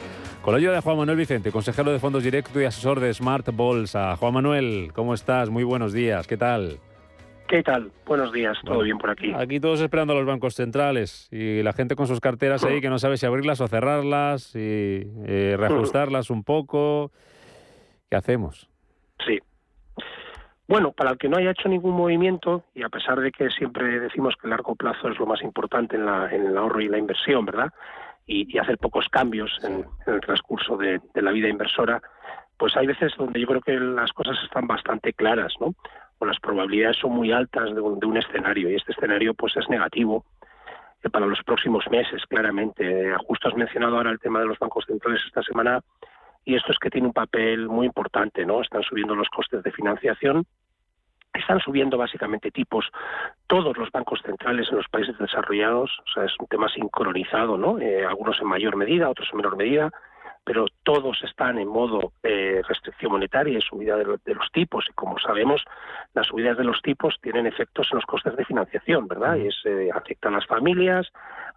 con 0.43 0.53
la 0.53 0.59
ayuda 0.59 0.73
de 0.73 0.81
Juan 0.81 0.97
Manuel 0.97 1.17
Vicente, 1.17 1.51
consejero 1.51 1.91
de 1.91 1.97
fondos 1.97 2.23
directo 2.23 2.61
y 2.61 2.65
asesor 2.65 2.99
de 2.99 3.11
Smart 3.11 3.49
Bolsa. 3.51 4.15
Juan 4.17 4.35
Manuel, 4.35 4.91
¿cómo 4.93 5.15
estás? 5.15 5.49
Muy 5.49 5.63
buenos 5.63 5.91
días, 5.91 6.27
¿qué 6.27 6.37
tal? 6.37 6.77
¿Qué 7.47 7.63
tal? 7.63 7.91
Buenos 8.05 8.31
días, 8.31 8.55
todo 8.63 8.83
bien 8.83 8.99
por 8.99 9.09
aquí. 9.09 9.33
Aquí 9.35 9.59
todos 9.59 9.81
esperando 9.81 10.13
a 10.13 10.15
los 10.15 10.27
bancos 10.27 10.53
centrales 10.53 11.27
y 11.31 11.63
la 11.63 11.73
gente 11.73 11.95
con 11.95 12.05
sus 12.05 12.19
carteras 12.19 12.63
ahí 12.63 12.81
que 12.81 12.89
no 12.89 12.99
sabe 12.99 13.17
si 13.17 13.25
abrirlas 13.25 13.61
o 13.61 13.67
cerrarlas 13.67 14.55
y 14.55 15.07
eh, 15.25 15.55
reajustarlas 15.57 16.29
un 16.29 16.43
poco. 16.43 17.11
¿Qué 18.13 18.17
hacemos? 18.17 18.69
Sí. 19.25 19.39
Bueno, 20.67 20.91
para 20.91 21.09
el 21.09 21.17
que 21.17 21.27
no 21.27 21.37
haya 21.37 21.49
hecho 21.49 21.67
ningún 21.67 21.95
movimiento, 21.95 22.63
y 22.75 22.83
a 22.83 22.89
pesar 22.89 23.19
de 23.19 23.31
que 23.31 23.49
siempre 23.49 23.99
decimos 23.99 24.35
que 24.35 24.45
el 24.45 24.51
largo 24.51 24.75
plazo 24.75 25.09
es 25.09 25.17
lo 25.17 25.25
más 25.25 25.41
importante 25.41 25.95
en, 25.95 26.05
la- 26.05 26.29
en 26.31 26.45
el 26.45 26.55
ahorro 26.55 26.79
y 26.79 26.89
la 26.89 26.99
inversión, 26.99 27.43
¿verdad? 27.43 27.73
Y, 28.27 28.55
y 28.55 28.59
hacer 28.59 28.77
pocos 28.77 29.09
cambios 29.09 29.49
en, 29.63 29.83
en 30.05 30.13
el 30.13 30.21
transcurso 30.21 30.77
de, 30.77 31.01
de 31.11 31.21
la 31.23 31.31
vida 31.31 31.49
inversora, 31.49 32.03
pues 32.55 32.77
hay 32.77 32.85
veces 32.85 33.13
donde 33.17 33.39
yo 33.41 33.47
creo 33.47 33.61
que 33.61 33.79
las 33.79 34.13
cosas 34.13 34.37
están 34.43 34.67
bastante 34.67 35.11
claras, 35.13 35.51
¿no? 35.59 35.73
O 36.19 36.25
las 36.27 36.39
probabilidades 36.39 36.97
son 36.97 37.13
muy 37.13 37.31
altas 37.31 37.73
de 37.73 37.81
un, 37.81 37.99
de 37.99 38.05
un 38.05 38.17
escenario, 38.17 38.69
y 38.69 38.75
este 38.75 38.91
escenario 38.91 39.33
pues 39.33 39.57
es 39.57 39.67
negativo 39.69 40.23
eh, 41.03 41.09
para 41.09 41.25
los 41.25 41.41
próximos 41.41 41.83
meses, 41.89 42.21
claramente. 42.27 43.09
Eh, 43.09 43.15
Justo 43.25 43.47
has 43.47 43.55
mencionado 43.55 43.97
ahora 43.97 44.11
el 44.11 44.19
tema 44.19 44.39
de 44.39 44.45
los 44.45 44.59
bancos 44.59 44.85
centrales 44.85 45.19
esta 45.25 45.41
semana, 45.41 45.81
y 46.45 46.55
esto 46.55 46.71
es 46.71 46.79
que 46.79 46.89
tiene 46.89 47.07
un 47.07 47.13
papel 47.13 47.67
muy 47.67 47.85
importante, 47.85 48.45
¿no? 48.45 48.61
Están 48.61 48.83
subiendo 48.83 49.15
los 49.15 49.29
costes 49.29 49.63
de 49.63 49.71
financiación, 49.71 50.45
están 51.33 51.59
subiendo 51.59 51.97
básicamente 51.97 52.51
tipos 52.51 52.85
todos 53.47 53.75
los 53.77 53.91
bancos 53.91 54.21
centrales 54.23 54.67
en 54.69 54.77
los 54.77 54.87
países 54.87 55.17
desarrollados, 55.17 55.91
o 55.99 56.11
sea, 56.13 56.25
es 56.25 56.33
un 56.39 56.47
tema 56.47 56.69
sincronizado, 56.69 57.57
¿no? 57.57 57.79
Eh, 57.79 58.05
algunos 58.05 58.39
en 58.39 58.47
mayor 58.47 58.75
medida, 58.75 59.09
otros 59.09 59.29
en 59.31 59.37
menor 59.37 59.57
medida, 59.57 59.91
pero 60.43 60.65
todos 60.83 61.21
están 61.23 61.57
en 61.57 61.67
modo 61.67 62.11
eh, 62.21 62.61
restricción 62.67 63.13
monetaria 63.13 63.57
y 63.57 63.61
subida 63.61 63.95
de, 63.95 64.05
los 64.05 64.51
tipos. 64.51 64.85
Y 64.89 64.93
como 64.93 65.17
sabemos, 65.19 65.63
las 66.13 66.27
subidas 66.27 66.57
de 66.57 66.65
los 66.65 66.81
tipos 66.81 67.17
tienen 67.21 67.47
efectos 67.47 67.87
en 67.91 67.97
los 67.97 68.05
costes 68.05 68.35
de 68.35 68.45
financiación, 68.45 69.07
¿verdad? 69.07 69.35
Y 69.35 69.49
se 69.51 69.89
afectan 69.91 70.33
a 70.33 70.37
las 70.37 70.47
familias, 70.47 71.07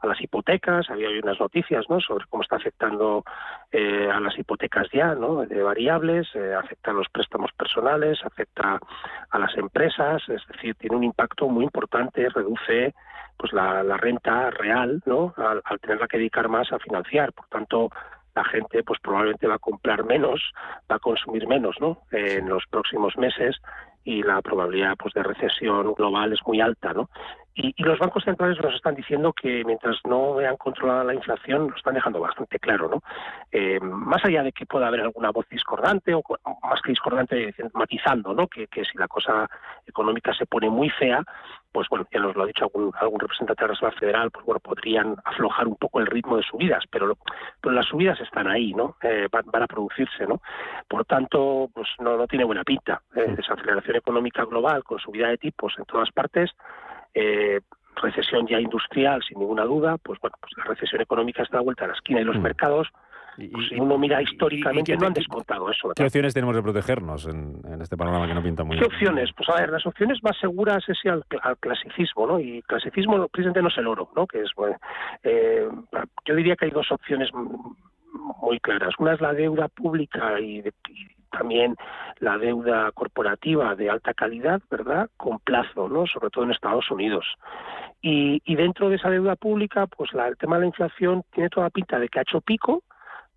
a 0.00 0.06
las 0.06 0.20
hipotecas. 0.20 0.88
Había 0.88 1.08
hoy 1.08 1.18
unas 1.18 1.40
noticias, 1.40 1.84
¿no? 1.88 2.00
Sobre 2.00 2.26
cómo 2.26 2.42
está 2.42 2.56
afectando 2.56 3.24
eh, 3.72 4.08
a 4.10 4.20
las 4.20 4.38
hipotecas 4.38 4.86
ya, 4.92 5.14
¿no? 5.14 5.44
De 5.44 5.62
variables, 5.62 6.28
eh, 6.34 6.54
afecta 6.54 6.92
a 6.92 6.94
los 6.94 7.08
préstamos 7.08 7.50
personales, 7.52 8.20
afecta 8.24 8.78
a 9.30 9.38
las 9.38 9.56
empresas, 9.56 10.22
es 10.28 10.46
decir, 10.46 10.76
tiene 10.76 10.96
un 10.96 11.04
impacto 11.04 11.48
muy 11.48 11.64
importante, 11.64 12.28
reduce 12.28 12.94
pues 13.36 13.52
la, 13.52 13.82
renta 13.98 14.50
real, 14.50 15.02
¿no? 15.04 15.34
Al, 15.36 15.60
al 15.64 15.80
tenerla 15.80 16.08
que 16.08 16.16
dedicar 16.16 16.48
más 16.48 16.72
a 16.72 16.78
financiar. 16.78 17.34
Por 17.34 17.46
tanto, 17.48 17.90
la 18.36 18.44
gente 18.44 18.82
pues 18.84 19.00
probablemente 19.00 19.46
va 19.46 19.54
a 19.54 19.58
comprar 19.58 20.04
menos, 20.04 20.52
va 20.90 20.96
a 20.96 21.00
consumir 21.00 21.48
menos 21.48 21.76
¿no? 21.80 22.02
en 22.12 22.48
los 22.48 22.64
próximos 22.70 23.16
meses 23.16 23.56
y 24.04 24.22
la 24.22 24.42
probabilidad 24.42 24.94
pues 24.96 25.14
de 25.14 25.22
recesión 25.22 25.94
global 25.94 26.32
es 26.32 26.40
muy 26.46 26.60
alta, 26.60 26.92
¿no? 26.92 27.08
Y, 27.58 27.74
los 27.82 27.98
bancos 27.98 28.22
centrales 28.22 28.62
nos 28.62 28.74
están 28.74 28.94
diciendo 28.94 29.32
que 29.32 29.64
mientras 29.64 29.96
no 30.04 30.34
vean 30.34 30.58
controlada 30.58 31.04
la 31.04 31.14
inflación, 31.14 31.70
lo 31.70 31.76
están 31.76 31.94
dejando 31.94 32.20
bastante 32.20 32.58
claro, 32.58 32.88
¿no? 32.88 33.02
Eh, 33.50 33.80
más 33.80 34.22
allá 34.26 34.42
de 34.42 34.52
que 34.52 34.66
pueda 34.66 34.88
haber 34.88 35.00
alguna 35.00 35.30
voz 35.30 35.48
discordante 35.48 36.12
o 36.12 36.22
más 36.62 36.82
que 36.82 36.90
discordante, 36.90 37.54
matizando, 37.72 38.34
¿no? 38.34 38.46
Que, 38.46 38.66
que 38.66 38.84
si 38.84 38.98
la 38.98 39.08
cosa 39.08 39.48
económica 39.86 40.34
se 40.34 40.44
pone 40.44 40.68
muy 40.68 40.90
fea, 40.90 41.24
pues 41.76 41.88
bueno, 41.90 42.06
ya 42.10 42.20
nos 42.20 42.34
lo 42.36 42.44
ha 42.44 42.46
dicho 42.46 42.64
algún, 42.64 42.90
algún 43.00 43.20
representante 43.20 43.62
de 43.62 43.68
la 43.68 43.74
Reserva 43.74 43.98
Federal, 43.98 44.30
pues 44.30 44.44
bueno, 44.46 44.60
podrían 44.60 45.16
aflojar 45.24 45.66
un 45.66 45.76
poco 45.76 46.00
el 46.00 46.06
ritmo 46.06 46.36
de 46.36 46.42
subidas, 46.42 46.84
pero, 46.90 47.18
pero 47.60 47.74
las 47.74 47.86
subidas 47.86 48.20
están 48.20 48.48
ahí, 48.48 48.72
¿no? 48.74 48.96
Eh, 49.02 49.28
van, 49.30 49.62
a 49.62 49.66
producirse, 49.66 50.26
¿no? 50.26 50.40
Por 50.88 51.04
tanto, 51.04 51.68
pues 51.74 51.88
no, 52.00 52.16
no 52.16 52.26
tiene 52.26 52.44
buena 52.44 52.64
pinta. 52.64 53.02
Eh, 53.14 53.34
desaceleración 53.36 53.96
económica 53.96 54.44
global 54.44 54.84
con 54.84 54.98
subida 54.98 55.28
de 55.28 55.38
tipos 55.38 55.74
en 55.78 55.84
todas 55.84 56.10
partes, 56.12 56.50
eh, 57.16 57.60
recesión 58.02 58.46
ya 58.46 58.60
industrial, 58.60 59.22
sin 59.26 59.38
ninguna 59.38 59.64
duda, 59.64 59.96
pues 59.98 60.20
bueno, 60.20 60.36
pues 60.40 60.52
la 60.56 60.64
recesión 60.64 61.00
económica 61.00 61.42
está 61.42 61.58
a 61.58 61.62
vuelta 61.62 61.84
a 61.84 61.88
la 61.88 61.94
esquina 61.94 62.20
y 62.20 62.24
los 62.24 62.36
mm. 62.36 62.42
mercados 62.42 62.88
pues 63.36 63.68
si 63.68 63.74
uno 63.78 63.98
mira 63.98 64.22
históricamente, 64.22 64.96
no 64.96 65.08
han 65.08 65.12
descontado 65.12 65.70
eso. 65.70 65.90
¿Qué 65.94 66.04
opciones 66.04 66.32
tenemos 66.32 66.56
de 66.56 66.62
protegernos 66.62 67.26
en, 67.26 67.60
este 67.82 67.96
panorama 67.96 68.26
que 68.26 68.34
no 68.34 68.42
pinta 68.42 68.64
muy 68.64 68.76
bien? 68.76 68.88
¿Qué 68.88 68.94
opciones? 68.94 69.30
Pues 69.36 69.48
a 69.50 69.60
ver, 69.60 69.68
las 69.68 69.84
opciones 69.84 70.22
más 70.22 70.38
seguras 70.38 70.82
es 70.88 70.98
al, 71.04 71.22
al 71.42 71.58
clasicismo, 71.58 72.26
¿no? 72.26 72.40
Y 72.40 72.62
clasicismo 72.62 73.28
precisamente 73.28 73.60
no 73.60 73.68
es 73.68 73.76
el 73.76 73.86
oro, 73.88 74.10
¿no? 74.16 74.26
Que 74.26 74.40
es, 74.40 74.50
bueno, 74.56 74.76
eh, 75.22 75.68
yo 76.24 76.34
diría 76.34 76.56
que 76.56 76.66
hay 76.66 76.70
dos 76.70 76.90
opciones 76.90 77.28
muy 77.34 78.58
claras. 78.60 78.94
Una 78.98 79.12
es 79.12 79.20
la 79.20 79.34
deuda 79.34 79.68
pública 79.68 80.40
y, 80.40 80.62
también 81.36 81.76
la 82.18 82.38
deuda 82.38 82.90
corporativa 82.92 83.74
de 83.74 83.90
alta 83.90 84.14
calidad, 84.14 84.60
¿verdad? 84.70 85.08
Con 85.16 85.38
plazo, 85.40 85.88
¿no? 85.88 86.06
Sobre 86.06 86.30
todo 86.30 86.44
en 86.44 86.52
Estados 86.52 86.90
Unidos. 86.90 87.26
Y, 88.00 88.42
y 88.44 88.56
dentro 88.56 88.88
de 88.88 88.96
esa 88.96 89.10
deuda 89.10 89.36
pública, 89.36 89.86
pues 89.86 90.12
la, 90.12 90.28
el 90.28 90.36
tema 90.36 90.56
de 90.56 90.62
la 90.62 90.66
inflación 90.66 91.22
tiene 91.32 91.50
toda 91.50 91.70
pinta 91.70 91.98
de 91.98 92.08
que 92.08 92.18
ha 92.18 92.22
hecho 92.22 92.40
pico, 92.40 92.82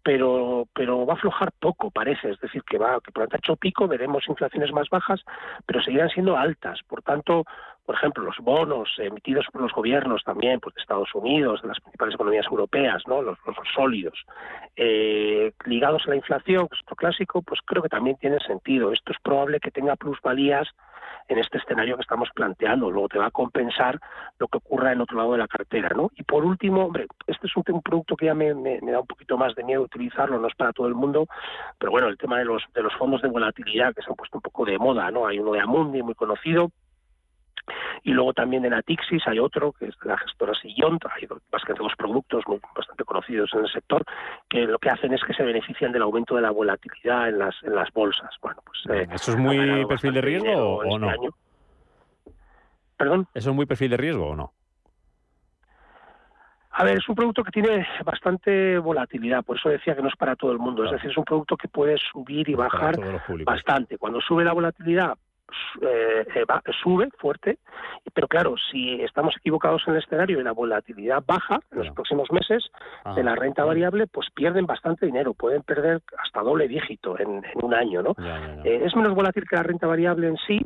pero 0.03 0.67
pero 0.73 1.05
va 1.05 1.13
a 1.13 1.17
aflojar 1.17 1.51
poco 1.59 1.91
parece 1.91 2.31
es 2.31 2.39
decir 2.39 2.63
que 2.63 2.77
va 2.77 2.99
que 3.01 3.11
por 3.11 3.23
el 3.23 3.29
hecho 3.35 3.55
pico 3.55 3.87
veremos 3.87 4.27
inflaciones 4.27 4.71
más 4.71 4.89
bajas 4.89 5.21
pero 5.65 5.81
seguirán 5.81 6.09
siendo 6.09 6.37
altas 6.37 6.79
por 6.87 7.01
tanto 7.01 7.43
por 7.89 7.95
ejemplo 7.95 8.23
los 8.23 8.37
bonos 8.37 8.87
emitidos 8.99 9.47
por 9.51 9.63
los 9.63 9.73
gobiernos 9.73 10.23
también 10.23 10.59
pues 10.59 10.75
de 10.75 10.81
Estados 10.81 11.09
Unidos 11.15 11.63
de 11.63 11.69
las 11.69 11.79
principales 11.79 12.13
economías 12.13 12.45
europeas 12.45 13.01
no 13.07 13.23
los, 13.23 13.35
los 13.47 13.55
sólidos 13.73 14.13
eh, 14.75 15.51
ligados 15.65 16.03
a 16.05 16.11
la 16.11 16.17
inflación 16.17 16.67
que 16.67 16.75
es 16.75 16.81
otro 16.83 16.95
clásico 16.95 17.41
pues 17.41 17.59
creo 17.65 17.81
que 17.81 17.89
también 17.89 18.15
tiene 18.17 18.37
sentido 18.41 18.91
esto 18.91 19.11
es 19.11 19.17
probable 19.23 19.59
que 19.59 19.71
tenga 19.71 19.95
plusvalías 19.95 20.67
en 21.29 21.39
este 21.39 21.59
escenario 21.59 21.95
que 21.95 22.01
estamos 22.01 22.29
planteando. 22.33 22.89
Luego 22.89 23.07
te 23.07 23.19
va 23.19 23.27
a 23.27 23.31
compensar 23.31 23.99
lo 24.39 24.47
que 24.47 24.57
ocurra 24.57 24.93
en 24.93 25.01
otro 25.01 25.17
lado 25.17 25.33
de 25.33 25.37
la 25.37 25.47
cartera, 25.47 25.89
¿no? 25.95 26.09
Y 26.15 26.23
por 26.23 26.43
último, 26.43 26.85
hombre, 26.85 27.05
este 27.27 27.45
es 27.45 27.55
un, 27.55 27.63
producto 27.83 28.15
que 28.15 28.25
ya 28.25 28.33
me, 28.33 28.47
da 28.47 28.99
un 28.99 29.07
poquito 29.07 29.37
más 29.37 29.53
de 29.53 29.63
miedo 29.63 29.83
utilizarlo, 29.83 30.39
no 30.39 30.47
es 30.47 30.55
para 30.55 30.73
todo 30.73 30.87
el 30.87 30.95
mundo, 30.95 31.27
pero 31.77 31.91
bueno, 31.91 32.07
el 32.07 32.17
tema 32.17 32.39
de 32.39 32.45
los, 32.45 32.63
de 32.73 32.81
los 32.81 32.93
fondos 32.95 33.21
de 33.21 33.29
volatilidad 33.29 33.93
que 33.93 34.01
se 34.01 34.09
han 34.09 34.15
puesto 34.15 34.39
un 34.39 34.41
poco 34.41 34.65
de 34.65 34.79
moda, 34.79 35.11
¿no? 35.11 35.27
Hay 35.27 35.37
uno 35.37 35.51
de 35.51 35.59
Amundi 35.59 36.01
muy 36.01 36.15
conocido, 36.15 36.71
y 38.03 38.11
luego 38.11 38.33
también 38.33 38.63
de 38.63 38.69
Natixis 38.69 39.27
hay 39.27 39.39
otro, 39.39 39.71
que 39.73 39.85
es 39.85 39.95
la 40.03 40.17
gestora 40.17 40.53
Sillon, 40.53 40.99
hay 41.15 41.27
bastante 41.51 41.81
dos 41.81 41.93
productos 41.97 42.43
muy, 42.47 42.59
bastante 42.75 43.03
conocidos 43.03 43.49
en 43.53 43.61
el 43.61 43.71
sector, 43.71 44.03
que 44.49 44.61
lo 44.61 44.79
que 44.79 44.89
hacen 44.89 45.13
es 45.13 45.23
que 45.23 45.33
se 45.33 45.43
benefician 45.43 45.91
del 45.91 46.03
aumento 46.03 46.35
de 46.35 46.41
la 46.41 46.51
volatilidad 46.51 47.29
en 47.29 47.39
las, 47.39 47.55
en 47.63 47.75
las 47.75 47.91
bolsas. 47.93 48.29
Bueno, 48.41 48.61
pues, 48.65 48.97
eh, 48.97 49.07
¿Eso 49.11 49.31
es 49.31 49.37
muy 49.37 49.85
perfil 49.85 50.13
de 50.13 50.21
riesgo 50.21 50.51
o, 50.51 50.83
este 50.83 50.99
no? 50.99 51.11
¿Perdón? 52.97 53.27
¿Eso 53.33 53.49
es 53.49 53.55
muy 53.55 53.65
perfil 53.65 53.91
de 53.91 53.97
riesgo 53.97 54.27
o 54.29 54.35
no? 54.35 54.53
A 56.71 56.83
ver, 56.85 56.97
es 56.97 57.09
un 57.09 57.15
producto 57.15 57.43
que 57.43 57.51
tiene 57.51 57.85
bastante 58.05 58.77
volatilidad, 58.77 59.43
por 59.43 59.57
eso 59.57 59.67
decía 59.67 59.95
que 59.95 60.01
no 60.01 60.07
es 60.07 60.15
para 60.15 60.37
todo 60.37 60.53
el 60.53 60.59
mundo. 60.59 60.85
Es 60.85 60.91
decir, 60.91 61.11
es 61.11 61.17
un 61.17 61.25
producto 61.25 61.57
que 61.57 61.67
puede 61.67 61.97
subir 61.97 62.47
y 62.47 62.53
bajar 62.53 62.95
bastante. 63.43 63.97
Cuando 63.97 64.21
sube 64.21 64.45
la 64.45 64.53
volatilidad, 64.53 65.17
eh, 65.81 66.25
eh, 66.35 66.45
sube 66.81 67.09
fuerte, 67.17 67.59
pero 68.13 68.27
claro, 68.27 68.55
si 68.71 69.01
estamos 69.01 69.35
equivocados 69.37 69.83
en 69.87 69.93
el 69.93 69.99
escenario 69.99 70.39
y 70.39 70.43
la 70.43 70.51
volatilidad 70.51 71.23
baja 71.25 71.59
en 71.71 71.79
los 71.79 71.91
próximos 71.91 72.31
meses 72.31 72.69
de 73.15 73.23
la 73.23 73.35
renta 73.35 73.63
variable, 73.63 74.07
pues 74.07 74.27
pierden 74.33 74.65
bastante 74.65 75.05
dinero, 75.05 75.33
pueden 75.33 75.63
perder 75.63 76.01
hasta 76.17 76.41
doble 76.41 76.67
dígito 76.67 77.19
en, 77.19 77.43
un 77.55 77.73
año, 77.73 78.01
¿no? 78.01 78.15
Eh, 78.63 78.81
es 78.85 78.95
menos 78.95 79.13
volátil 79.13 79.45
que 79.47 79.55
la 79.55 79.63
renta 79.63 79.87
variable 79.87 80.27
en 80.27 80.37
sí, 80.37 80.61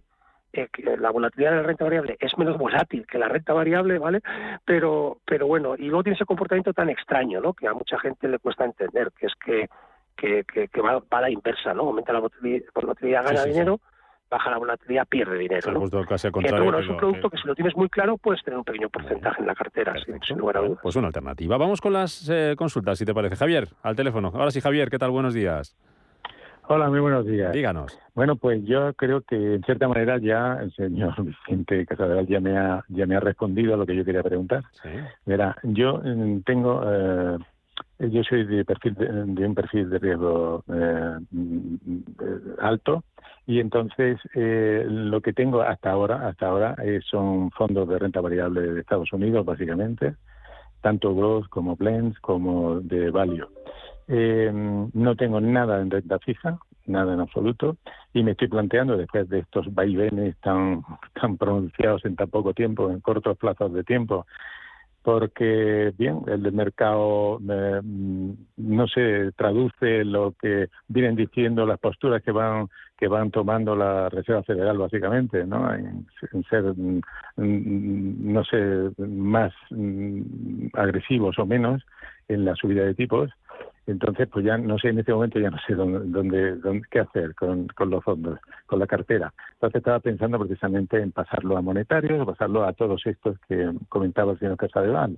la 1.00 1.10
volatilidad 1.10 1.52
de 1.52 1.58
la 1.58 1.64
renta 1.64 1.84
variable 1.84 2.16
es 2.20 2.38
menos 2.38 2.58
volátil 2.58 3.08
que 3.08 3.18
la 3.18 3.28
renta 3.28 3.54
variable, 3.54 3.98
¿vale? 3.98 4.22
Pero, 4.66 5.18
pero 5.26 5.48
bueno, 5.48 5.76
y 5.76 5.86
luego 5.86 6.04
tiene 6.04 6.16
ese 6.16 6.26
comportamiento 6.26 6.74
tan 6.74 6.90
extraño, 6.90 7.42
¿no? 7.42 7.54
Que 7.54 7.68
a 7.68 7.74
mucha 7.74 7.98
gente 8.00 8.28
le 8.28 8.40
cuesta 8.40 8.66
entender, 8.66 9.12
que 9.18 9.26
es 9.26 9.34
que, 9.44 9.68
que, 10.16 10.68
que, 10.68 10.82
va, 10.82 11.02
a 11.10 11.22
la 11.22 11.30
inversa, 11.30 11.74
¿no? 11.74 11.84
Aumenta 11.84 12.14
la 12.14 12.20
volatilidad, 12.20 13.24
gana 13.24 13.46
dinero, 13.46 13.80
baja 14.34 14.50
la 14.50 14.58
volatilidad, 14.58 15.08
pierde 15.08 15.38
dinero. 15.38 15.72
¿no? 15.72 15.80
bueno, 15.80 16.80
es 16.80 16.90
un 16.90 16.98
producto 16.98 17.30
que, 17.30 17.38
si 17.38 17.48
lo 17.48 17.54
tienes 17.54 17.76
muy 17.76 17.88
claro 17.90 18.18
puedes 18.18 18.44
tener 18.44 18.58
un 18.58 18.64
pequeño 18.64 18.90
porcentaje 18.90 19.42
en 19.42 19.48
la 19.48 19.54
cartera, 19.54 19.94
sin, 20.04 20.38
lugar 20.38 20.58
a 20.58 20.62
dudas. 20.62 20.80
Pues 20.82 20.96
una 20.96 21.08
alternativa. 21.08 21.58
Vamos 21.58 21.80
con 21.82 21.94
las 21.94 22.28
eh, 22.30 22.56
consultas, 22.58 22.98
si 22.98 23.06
te 23.06 23.14
parece. 23.14 23.36
Javier, 23.36 23.68
al 23.84 23.96
teléfono. 23.96 24.32
Ahora 24.34 24.50
sí, 24.50 24.60
Javier, 24.60 24.90
¿qué 24.90 24.98
tal? 24.98 25.12
Buenos 25.12 25.36
días. 25.36 25.76
Hola, 26.68 26.90
muy 26.90 27.00
buenos 27.00 27.26
días. 27.26 27.52
Díganos. 27.52 28.00
Bueno, 28.16 28.38
pues 28.38 28.64
yo 28.66 28.94
creo 28.94 29.22
que 29.22 29.36
en 29.36 29.64
cierta 29.64 29.88
manera 29.88 30.18
ya 30.18 30.60
el 30.62 30.74
señor 30.74 31.14
Vicente 31.24 31.86
Casadeval 31.86 32.26
ya 32.26 32.40
me 32.40 32.58
ha 32.58 32.84
ya 32.88 33.06
me 33.06 33.16
ha 33.16 33.20
respondido 33.20 33.74
a 33.74 33.78
lo 33.78 33.86
que 33.86 33.96
yo 33.96 34.04
quería 34.04 34.24
preguntar. 34.24 34.64
Sí. 34.82 34.90
Mira, 35.26 35.58
yo 35.64 36.02
mm, 36.04 36.42
tengo 36.42 36.82
eh, 36.88 37.38
yo 38.00 38.24
soy 38.24 38.46
de 38.46 38.66
perfil 38.66 38.96
de, 38.96 39.46
un 39.46 39.54
perfil 39.54 39.90
de 39.90 40.00
riesgo 40.00 40.64
eh, 40.74 41.18
mm, 41.32 41.76
alto 42.60 43.04
y 43.46 43.60
entonces 43.60 44.20
eh, 44.36 44.86
lo 44.88 45.22
que 45.22 45.34
tengo 45.34 45.62
hasta 45.62 45.92
ahora 45.92 46.28
hasta 46.28 46.48
ahora 46.48 46.76
eh, 46.84 47.02
son 47.04 47.52
fondos 47.52 47.88
de 47.90 48.00
renta 48.00 48.22
variable 48.22 48.62
de 48.62 48.80
Estados 48.80 49.12
Unidos 49.12 49.46
básicamente 49.46 50.16
tanto 50.82 51.16
growth 51.16 51.48
como 51.50 51.76
blends 51.78 52.20
como 52.20 52.82
de 52.82 53.10
value. 53.10 53.48
Eh, 54.10 54.52
no 54.54 55.16
tengo 55.16 55.40
nada 55.40 55.82
en 55.82 55.90
renta 55.90 56.20
fija 56.20 56.60
nada 56.86 57.14
en 57.14 57.22
absoluto 57.22 57.78
y 58.14 58.24
me 58.24 58.32
estoy 58.32 58.50
planteando 58.50 58.98
después 58.98 59.30
de 59.30 59.40
estos 59.40 59.74
vaivenes 59.74 60.36
tan 60.42 60.84
tan 61.14 61.38
pronunciados 61.38 62.04
en 62.06 62.16
tan 62.16 62.30
poco 62.30 62.54
tiempo 62.54 62.92
en 62.92 63.00
cortos 63.00 63.38
plazos 63.38 63.74
de 63.74 63.84
tiempo 63.84 64.26
porque 65.04 65.94
bien 65.98 66.22
el 66.28 66.52
mercado 66.54 67.38
mm, 67.40 68.32
no 68.58 68.88
se 68.88 69.32
traduce 69.34 70.06
lo 70.06 70.34
que 70.42 70.70
vienen 70.88 71.16
diciendo 71.16 71.66
las 71.66 71.80
posturas 71.80 72.24
que 72.24 72.32
van 72.32 72.68
que 72.98 73.08
van 73.10 73.32
tomando 73.32 73.76
la 73.76 74.08
Reserva 74.08 74.44
Federal 74.44 74.78
básicamente 74.78 75.46
no 75.46 75.74
en, 75.74 76.06
ser 76.50 76.64
mm, 76.64 77.02
mm, 77.36 78.34
no 78.34 78.44
sé 78.46 78.92
más 78.98 79.54
agresivos 80.74 81.38
o 81.38 81.46
menos 81.46 81.84
en 82.30 82.46
la 82.46 82.56
subida 82.56 82.86
de 82.86 82.96
tipos 82.96 83.30
entonces, 83.86 84.30
pues 84.32 84.46
ya 84.46 84.58
no 84.58 84.78
sé, 84.80 84.90
en 84.90 85.00
este 85.00 85.14
momento 85.14 85.40
ya 85.40 85.50
no 85.50 85.58
sé 85.68 85.76
dónde, 85.76 86.56
dónde, 86.56 86.82
qué 86.90 87.00
hacer 87.00 87.36
con, 87.36 87.68
con, 87.68 87.90
los 87.90 88.04
fondos, 88.04 88.40
con 88.66 88.80
la 88.80 88.88
cartera. 88.88 89.34
Entonces 89.54 89.80
estaba 89.80 90.00
pensando 90.00 90.40
precisamente 90.40 91.02
en 91.02 91.12
pasarlo 91.12 91.58
a 91.58 91.62
monetarios, 91.62 92.26
pasarlo 92.26 92.64
a 92.64 92.74
todos 92.74 93.06
estos 93.06 93.38
que 93.48 93.72
comentaba 93.90 94.34
el 94.34 94.40
señor 94.40 94.58
Casadeval. 94.58 95.18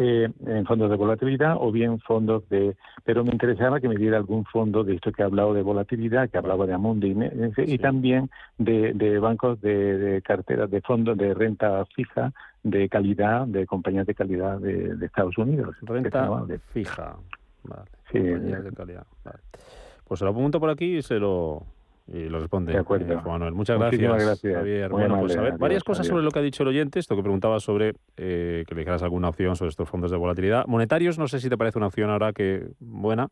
Eh, 0.00 0.28
en 0.46 0.64
fondos 0.64 0.90
de 0.90 0.96
volatilidad 0.96 1.56
o 1.58 1.72
bien 1.72 1.98
fondos 1.98 2.48
de... 2.50 2.76
Pero 3.02 3.24
me 3.24 3.32
interesaba 3.32 3.80
que 3.80 3.88
me 3.88 3.96
diera 3.96 4.16
algún 4.16 4.44
fondo 4.44 4.84
de 4.84 4.94
esto 4.94 5.10
que 5.10 5.24
ha 5.24 5.26
hablado 5.26 5.54
de 5.54 5.62
volatilidad, 5.62 6.30
que 6.30 6.38
hablaba 6.38 6.66
de 6.66 6.74
Amundi 6.74 7.16
y, 7.56 7.78
también 7.78 8.30
de, 8.58 8.92
de 8.94 9.18
bancos 9.18 9.60
de, 9.60 9.98
de, 9.98 10.22
carteras 10.22 10.70
de 10.70 10.82
fondos 10.82 11.18
de 11.18 11.34
renta 11.34 11.84
fija 11.96 12.32
de 12.62 12.88
calidad, 12.88 13.48
de 13.48 13.66
compañías 13.66 14.06
de 14.06 14.14
calidad 14.14 14.60
de, 14.60 15.04
Estados 15.04 15.36
Unidos. 15.36 15.74
Renta 15.82 16.46
fija. 16.72 17.16
Vale. 17.64 17.90
Sí, 18.12 18.18
compañías 18.18 18.64
de 18.64 18.72
calidad. 18.72 19.06
Vale. 19.24 19.38
Pues 20.04 20.18
se 20.18 20.24
lo 20.24 20.30
apunto 20.30 20.58
por 20.60 20.70
aquí 20.70 20.98
y 20.98 21.02
se 21.02 21.18
lo 21.18 21.62
y 22.10 22.26
lo 22.30 22.40
responde 22.40 22.72
De 22.72 22.78
acuerdo. 22.78 23.12
eh, 23.12 23.16
Juan 23.16 23.32
Manuel. 23.34 23.52
Muchas 23.52 23.78
gracias, 23.78 24.24
gracias. 24.24 24.54
Javier. 24.54 24.90
Muy 24.90 25.00
bueno, 25.00 25.20
pues 25.20 25.36
a 25.36 25.40
ver, 25.42 25.48
Adiós, 25.48 25.60
varias 25.60 25.84
cosas 25.84 26.00
adiós. 26.06 26.12
sobre 26.12 26.24
lo 26.24 26.30
que 26.30 26.38
ha 26.38 26.42
dicho 26.42 26.62
el 26.62 26.70
oyente, 26.70 26.98
esto 26.98 27.14
que 27.14 27.20
preguntaba 27.22 27.60
sobre 27.60 27.92
eh, 28.16 28.64
que 28.66 28.74
le 28.74 28.78
dijeras 28.80 29.02
alguna 29.02 29.28
opción 29.28 29.56
sobre 29.56 29.68
estos 29.68 29.86
fondos 29.90 30.10
de 30.10 30.16
volatilidad. 30.16 30.64
Monetarios, 30.66 31.18
no 31.18 31.28
sé 31.28 31.38
si 31.38 31.50
te 31.50 31.58
parece 31.58 31.76
una 31.78 31.88
opción 31.88 32.08
ahora 32.08 32.32
que 32.32 32.68
buena. 32.80 33.28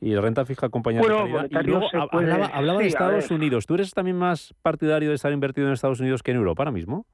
Y 0.00 0.16
renta 0.16 0.44
fija 0.44 0.68
compañías 0.68 1.02
Bueno, 1.06 1.18
de 1.18 1.20
calidad. 1.22 1.36
Y 1.38 1.42
monetarios 1.54 1.66
luego 1.78 1.88
se 1.90 1.96
hab- 1.98 2.10
puede- 2.10 2.32
hablaba, 2.32 2.52
hablaba 2.56 2.78
de 2.80 2.84
sí, 2.86 2.88
Estados. 2.88 3.30
Unidos. 3.30 3.66
¿Tú 3.66 3.74
eres 3.74 3.94
también 3.94 4.16
más 4.18 4.52
partidario 4.62 5.10
de 5.10 5.14
estar 5.14 5.32
invertido 5.32 5.68
en 5.68 5.74
Estados 5.74 6.00
Unidos 6.00 6.24
que 6.24 6.32
en 6.32 6.38
Europa 6.38 6.62
ahora 6.64 6.72
mismo? 6.72 7.06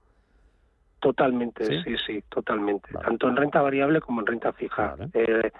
Totalmente, 1.01 1.64
¿Sí? 1.64 1.82
sí, 1.84 1.97
sí, 2.07 2.24
totalmente. 2.30 2.89
Tanto 2.95 3.28
en 3.28 3.36
renta 3.36 3.61
variable 3.61 4.01
como 4.01 4.20
en 4.22 4.26
renta 4.26 4.53
fija. 4.53 4.97
Eh, 5.12 5.24
eh, 5.45 5.53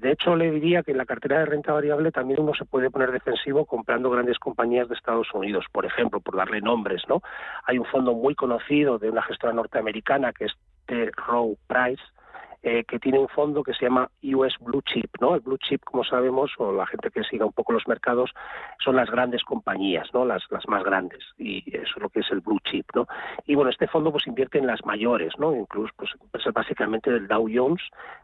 de 0.00 0.12
hecho, 0.12 0.36
le 0.36 0.50
diría 0.50 0.82
que 0.82 0.92
en 0.92 0.98
la 0.98 1.06
cartera 1.06 1.40
de 1.40 1.46
renta 1.46 1.72
variable 1.72 2.12
también 2.12 2.40
uno 2.40 2.54
se 2.54 2.64
puede 2.64 2.90
poner 2.90 3.10
defensivo 3.10 3.66
comprando 3.66 4.10
grandes 4.10 4.38
compañías 4.38 4.88
de 4.88 4.94
Estados 4.94 5.32
Unidos, 5.34 5.64
por 5.72 5.86
ejemplo, 5.86 6.20
por 6.20 6.36
darle 6.36 6.60
nombres, 6.60 7.02
¿no? 7.08 7.22
Hay 7.64 7.78
un 7.78 7.86
fondo 7.86 8.14
muy 8.14 8.34
conocido 8.34 8.98
de 8.98 9.10
una 9.10 9.22
gestora 9.22 9.52
norteamericana 9.52 10.32
que 10.32 10.46
es 10.46 10.52
T. 10.86 11.10
Rowe 11.16 11.56
Price, 11.66 12.02
eh, 12.62 12.84
que 12.84 13.00
tiene 13.00 13.18
un 13.18 13.28
fondo 13.28 13.64
que 13.64 13.74
se 13.74 13.86
llama 13.86 14.08
US 14.22 14.54
Blue 14.60 14.82
Chip, 14.82 15.10
¿no? 15.20 15.34
El 15.34 15.40
Blue 15.40 15.58
Chip, 15.58 15.82
como 15.82 16.04
sabemos, 16.04 16.52
o 16.58 16.72
la 16.72 16.86
gente 16.86 17.10
que 17.10 17.24
siga 17.24 17.44
un 17.44 17.52
poco 17.52 17.72
los 17.72 17.88
mercados, 17.88 18.30
son 18.78 18.94
las 18.94 19.10
grandes 19.10 19.42
compañías, 19.42 20.08
¿no? 20.14 20.24
Las, 20.24 20.44
las 20.50 20.66
más 20.68 20.84
grandes, 20.84 21.20
y 21.38 21.64
eso 21.74 21.94
es 21.96 22.02
lo 22.02 22.08
que 22.08 22.20
es 22.20 22.30
el 22.30 22.40
Blue 22.40 22.60
Chip, 22.64 22.86
¿no? 22.94 23.08
Y 23.46 23.56
bueno, 23.56 23.70
este 23.70 23.88
fondo 23.88 24.12
pues 24.12 24.26
invierte 24.28 24.58
en 24.58 24.66
las 24.66 24.84
mayores, 24.84 25.32
¿no? 25.38 25.56
Incluso 25.56 25.92
pues 25.96 26.10
empresas 26.20 26.52
básicamente 26.52 27.10
del 27.10 27.26
Dow 27.26 27.48
Jones, 27.52 27.82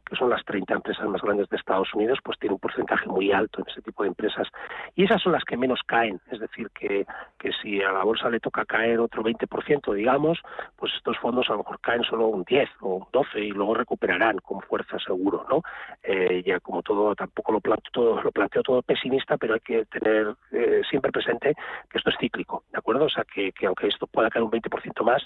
que 0.09 0.15
son 0.15 0.31
las 0.31 0.45
30 0.45 0.73
empresas 0.73 1.07
más 1.09 1.21
grandes 1.21 1.49
de 1.49 1.57
Estados 1.57 1.93
Unidos, 1.95 2.21
pues 2.23 2.39
tiene 2.39 2.55
un 2.55 2.61
porcentaje 2.61 3.09
muy 3.09 3.33
alto 3.33 3.61
en 3.61 3.71
ese 3.71 3.83
tipo 3.83 4.05
de 4.05 4.11
empresas. 4.11 4.47
Y 4.95 5.05
esas 5.05 5.21
son 5.21 5.33
las 5.33 5.45
que 5.45 5.57
menos 5.57 5.81
caen, 5.85 6.21
es 6.31 6.39
decir, 6.39 6.71
que, 6.71 7.07
que 7.39 7.51
si 7.61 7.83
a 7.83 7.91
la 7.91 8.05
bolsa 8.05 8.31
le 8.31 8.39
toca 8.39 8.65
caer 8.65 9.01
otro 9.01 9.25
20%, 9.25 9.95
digamos, 9.95 10.41
pues 10.77 10.93
estos 10.97 11.19
fondos 11.19 11.49
a 11.49 11.53
lo 11.53 11.59
mejor 11.59 11.81
caen 11.81 12.05
solo 12.05 12.29
un 12.29 12.45
10 12.45 12.69
o 12.81 12.95
un 12.97 13.07
12 13.13 13.41
y 13.41 13.51
luego 13.51 13.75
recuperarán 13.75 14.28
con 14.37 14.61
fuerza 14.63 14.99
seguro, 14.99 15.47
¿no? 15.49 15.63
Eh, 16.03 16.43
ya 16.47 16.61
como 16.61 16.83
todo, 16.83 17.15
tampoco 17.15 17.53
lo 17.53 17.61
planteo 17.61 17.91
todo, 17.93 18.23
lo 18.23 18.31
planteo 18.33 18.63
todo 18.63 18.83
pesimista, 18.83 19.37
pero 19.37 19.55
hay 19.55 19.61
que 19.61 19.85
tener 19.87 20.35
eh, 20.53 20.83
siempre 20.89 21.13
presente 21.13 21.55
que 21.91 21.99
esto 21.99 22.11
es 22.11 22.17
cíclico, 22.19 22.65
¿de 22.73 22.79
acuerdo? 22.79 23.07
O 23.07 23.11
sea, 23.11 23.25
que, 23.25 23.53
que 23.53 23.67
aunque 23.67 23.89
esto 23.89 24.07
pueda 24.07 24.31
caer 24.31 24.45
un 24.45 24.51
20% 24.51 25.05
más, 25.05 25.23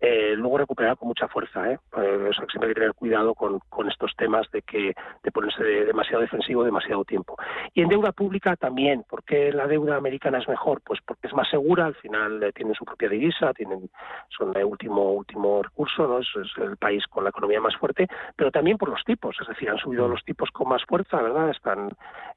eh, 0.00 0.34
luego 0.36 0.58
recuperará 0.58 0.96
con 0.96 1.08
mucha 1.08 1.28
fuerza, 1.28 1.70
¿eh? 1.70 1.78
O 1.92 2.32
sea, 2.32 2.44
que 2.46 2.50
siempre 2.50 2.68
hay 2.68 2.74
que 2.74 2.80
tener 2.80 2.94
cuidado 2.94 3.34
con, 3.34 3.60
estos 3.88 4.12
temas 4.16 4.48
de 4.52 4.62
que 4.62 4.94
de 5.22 5.30
ponerse 5.32 5.62
de- 5.62 5.84
demasiado 5.86 6.20
defensivo 6.22 6.62
demasiado 6.64 7.04
tiempo. 7.04 7.36
Y 7.74 7.82
en 7.82 7.88
deuda 7.88 8.12
pública 8.12 8.54
también, 8.56 9.04
¿por 9.08 9.24
qué 9.24 9.52
la 9.52 9.66
deuda 9.66 9.96
americana 9.96 10.38
es 10.38 10.48
mejor? 10.48 10.80
Pues 10.84 11.00
porque 11.04 11.26
es 11.26 11.34
más 11.34 11.48
segura, 11.50 11.86
al 11.86 11.94
final 11.96 12.52
tienen 12.54 12.74
su 12.74 12.84
propia 12.84 13.08
divisa, 13.08 13.52
tienen 13.54 13.90
son 14.28 14.56
el 14.56 14.64
último 14.64 15.12
último 15.12 15.62
recurso, 15.62 16.06
¿no? 16.06 16.18
Es, 16.18 16.28
es 16.36 16.50
el 16.62 16.76
país 16.76 17.04
con 17.08 17.24
la 17.24 17.30
economía 17.30 17.60
más 17.60 17.76
fuerte, 17.76 18.06
pero 18.42 18.50
también 18.50 18.76
por 18.76 18.88
los 18.88 19.04
tipos, 19.04 19.36
es 19.40 19.46
decir, 19.46 19.70
han 19.70 19.78
subido 19.78 20.08
los 20.08 20.24
tipos 20.24 20.50
con 20.50 20.68
más 20.68 20.82
fuerza, 20.84 21.22
¿verdad? 21.22 21.50
Están 21.50 21.90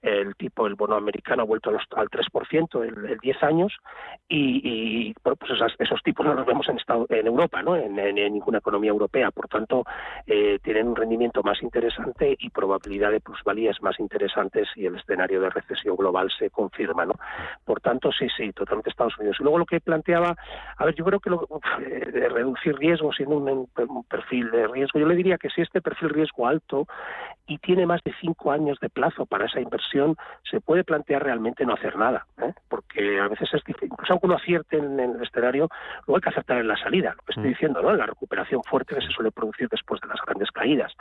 el 0.03 0.35
tipo, 0.35 0.67
el 0.67 0.75
bono 0.75 0.93
americano 0.95 1.41
ha 1.41 1.45
vuelto 1.47 1.71
a 1.71 1.73
los- 1.73 1.87
al 1.95 2.09
3% 2.11 2.83
en, 2.83 2.93
en 3.07 3.17
10 3.17 3.41
años 3.41 3.73
y, 4.27 4.61
y, 5.09 5.15
bueno, 5.23 5.35
pues 5.35 5.53
esas- 5.53 5.73
esos 5.79 6.03
tipos 6.03 6.23
no 6.23 6.35
los 6.35 6.45
vemos 6.45 6.69
en, 6.69 6.77
Estado- 6.77 7.07
en 7.09 7.25
Europa, 7.25 7.63
¿no? 7.63 7.75
En, 7.75 7.97
en- 7.97 8.19
en 8.19 8.33
ninguna 8.33 8.59
economía 8.59 8.91
europea, 8.91 9.31
por 9.31 9.47
tanto, 9.47 9.83
eh, 10.27 10.59
tienen 10.61 10.89
un 10.89 10.95
rendimiento 10.95 11.41
más 11.41 11.59
interesante 11.63 12.35
y 12.37 12.51
probabilidad 12.51 13.09
de 13.09 13.19
plusvalías 13.19 13.81
más 13.81 13.99
interesantes 13.99 14.67
y 14.75 14.85
el 14.85 14.97
escenario 14.97 15.41
de 15.41 15.49
recesión 15.49 15.95
global 15.95 16.29
se 16.37 16.51
confirma, 16.51 17.03
¿no? 17.07 17.15
Por 17.65 17.81
tanto, 17.81 18.11
sí, 18.11 18.27
sí, 18.37 18.51
totalmente 18.53 18.91
Estados 18.91 19.17
Unidos. 19.17 19.37
Y 19.39 19.43
luego 19.43 19.57
lo 19.57 19.65
que 19.65 19.79
planteaba, 19.81 20.35
a 20.77 20.85
ver, 20.85 20.93
yo 20.93 21.03
creo 21.03 21.19
que 21.19 21.31
lo, 21.31 21.47
uf, 21.49 21.63
eh, 21.79 22.11
de 22.11 22.29
reducir 22.29 22.75
riesgo 22.77 23.11
siendo 23.11 23.37
un, 23.37 23.67
un 23.75 24.03
perfil 24.03 24.51
de 24.51 24.67
riesgo, 24.67 24.99
yo 24.99 25.07
le 25.07 25.15
diría 25.15 25.39
que 25.39 25.49
si 25.49 25.61
este 25.61 25.81
perfil 25.81 25.94
riesgo 26.01 26.47
alto 26.47 26.87
y 27.47 27.57
tiene 27.59 27.85
más 27.85 28.01
de 28.03 28.13
cinco 28.19 28.51
años 28.51 28.79
de 28.79 28.89
plazo 28.89 29.25
para 29.25 29.45
esa 29.45 29.59
inversión, 29.59 30.15
se 30.49 30.61
puede 30.61 30.83
plantear 30.83 31.23
realmente 31.23 31.65
no 31.65 31.73
hacer 31.73 31.95
nada, 31.95 32.25
¿eh? 32.41 32.53
porque 32.69 33.19
a 33.19 33.27
veces 33.27 33.53
es 33.53 33.63
difícil, 33.63 33.89
incluso 33.91 34.13
aunque 34.13 34.25
uno 34.25 34.35
acierte 34.35 34.77
en, 34.77 34.99
en 34.99 35.11
el 35.11 35.21
escenario, 35.21 35.69
luego 36.07 36.17
hay 36.17 36.21
que 36.21 36.29
acertar 36.29 36.57
en 36.57 36.67
la 36.67 36.77
salida, 36.77 37.11
lo 37.11 37.21
que 37.23 37.31
estoy 37.33 37.49
diciendo, 37.49 37.81
¿no? 37.81 37.91
En 37.91 37.99
la 37.99 38.07
recuperación 38.07 38.63
fuerte 38.63 38.95
que 38.95 39.01
se 39.01 39.11
suele 39.11 39.31
producir 39.31 39.69
después 39.69 40.01
de 40.01 40.07
las 40.07 40.19
grandes 40.25 40.49
caídas. 40.51 40.91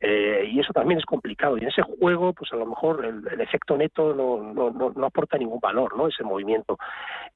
Eh, 0.00 0.48
y 0.50 0.60
eso 0.60 0.72
también 0.72 0.98
es 0.98 1.06
complicado. 1.06 1.56
Y 1.56 1.62
en 1.62 1.68
ese 1.68 1.82
juego, 1.82 2.32
pues 2.32 2.52
a 2.52 2.56
lo 2.56 2.66
mejor 2.66 3.04
el, 3.04 3.26
el 3.28 3.40
efecto 3.40 3.76
neto 3.76 4.14
no, 4.14 4.52
no, 4.52 4.70
no, 4.70 4.90
no 4.90 5.06
aporta 5.06 5.38
ningún 5.38 5.60
valor, 5.60 5.96
¿no? 5.96 6.08
Ese 6.08 6.24
movimiento. 6.24 6.78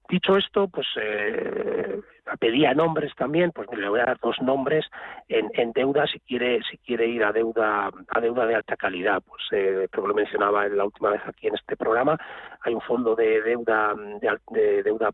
Dicho 0.09 0.37
esto, 0.37 0.69
pues 0.69 0.87
eh, 1.01 2.01
pedía 2.39 2.75
nombres 2.75 3.15
también, 3.15 3.53
pues 3.53 3.69
le 3.77 3.89
voy 3.89 4.01
a 4.01 4.07
dar 4.07 4.19
dos 4.21 4.37
nombres 4.43 4.85
en, 5.29 5.51
en 5.55 5.73
deuda 5.73 6.07
si 6.07 6.19
quiere 6.21 6.61
si 6.71 6.79
quiere 6.79 7.07
ir 7.07 7.25
a 7.25 7.33
deuda 7.33 7.91
a 8.09 8.21
deuda 8.21 8.47
de 8.47 8.55
alta 8.57 8.77
calidad. 8.77 9.23
Pues 9.27 9.43
eh, 9.53 9.89
creo 9.91 10.05
que 10.05 10.09
lo 10.09 10.15
mencionaba 10.15 10.67
en 10.67 10.77
la 10.77 10.85
última 10.85 11.11
vez 11.11 11.23
aquí 11.27 11.47
en 11.47 11.55
este 11.55 11.77
programa. 11.77 12.19
Hay 12.63 12.75
un 12.75 12.81
fondo 12.81 13.15
de 13.15 13.43
deuda 13.43 13.95
de, 13.95 14.39
de 14.51 14.83
deuda 14.83 15.11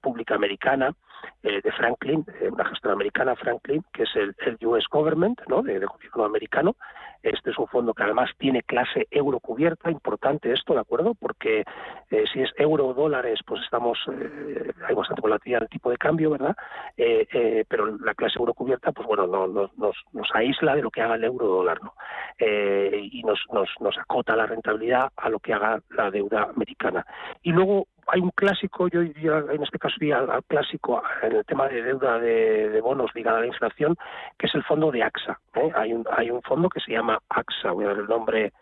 pública 0.00 0.34
americana 0.34 0.94
eh, 1.42 1.60
de 1.62 1.72
Franklin, 1.72 2.24
eh, 2.40 2.48
una 2.50 2.64
gestora 2.64 2.94
americana, 2.94 3.36
Franklin, 3.36 3.84
que 3.92 4.04
es 4.04 4.10
el, 4.16 4.34
US 4.66 4.84
Government, 4.90 5.40
¿no? 5.48 5.62
de, 5.62 5.78
gobierno 5.84 6.24
americano. 6.24 6.76
Este 7.22 7.50
es 7.50 7.58
un 7.58 7.68
fondo 7.68 7.94
que 7.94 8.02
además 8.02 8.30
tiene 8.36 8.62
clase 8.64 9.06
euro 9.10 9.38
cubierta, 9.38 9.90
importante 9.92 10.52
esto, 10.52 10.74
¿de 10.74 10.80
acuerdo? 10.80 11.14
Porque 11.14 11.62
eh, 12.10 12.24
si 12.32 12.40
es 12.42 12.50
euro 12.56 12.88
o 12.88 12.94
dólares, 12.94 13.38
pues 13.46 13.62
estamos, 13.62 13.96
eh, 14.12 14.72
hay 14.88 14.94
bastante 14.94 15.20
volatilidad 15.22 15.60
del 15.60 15.68
tipo 15.68 15.90
de 15.90 15.98
cambio, 15.98 16.30
¿verdad? 16.30 16.56
Eh, 16.96 17.28
eh, 17.32 17.64
pero 17.68 17.96
la 17.98 18.14
clase 18.14 18.40
euro 18.40 18.54
cubierta, 18.54 18.90
pues 18.90 19.06
bueno, 19.06 19.28
no, 19.28 19.46
no- 19.46 19.70
nos, 19.76 19.96
nos 20.12 20.28
aísla 20.34 20.74
de 20.74 20.82
lo 20.82 20.90
que 20.90 21.00
haga 21.02 21.14
el 21.14 21.22
euro 21.22 21.46
dólar, 21.46 21.80
¿no? 21.80 21.94
Eh, 22.38 23.08
y 23.12 23.22
nos, 23.22 23.38
nos, 23.52 23.68
nos 23.78 23.96
acota 23.98 24.34
la 24.34 24.46
rentabilidad 24.46 25.10
a 25.16 25.28
lo 25.28 25.38
que 25.38 25.52
haga 25.52 25.80
la 25.90 26.10
deuda 26.10 26.48
americana. 26.54 27.06
Y 27.42 27.52
luego 27.52 27.86
hay 28.08 28.20
un 28.20 28.30
clásico, 28.30 28.88
yo 28.88 29.00
en 29.00 29.62
este 29.62 29.78
caso 29.78 29.96
diría 29.98 30.18
al, 30.18 30.42
clásico 30.44 31.02
en 31.22 31.36
el 31.36 31.44
tema 31.44 31.68
de 31.68 31.82
deuda 31.82 32.18
de, 32.18 32.80
bonos 32.80 33.14
ligada 33.14 33.38
a 33.38 33.40
la 33.40 33.46
inflación, 33.46 33.96
que 34.38 34.46
es 34.46 34.54
el 34.54 34.64
fondo 34.64 34.90
de 34.90 35.02
AXA. 35.02 35.38
¿eh? 35.54 35.70
Hay, 35.74 35.92
un, 35.92 36.04
hay 36.10 36.30
un 36.30 36.42
fondo 36.42 36.68
que 36.68 36.80
se 36.80 36.92
llama 36.92 37.18
AXA, 37.28 37.72
voy 37.72 37.84
a 37.84 37.88
dar 37.88 37.98
el 37.98 38.06
nombre 38.06 38.52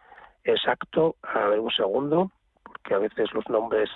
exacto, 0.44 1.16
a 1.22 1.46
ver 1.48 1.60
un 1.60 1.70
segundo, 1.70 2.30
porque 2.62 2.94
a 2.94 2.98
veces 2.98 3.32
los 3.32 3.48
nombres 3.48 3.90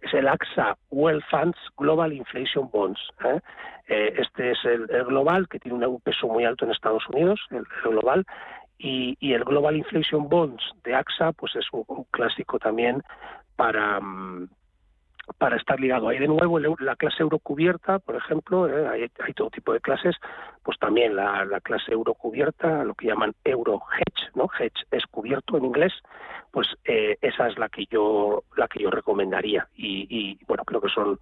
es 0.00 0.12
el 0.14 0.26
AXA 0.26 0.76
Well 0.90 1.22
Funds 1.30 1.58
Global 1.76 2.12
Inflation 2.12 2.68
Bonds. 2.70 3.00
¿eh? 3.24 3.40
Eh, 3.88 4.14
este 4.18 4.52
es 4.52 4.64
el, 4.64 4.86
global, 4.86 5.48
que 5.48 5.58
tiene 5.58 5.86
un 5.86 6.00
peso 6.00 6.26
muy 6.26 6.44
alto 6.44 6.64
en 6.64 6.72
Estados 6.72 7.08
Unidos, 7.08 7.40
el 7.50 7.64
global, 7.84 8.24
y, 8.82 9.16
y 9.20 9.32
el 9.32 9.44
Global 9.44 9.76
Inflation 9.76 10.28
Bonds 10.28 10.62
de 10.82 10.94
AXA, 10.94 11.32
pues 11.32 11.54
es 11.54 11.66
un, 11.72 12.04
clásico 12.10 12.58
también 12.58 13.02
para, 13.54 14.00
mm, 14.00 14.48
para 15.38 15.56
estar 15.56 15.78
ligado. 15.78 16.08
Ahí 16.08 16.18
de 16.18 16.26
nuevo 16.26 16.58
la 16.58 16.96
clase 16.96 17.22
euro 17.22 17.38
cubierta, 17.38 18.00
por 18.00 18.16
ejemplo, 18.16 18.68
eh, 18.68 19.08
hay, 19.20 19.32
todo 19.34 19.50
tipo 19.50 19.72
de 19.72 19.80
clases, 19.80 20.16
pues 20.64 20.78
también 20.80 21.14
la, 21.14 21.44
la 21.44 21.60
clase 21.60 21.92
euro 21.92 22.14
cubierta, 22.14 22.82
lo 22.82 22.94
que 22.94 23.06
llaman 23.06 23.34
euro 23.44 23.80
hedge, 23.96 24.30
¿no? 24.34 24.50
Hedge 24.58 24.84
es 24.90 25.06
cubierto 25.06 25.56
en 25.56 25.64
inglés, 25.64 25.92
pues 26.50 26.66
eh, 26.84 27.16
esa 27.20 27.46
es 27.46 27.58
la 27.58 27.68
que 27.68 27.86
yo 27.86 28.42
la 28.56 28.66
que 28.66 28.82
yo 28.82 28.90
recomendaría 28.90 29.68
y, 29.76 30.06
y, 30.10 30.44
bueno 30.46 30.64
creo 30.64 30.80
que 30.80 30.88
son 30.88 31.18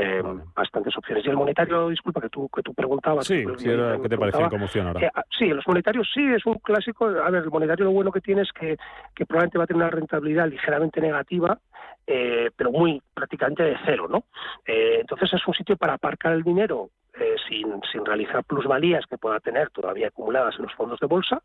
eh, 0.00 0.22
bastantes 0.54 0.96
opciones. 0.96 1.24
Y 1.26 1.30
el 1.30 1.36
monetario, 1.36 1.88
disculpa 1.88 2.20
que 2.20 2.28
tú 2.28 2.48
que 2.54 2.62
tú 2.62 2.72
preguntabas. 2.74 3.26
Sí, 3.26 3.44
sí, 3.56 3.68
era- 3.68 3.96
me 3.96 4.02
¿qué 4.02 4.08
te 4.08 4.16
parecía 4.18 4.38
preguntaba, 4.38 4.50
como 4.50 4.64
opción 4.66 4.86
ahora? 4.86 5.00
eh, 5.06 5.10
sí, 5.38 5.46
los 5.48 5.66
monetarios 5.66 6.08
sí, 6.12 6.24
es 6.24 6.44
un 6.46 6.54
clásico. 6.54 7.06
A 7.06 7.30
ver, 7.30 7.44
el 7.44 7.50
monetario 7.50 7.86
lo 7.86 7.92
bueno 7.92 8.12
que 8.12 8.20
tiene 8.20 8.42
es 8.42 8.52
que, 8.52 8.76
que 9.14 9.26
probablemente 9.26 9.58
va 9.58 9.64
a 9.64 9.66
tener 9.66 9.82
una 9.82 9.90
rentabilidad 9.90 10.48
ligeramente 10.48 11.00
negativa, 11.00 11.58
eh, 12.06 12.50
pero 12.56 12.70
muy 12.70 13.02
prácticamente 13.14 13.62
de 13.62 13.76
cero, 13.84 14.06
¿no? 14.08 14.24
Eh, 14.66 14.98
entonces 15.00 15.32
es 15.32 15.46
un 15.46 15.54
sitio 15.54 15.76
para 15.76 15.94
aparcar 15.94 16.32
el 16.32 16.42
dinero 16.42 16.90
eh, 17.20 17.34
sin, 17.48 17.80
sin 17.90 18.04
realizar 18.06 18.44
plusvalías 18.44 19.04
que 19.06 19.18
pueda 19.18 19.40
tener 19.40 19.70
todavía 19.70 20.08
acumuladas 20.08 20.54
en 20.56 20.62
los 20.62 20.74
fondos 20.74 21.00
de 21.00 21.06
bolsa 21.06 21.42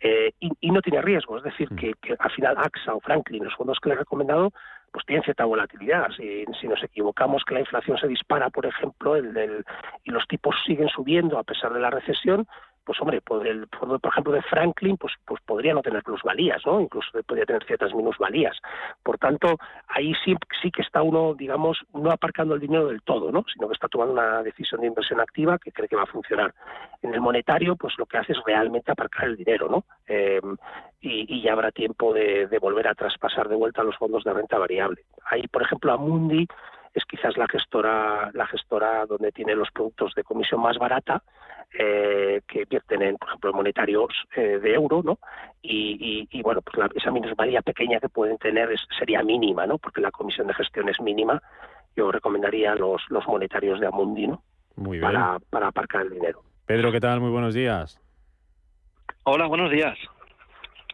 eh, 0.00 0.32
y, 0.40 0.50
y 0.60 0.70
no 0.70 0.80
tiene 0.80 1.02
riesgo. 1.02 1.36
Es 1.38 1.42
decir, 1.42 1.68
que, 1.70 1.92
que 2.00 2.14
al 2.18 2.30
final 2.30 2.56
AXA 2.56 2.94
o 2.94 3.00
Franklin, 3.00 3.44
los 3.44 3.54
fondos 3.56 3.78
que 3.82 3.88
le 3.88 3.96
he 3.96 3.98
recomendado, 3.98 4.52
pues 4.92 5.04
tienen 5.06 5.22
cierta 5.22 5.44
volatilidad. 5.44 6.10
Si, 6.16 6.44
si 6.60 6.68
nos 6.68 6.82
equivocamos 6.82 7.44
que 7.44 7.54
la 7.54 7.60
inflación 7.60 7.98
se 7.98 8.08
dispara, 8.08 8.50
por 8.50 8.66
ejemplo, 8.66 9.16
el, 9.16 9.36
el- 9.36 9.64
y 10.04 10.10
los 10.10 10.26
tipos 10.28 10.54
siguen 10.66 10.88
subiendo 10.88 11.38
a 11.38 11.44
pesar 11.44 11.72
de 11.72 11.80
la 11.80 11.90
recesión, 11.90 12.46
pues 12.88 13.02
hombre, 13.02 13.20
pues 13.20 13.44
el 13.44 13.66
fondo, 13.78 13.98
por 13.98 14.10
ejemplo, 14.10 14.32
de 14.32 14.40
Franklin, 14.40 14.96
pues, 14.96 15.12
pues 15.26 15.42
podría 15.42 15.74
no 15.74 15.82
tener 15.82 16.02
plusvalías, 16.02 16.62
¿no? 16.64 16.80
Incluso 16.80 17.10
podría 17.26 17.44
tener 17.44 17.62
ciertas 17.66 17.92
minusvalías. 17.94 18.56
Por 19.02 19.18
tanto, 19.18 19.58
ahí 19.88 20.14
sí, 20.24 20.34
sí 20.62 20.70
que 20.70 20.80
está 20.80 21.02
uno, 21.02 21.34
digamos, 21.34 21.76
no 21.92 22.10
aparcando 22.10 22.54
el 22.54 22.62
dinero 22.62 22.86
del 22.86 23.02
todo, 23.02 23.30
¿no? 23.30 23.44
Sino 23.52 23.68
que 23.68 23.74
está 23.74 23.88
tomando 23.88 24.14
una 24.14 24.42
decisión 24.42 24.80
de 24.80 24.86
inversión 24.86 25.20
activa 25.20 25.58
que 25.58 25.70
cree 25.70 25.86
que 25.86 25.96
va 25.96 26.04
a 26.04 26.06
funcionar. 26.06 26.54
En 27.02 27.12
el 27.12 27.20
monetario, 27.20 27.76
pues 27.76 27.92
lo 27.98 28.06
que 28.06 28.16
hace 28.16 28.32
es 28.32 28.38
realmente 28.46 28.90
aparcar 28.90 29.26
el 29.26 29.36
dinero, 29.36 29.68
¿no? 29.68 29.84
Eh, 30.06 30.40
y, 31.02 31.42
ya 31.42 31.52
habrá 31.52 31.70
tiempo 31.70 32.14
de, 32.14 32.46
de 32.46 32.58
volver 32.58 32.88
a 32.88 32.94
traspasar 32.94 33.50
de 33.50 33.54
vuelta 33.54 33.82
los 33.82 33.98
fondos 33.98 34.24
de 34.24 34.32
renta 34.32 34.56
variable. 34.56 35.02
Ahí, 35.26 35.46
por 35.46 35.60
ejemplo, 35.60 35.92
Amundi 35.92 36.48
es 36.94 37.04
quizás 37.04 37.36
la 37.36 37.46
gestora, 37.48 38.30
la 38.32 38.46
gestora 38.46 39.04
donde 39.04 39.30
tiene 39.30 39.54
los 39.54 39.70
productos 39.72 40.14
de 40.14 40.24
comisión 40.24 40.62
más 40.62 40.78
barata, 40.78 41.22
eh, 41.72 42.40
que 42.46 42.64
vierten 42.64 43.02
en, 43.02 43.16
por 43.16 43.28
ejemplo, 43.28 43.52
monetarios 43.52 44.08
eh, 44.36 44.58
de 44.58 44.74
euro, 44.74 45.02
¿no? 45.02 45.18
Y, 45.62 46.26
bueno, 46.42 46.62
pues 46.62 46.78
la, 46.78 46.88
esa 46.94 47.10
minusvalía 47.10 47.60
pequeña 47.62 48.00
que 48.00 48.08
pueden 48.08 48.38
tener 48.38 48.70
sería 48.98 49.22
mínima, 49.22 49.66
¿no? 49.66 49.78
Porque 49.78 50.00
la 50.00 50.10
comisión 50.10 50.46
de 50.46 50.54
gestión 50.54 50.88
es 50.88 51.00
mínima. 51.00 51.42
Yo 51.96 52.10
recomendaría 52.10 52.74
los, 52.74 53.02
los 53.10 53.26
monetarios 53.26 53.80
de 53.80 53.86
Amundi, 53.86 54.28
¿no? 54.28 54.42
Muy 54.76 54.98
bien. 54.98 55.12
Para, 55.12 55.38
para 55.50 55.68
aparcar 55.68 56.02
el 56.02 56.10
dinero. 56.10 56.42
Pedro, 56.64 56.92
¿qué 56.92 57.00
tal? 57.00 57.20
Muy 57.20 57.30
buenos 57.30 57.54
días. 57.54 58.00
Hola, 59.24 59.46
buenos 59.46 59.70
días. 59.70 59.98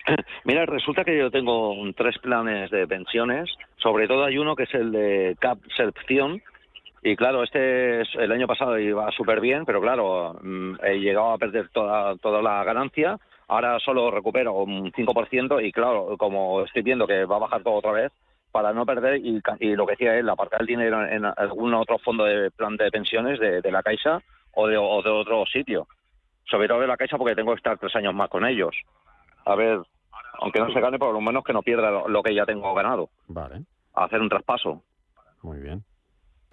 Mira, 0.45 0.66
resulta 0.66 1.05
que 1.05 1.16
yo 1.16 1.31
tengo 1.31 1.75
tres 1.97 2.18
planes 2.18 2.70
de 2.70 2.87
pensiones, 2.87 3.51
sobre 3.77 4.07
todo 4.07 4.25
hay 4.25 4.39
uno 4.39 4.57
que 4.57 4.64
es 4.64 4.75
el 4.75 4.93
de 4.93 5.37
Cap 5.41 5.59
Selección, 5.77 6.43
y 7.05 7.16
claro, 7.16 7.42
este 7.42 8.00
es, 8.00 8.09
el 8.14 8.32
año 8.32 8.46
pasado 8.46 8.78
iba 8.78 9.11
súper 9.12 9.40
bien, 9.40 9.66
pero 9.66 9.80
claro, 9.80 10.38
mm, 10.42 10.76
he 10.82 10.94
llegado 10.94 11.32
a 11.32 11.38
perder 11.38 11.68
toda, 11.68 12.16
toda 12.16 12.40
la 12.40 12.64
ganancia, 12.64 13.18
ahora 13.46 13.78
solo 13.78 14.11
recupero 14.11 14.55
un 14.55 14.90
5% 14.90 15.61
y 15.62 15.70
claro, 15.70 16.16
como 16.16 16.62
estoy 16.62 16.80
viendo 16.80 17.07
que 17.07 17.26
va 17.26 17.36
a 17.36 17.40
bajar 17.40 17.62
todo 17.62 17.74
otra 17.74 17.92
vez, 17.92 18.11
para 18.50 18.72
no 18.72 18.86
perder 18.86 19.16
y, 19.16 19.42
lo 19.74 19.84
que 19.84 19.92
decía 19.92 20.16
él, 20.16 20.30
aparcar 20.30 20.62
el 20.62 20.66
dinero 20.66 21.07
en 21.07 21.26
algún 21.26 21.74
otro 21.74 21.98
fondo 21.98 22.24
de 22.24 22.50
plan 22.52 22.76
de 22.76 22.90
pensiones 22.90 23.38
de, 23.38 23.70
la 23.70 23.82
Caixa 23.82 24.22
o 24.55 24.66
de, 24.66 24.78
o 24.78 25.02
de 25.02 25.11
otro 25.11 25.44
sitio. 25.44 25.86
Sobre 26.44 26.68
todo 26.68 26.80
de 26.80 26.86
la 26.86 26.96
Caixa 26.96 27.18
porque 27.18 27.34
tengo 27.34 27.52
que 27.52 27.59
estar 27.59 27.76
tres 27.78 27.94
años 27.96 28.14
más 28.14 28.30
con 28.30 28.46
ellos. 28.46 28.74
A 29.44 29.55
ver, 29.57 29.80
aunque 30.40 30.61
no 30.61 30.72
se 30.72 30.80
gane, 30.80 30.98
por 30.98 31.12
lo 31.12 31.20
menos 31.20 31.44
que 31.44 31.52
no 31.52 31.62
pierda 31.62 31.90
lo, 31.90 32.22
que 32.22 32.34
ya 32.34 32.46
tengo 32.46 32.72
ganado. 32.74 33.11
Vale. 33.28 33.62
A 33.92 34.05
hacer 34.05 34.22
un 34.22 34.30
traspaso. 34.30 34.82
Muy 35.42 35.59
bien. 35.59 35.84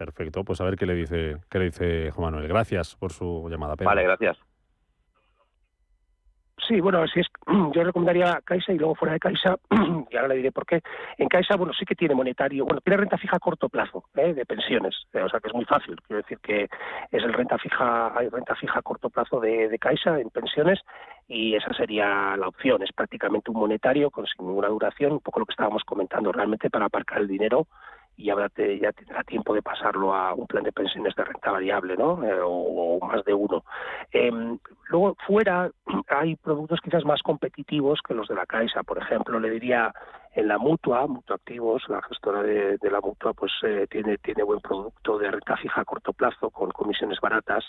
Perfecto, 0.01 0.43
pues 0.43 0.59
a 0.59 0.63
ver 0.63 0.77
qué 0.77 0.87
le 0.87 0.95
dice, 0.95 1.37
qué 1.47 1.59
le 1.59 1.65
dice 1.65 2.09
Juan 2.09 2.31
Manuel. 2.31 2.47
Gracias 2.47 2.95
por 2.95 3.11
su 3.11 3.47
llamada. 3.51 3.75
Pedro. 3.75 3.91
Vale, 3.91 4.01
gracias. 4.01 4.35
Sí, 6.67 6.79
bueno, 6.81 7.05
si 7.05 7.19
es, 7.19 7.27
yo 7.75 7.83
recomendaría 7.83 8.41
Caixa 8.43 8.73
y 8.73 8.79
luego 8.79 8.95
fuera 8.95 9.13
de 9.13 9.19
Caixa, 9.19 9.57
y 10.09 10.15
ahora 10.15 10.29
le 10.29 10.37
diré 10.37 10.51
por 10.51 10.65
qué. 10.65 10.81
En 11.19 11.27
Caixa, 11.27 11.55
bueno, 11.55 11.71
sí 11.73 11.85
que 11.85 11.93
tiene 11.93 12.15
monetario, 12.15 12.65
bueno, 12.65 12.81
tiene 12.81 12.97
renta 12.97 13.19
fija 13.19 13.37
a 13.37 13.39
corto 13.39 13.69
plazo, 13.69 14.05
¿eh? 14.15 14.33
de 14.33 14.43
pensiones, 14.43 14.95
eh, 15.13 15.21
o 15.21 15.29
sea 15.29 15.39
que 15.39 15.49
es 15.49 15.53
muy 15.53 15.65
fácil. 15.65 15.95
Quiero 16.07 16.23
decir 16.23 16.39
que 16.39 16.63
es 16.63 17.23
el 17.23 17.33
renta 17.33 17.59
fija, 17.59 18.17
hay 18.17 18.27
renta 18.29 18.55
fija 18.55 18.79
a 18.79 18.81
corto 18.81 19.11
plazo 19.11 19.39
de, 19.39 19.69
de 19.69 19.77
Caixa 19.77 20.19
en 20.19 20.31
pensiones 20.31 20.79
y 21.27 21.53
esa 21.53 21.71
sería 21.75 22.35
la 22.37 22.47
opción. 22.47 22.81
Es 22.81 22.91
prácticamente 22.91 23.51
un 23.51 23.59
monetario 23.59 24.09
con 24.09 24.25
sin 24.25 24.47
ninguna 24.47 24.69
duración, 24.69 25.11
un 25.11 25.19
poco 25.19 25.41
lo 25.41 25.45
que 25.45 25.53
estábamos 25.53 25.83
comentando 25.83 26.31
realmente 26.31 26.71
para 26.71 26.85
aparcar 26.85 27.19
el 27.19 27.27
dinero 27.27 27.67
y 28.21 28.25
ya, 28.25 28.35
ya 28.79 28.91
tendrá 28.91 29.23
tiempo 29.23 29.53
de 29.53 29.61
pasarlo 29.61 30.13
a 30.13 30.33
un 30.33 30.45
plan 30.45 30.63
de 30.63 30.71
pensiones 30.71 31.15
de 31.15 31.23
renta 31.23 31.51
variable, 31.51 31.97
¿no? 31.97 32.23
Eh, 32.23 32.39
o, 32.43 32.99
más 33.01 33.25
de 33.25 33.33
uno. 33.33 33.63
Em, 34.11 34.59
luego, 34.89 35.15
fuera 35.25 35.69
hay 36.09 36.35
productos 36.35 36.79
quizás 36.81 37.03
más 37.03 37.21
competitivos 37.23 37.99
que 38.07 38.13
los 38.13 38.27
de 38.27 38.35
la 38.35 38.45
Caixa. 38.45 38.83
Por 38.83 38.99
ejemplo, 38.99 39.39
le 39.39 39.49
diría 39.49 39.93
en 40.33 40.47
la 40.47 40.57
mutua, 40.57 41.07
Mutua 41.07 41.35
Activos, 41.35 41.83
la 41.89 42.01
gestora 42.03 42.41
de, 42.41 42.77
la 42.89 43.01
mutua, 43.01 43.33
pues 43.33 43.51
eh, 43.63 43.85
tiene, 43.89 44.17
tiene 44.17 44.43
buen 44.43 44.61
producto 44.61 45.17
de 45.17 45.29
renta 45.29 45.57
fija 45.57 45.81
a 45.81 45.85
corto 45.85 46.13
plazo 46.13 46.49
con 46.49 46.71
comisiones 46.71 47.19
baratas, 47.19 47.65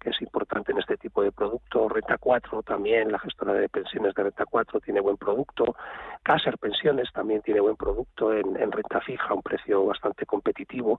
que 0.00 0.10
es 0.10 0.22
importante 0.22 0.72
en 0.72 0.78
este 0.78 0.96
tipo 0.96 1.22
de 1.22 1.32
producto. 1.32 1.88
Renta 1.88 2.16
4 2.16 2.62
también, 2.62 3.12
la 3.12 3.18
gestora 3.18 3.52
de 3.52 3.68
pensiones 3.68 4.14
de 4.14 4.22
renta 4.22 4.46
4 4.46 4.80
tiene 4.80 5.00
buen 5.00 5.18
producto. 5.18 5.76
Caser 6.22 6.56
Pensiones 6.58 7.12
también 7.12 7.42
tiene 7.42 7.60
buen 7.60 7.76
producto 7.76 8.32
en, 8.32 8.72
renta 8.72 9.00
fija, 9.00 9.34
un 9.34 9.42
precio 9.42 9.84
bastante 9.84 10.24
competitivo. 10.24 10.98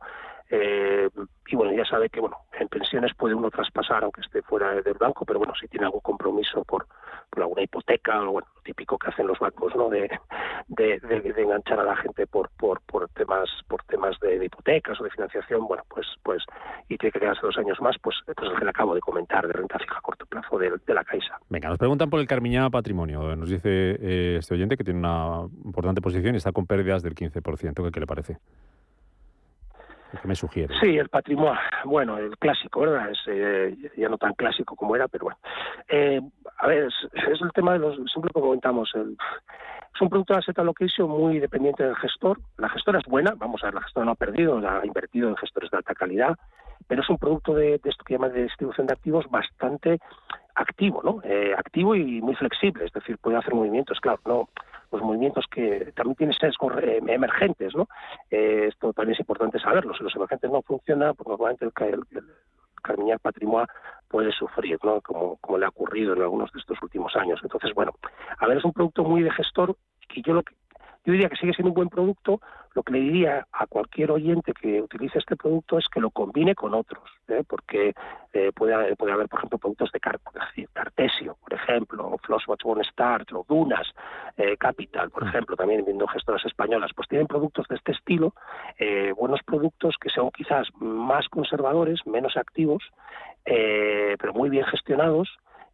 Eh, 0.50 1.10
y 1.48 1.56
bueno, 1.56 1.74
ya 1.74 1.86
sabe 1.86 2.10
que 2.10 2.20
bueno, 2.20 2.38
en 2.54 2.68
pensiones 2.68 3.14
puede 3.16 3.36
uno 3.36 3.50
traspasar 3.50 4.04
aunque 4.04 4.22
esté 4.22 4.42
fuera 4.44 4.76
del 4.82 4.98
banco, 4.98 5.26
pero 5.26 5.40
bueno, 5.40 5.54
si 5.60 5.68
tiene 5.68 5.86
algún 5.86 6.02
compromiso 6.02 6.64
por, 6.64 6.88
por 7.30 7.44
alguna 7.44 7.64
hipoteca 7.64 8.22
o 8.24 8.34
bueno, 8.34 8.48
típico 8.64 8.98
que 8.98 9.10
hacen 9.10 9.28
los 9.28 9.40
bancos, 9.40 9.76
¿no? 9.76 9.90
de, 9.90 10.10
enganchar 11.02 11.80
a 11.80 11.84
la 11.84 11.96
gente 11.98 12.28
por, 12.28 12.50
por, 12.58 12.82
por 12.82 13.10
temas 13.10 13.50
por 13.68 13.84
temas 13.84 14.20
de, 14.20 14.44
hipotecas 14.44 15.00
o 15.00 15.04
de 15.04 15.10
financiación, 15.10 15.68
bueno, 15.68 15.84
pues 15.90 16.08
pues 16.24 16.44
y 16.88 16.98
tiene 16.98 17.12
que 17.12 17.20
quedarse 17.20 17.42
dos 17.44 17.58
años 17.58 17.80
más, 17.82 17.96
pues, 18.02 18.16
pues 18.26 18.38
el 18.52 18.58
que 18.58 18.66
le 18.66 18.70
acabo 18.70 18.96
de 18.96 19.02
comentar, 19.02 19.46
de 19.46 19.54
renta 19.54 19.78
fija 19.80 19.98
a 19.98 20.02
corto 20.02 20.26
plazo 20.26 20.58
de, 20.58 20.72
la 20.88 21.04
Caixa. 21.04 21.40
Venga, 21.50 21.70
nos 21.70 21.78
preguntan 21.78 22.10
por 22.10 22.20
el 22.20 22.28
Carmiñá 22.28 22.70
Patrimonio. 22.70 23.36
Nos 23.36 23.50
dice 23.50 23.70
eh, 23.70 24.38
este 24.40 24.56
oyente 24.56 24.76
que 24.76 24.84
tiene 24.84 25.00
una 25.00 25.48
importante 25.66 26.02
posición 26.02 26.34
y 26.36 26.38
está 26.38 26.52
con 26.52 26.66
pérdidas 26.66 27.04
del 27.04 27.16
15%. 27.16 27.92
¿Qué, 27.92 28.00
le 28.00 28.08
parece? 28.08 28.38
¿Qué 30.12 30.28
me 30.28 30.36
sugiere? 30.36 30.74
Sí, 30.80 30.98
el 30.98 31.10
patrimonio, 31.10 31.60
bueno, 31.86 32.18
el 32.18 32.38
clásico, 32.38 32.82
¿verdad? 32.82 33.12
Es 33.12 33.20
eh, 33.28 33.92
ya 33.96 34.10
no 34.10 34.18
tan 34.18 34.34
clásico 34.34 34.76
como 34.76 34.96
era, 34.96 35.08
pero 35.08 35.26
bueno. 35.26 35.40
Eh, 35.88 36.22
a 36.58 36.68
ver, 36.68 36.86
es, 36.86 37.42
el 37.42 37.52
tema 37.54 37.74
de 37.74 37.80
los, 37.80 37.96
siempre 38.12 38.32
comentamos, 38.34 38.90
el, 38.96 39.16
es 39.94 40.02
un 40.02 40.10
producto 40.10 40.34
de 40.34 40.40
asset 40.40 40.58
allocation 40.58 41.10
muy 41.10 41.40
dependiente 41.40 41.84
del 41.84 41.96
gestor. 41.98 42.40
La 42.58 42.70
gestora 42.70 43.00
es 43.00 43.06
buena, 43.06 43.34
vamos 43.38 43.62
a 43.64 43.68
ver, 43.68 43.76
la 43.76 43.82
gestora 43.82 44.06
no 44.06 44.12
ha 44.14 44.16
perdido, 44.16 44.58
ha 44.58 44.86
invertido 44.86 45.30
en 45.30 45.36
gestores 45.38 45.70
de 45.70 45.78
alta 45.78 45.94
calidad, 45.94 46.36
pero 46.88 47.02
es 47.02 47.10
un 47.10 47.18
producto 47.18 47.54
de, 47.54 47.76
esto 47.76 48.04
que 48.04 48.14
llaman 48.16 48.34
de 48.34 48.44
distribución 48.44 48.88
de 48.88 48.94
activos 48.94 49.30
bastante 49.30 50.00
activo, 50.56 51.02
¿no? 51.04 51.22
Eh, 51.24 51.54
activo 51.56 51.96
y 51.96 52.22
muy 52.22 52.36
flexible, 52.36 52.86
es 52.86 52.92
decir, 52.94 53.18
puede 53.20 53.38
hacer 53.38 53.54
movimientos, 53.54 54.00
claro, 54.00 54.20
no 54.26 54.50
los 54.92 55.02
movimientos 55.02 55.46
que 55.52 55.92
también 55.96 56.16
tienen 56.16 56.36
sesgos 56.38 56.74
eh, 56.82 57.00
emergentes, 57.08 57.76
¿no? 57.76 57.88
Eh, 58.30 58.66
esto 58.70 58.94
también 58.94 59.14
es 59.14 59.20
importante 59.20 59.60
saberlo. 59.60 59.94
Si 59.94 60.04
los 60.04 60.16
emergentes 60.16 60.50
no 60.50 60.62
funcionan, 60.62 61.16
pues 61.16 61.28
normalmente 61.28 61.66
el, 61.66 61.72
el, 61.88 62.04
el 62.18 62.26
Carmiñar 62.82 63.20
Patrimonio 63.20 63.68
puede 64.08 64.32
sufrir, 64.32 64.80
¿no? 64.84 65.02
Como, 65.02 65.38
como 65.38 65.58
le 65.58 65.66
ha 65.66 65.70
ocurrido 65.70 66.14
en 66.14 66.22
algunos 66.22 66.52
de 66.52 66.60
estos 66.60 66.82
últimos 66.82 67.16
años. 67.16 67.40
Entonces, 67.44 67.74
bueno, 67.74 67.94
a 68.38 68.48
ver, 68.48 68.58
es 68.58 68.66
un 68.66 68.74
producto 68.74 69.04
muy 69.04 69.22
de 69.22 69.32
gestor 69.32 69.76
que 70.08 70.22
yo 70.22 70.34
lo 70.34 70.44
que 70.44 70.56
yo 71.06 71.14
diría 71.14 71.30
que 71.30 71.38
sigue 71.38 71.54
siendo 71.54 71.70
un 71.70 71.76
buen 71.76 71.90
producto. 71.90 72.42
Lo 72.76 72.84
que 72.84 72.94
le 72.94 73.00
diría 73.00 73.48
a 73.52 73.66
cualquier 73.66 74.12
oyente 74.12 74.54
que 74.54 74.82
utilice 74.82 75.18
este 75.18 75.36
producto 75.36 75.80
es 75.80 75.88
que 75.92 76.00
lo 76.00 76.12
combine 76.12 76.54
con 76.54 76.76
otros, 76.76 77.04
¿eh? 77.28 77.44
porque 77.48 77.94
eh, 78.32 78.52
puede, 78.54 78.96
puede 78.96 79.14
haber, 79.14 79.28
por 79.28 79.40
ejemplo, 79.40 79.58
productos 79.58 79.92
de 79.92 80.00
Cartesio, 80.00 81.36
por 81.42 81.54
ejemplo, 81.54 82.08
o 82.08 82.18
Flosswatch 82.20 82.62
One 82.64 82.84
Start, 82.84 83.32
o 83.34 83.44
Dunas, 83.50 83.88
eh, 84.38 84.56
Capital, 84.58 85.10
por 85.10 85.26
mm. 85.26 85.28
ejemplo, 85.30 85.56
también 85.56 85.84
viendo 85.84 86.08
gestoras 86.08 86.46
españolas, 86.46 86.92
pues 86.96 87.08
tienen 87.08 87.28
productos 87.28 87.68
de 87.70 87.76
este 87.76 87.92
estilo, 87.92 88.34
buenos 89.18 89.42
productos 89.44 89.96
que 90.00 90.10
son 90.10 90.30
quizás 90.30 90.68
más 90.80 91.28
conservadores, 91.28 92.06
menos 92.06 92.38
activos, 92.38 92.84
pero 93.44 94.34
muy 94.34 94.50
bien 94.50 94.66
gestionados 94.66 95.28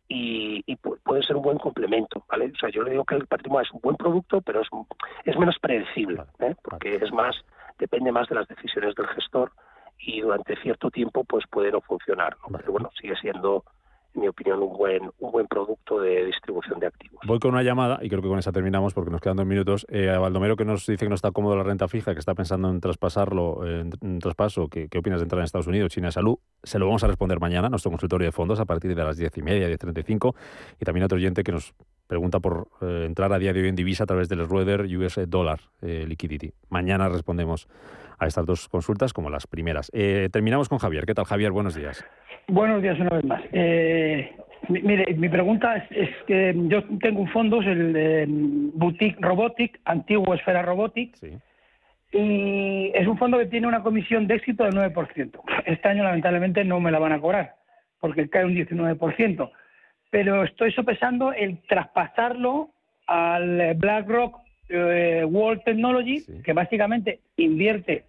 y, 0.07 0.75
puede 1.03 1.23
ser 1.23 1.35
un 1.35 1.43
buen 1.43 1.57
complemento, 1.57 2.23
¿vale? 2.29 2.51
O 2.53 2.57
sea, 2.57 2.69
yo 2.69 2.83
le 2.83 2.91
digo 2.91 3.05
que 3.05 3.15
el 3.15 3.27
patrimonio 3.27 3.63
es 3.63 3.71
un 3.71 3.81
buen 3.81 3.95
producto, 3.95 4.41
pero 4.41 4.61
es, 4.61 4.67
es 5.23 5.37
menos 5.37 5.57
predecible, 5.59 6.23
¿eh? 6.39 6.55
porque 6.61 6.95
es 6.95 7.11
más, 7.11 7.35
depende 7.79 8.11
más 8.11 8.27
de 8.27 8.35
las 8.35 8.47
decisiones 8.47 8.95
del 8.95 9.07
gestor 9.07 9.51
y 9.97 10.21
durante 10.21 10.55
cierto 10.57 10.91
tiempo 10.91 11.23
pues 11.23 11.45
puede 11.49 11.71
no 11.71 11.81
funcionar, 11.81 12.37
pero 12.51 12.71
bueno, 12.71 12.91
sigue 12.99 13.15
siendo 13.15 13.63
mi 14.15 14.27
opinión, 14.27 14.61
un 14.61 14.77
buen, 14.77 15.11
un 15.19 15.31
buen 15.31 15.47
producto 15.47 15.99
de 15.99 16.25
distribución 16.25 16.79
de 16.79 16.87
activos. 16.87 17.19
Voy 17.25 17.39
con 17.39 17.51
una 17.51 17.63
llamada 17.63 17.99
y 18.01 18.09
creo 18.09 18.21
que 18.21 18.27
con 18.27 18.39
esa 18.39 18.51
terminamos 18.51 18.93
porque 18.93 19.11
nos 19.11 19.21
quedan 19.21 19.37
dos 19.37 19.45
minutos. 19.45 19.85
Eh, 19.89 20.09
a 20.09 20.19
Baldomero 20.19 20.55
que 20.55 20.65
nos 20.65 20.85
dice 20.85 21.05
que 21.05 21.09
no 21.09 21.15
está 21.15 21.31
cómodo 21.31 21.55
la 21.55 21.63
renta 21.63 21.87
fija, 21.87 22.13
que 22.13 22.19
está 22.19 22.33
pensando 22.33 22.69
en 22.69 22.79
traspasarlo, 22.79 23.61
traspaso. 24.19 24.67
¿Qué, 24.67 24.87
¿Qué, 24.89 24.97
opinas 24.97 25.19
de 25.19 25.23
entrar 25.23 25.39
en 25.39 25.45
Estados 25.45 25.67
Unidos, 25.67 25.91
China 25.91 26.11
Salud? 26.11 26.37
Se 26.63 26.79
lo 26.79 26.85
vamos 26.87 27.03
a 27.03 27.07
responder 27.07 27.39
mañana, 27.39 27.69
nuestro 27.69 27.91
consultorio 27.91 28.25
de 28.25 28.31
fondos, 28.31 28.59
a 28.59 28.65
partir 28.65 28.95
de 28.95 29.03
las 29.03 29.17
diez 29.17 29.37
y 29.37 29.41
media, 29.41 29.67
diez 29.67 29.79
treinta 29.79 29.99
y 29.99 30.03
cinco. 30.03 30.35
Y 30.79 30.85
también 30.85 31.03
otro 31.03 31.17
oyente 31.17 31.43
que 31.43 31.51
nos 31.51 31.73
pregunta 32.07 32.39
por 32.39 32.67
eh, 32.81 33.03
entrar 33.05 33.33
a 33.33 33.39
día 33.39 33.53
de 33.53 33.61
hoy 33.61 33.67
en 33.67 33.75
divisa 33.75 34.03
a 34.03 34.07
través 34.07 34.29
del 34.29 34.47
Rueder 34.47 34.85
US 34.97 35.19
Dollar 35.27 35.59
eh, 35.81 36.05
Liquidity. 36.07 36.53
Mañana 36.69 37.09
respondemos 37.09 37.67
a 38.17 38.27
estas 38.27 38.45
dos 38.45 38.69
consultas 38.69 39.11
como 39.11 39.29
las 39.29 39.45
primeras. 39.45 39.91
terminamos 39.91 40.69
con 40.69 40.77
Javier. 40.77 41.05
¿Qué 41.05 41.13
tal, 41.13 41.25
Javier? 41.25 41.51
Buenos 41.51 41.75
días. 41.75 42.05
Buenos 42.47 42.81
días 42.81 42.99
una 42.99 43.09
vez 43.09 43.25
más. 43.25 43.41
Eh, 43.51 44.31
mire, 44.69 45.13
mi 45.15 45.29
pregunta 45.29 45.87
es, 45.89 46.09
que 46.27 46.53
yo 46.67 46.83
tengo 46.99 47.21
un 47.21 47.29
fondo, 47.29 47.61
es 47.61 47.67
el 47.67 47.93
de 47.93 48.25
Boutique 48.27 49.17
Robotic, 49.19 49.79
antiguo 49.85 50.33
Esfera 50.33 50.61
Robotic, 50.61 51.15
y 52.11 52.91
es 52.93 53.07
un 53.07 53.17
fondo 53.17 53.37
que 53.39 53.47
tiene 53.47 53.67
una 53.67 53.81
comisión 53.81 54.27
de 54.27 54.35
éxito 54.35 54.63
del 54.63 54.75
9%. 54.75 55.41
Este 55.65 55.87
año 55.87 56.03
lamentablemente 56.03 56.63
no 56.63 56.79
me 56.79 56.91
la 56.91 56.99
van 56.99 57.13
a 57.13 57.19
cobrar, 57.19 57.55
porque 57.99 58.29
cae 58.29 58.45
un 58.45 58.55
19%. 58.55 59.51
pero 60.11 60.43
estoy 60.43 60.71
sopesando 60.71 61.33
el 61.33 61.57
traspasarlo 61.67 62.69
al 63.07 63.73
BlackRock 63.75 64.37
eh, 64.69 65.25
World 65.27 65.63
Technology, 65.63 66.23
que 66.43 66.53
básicamente 66.53 67.19
invierte, 67.37 68.05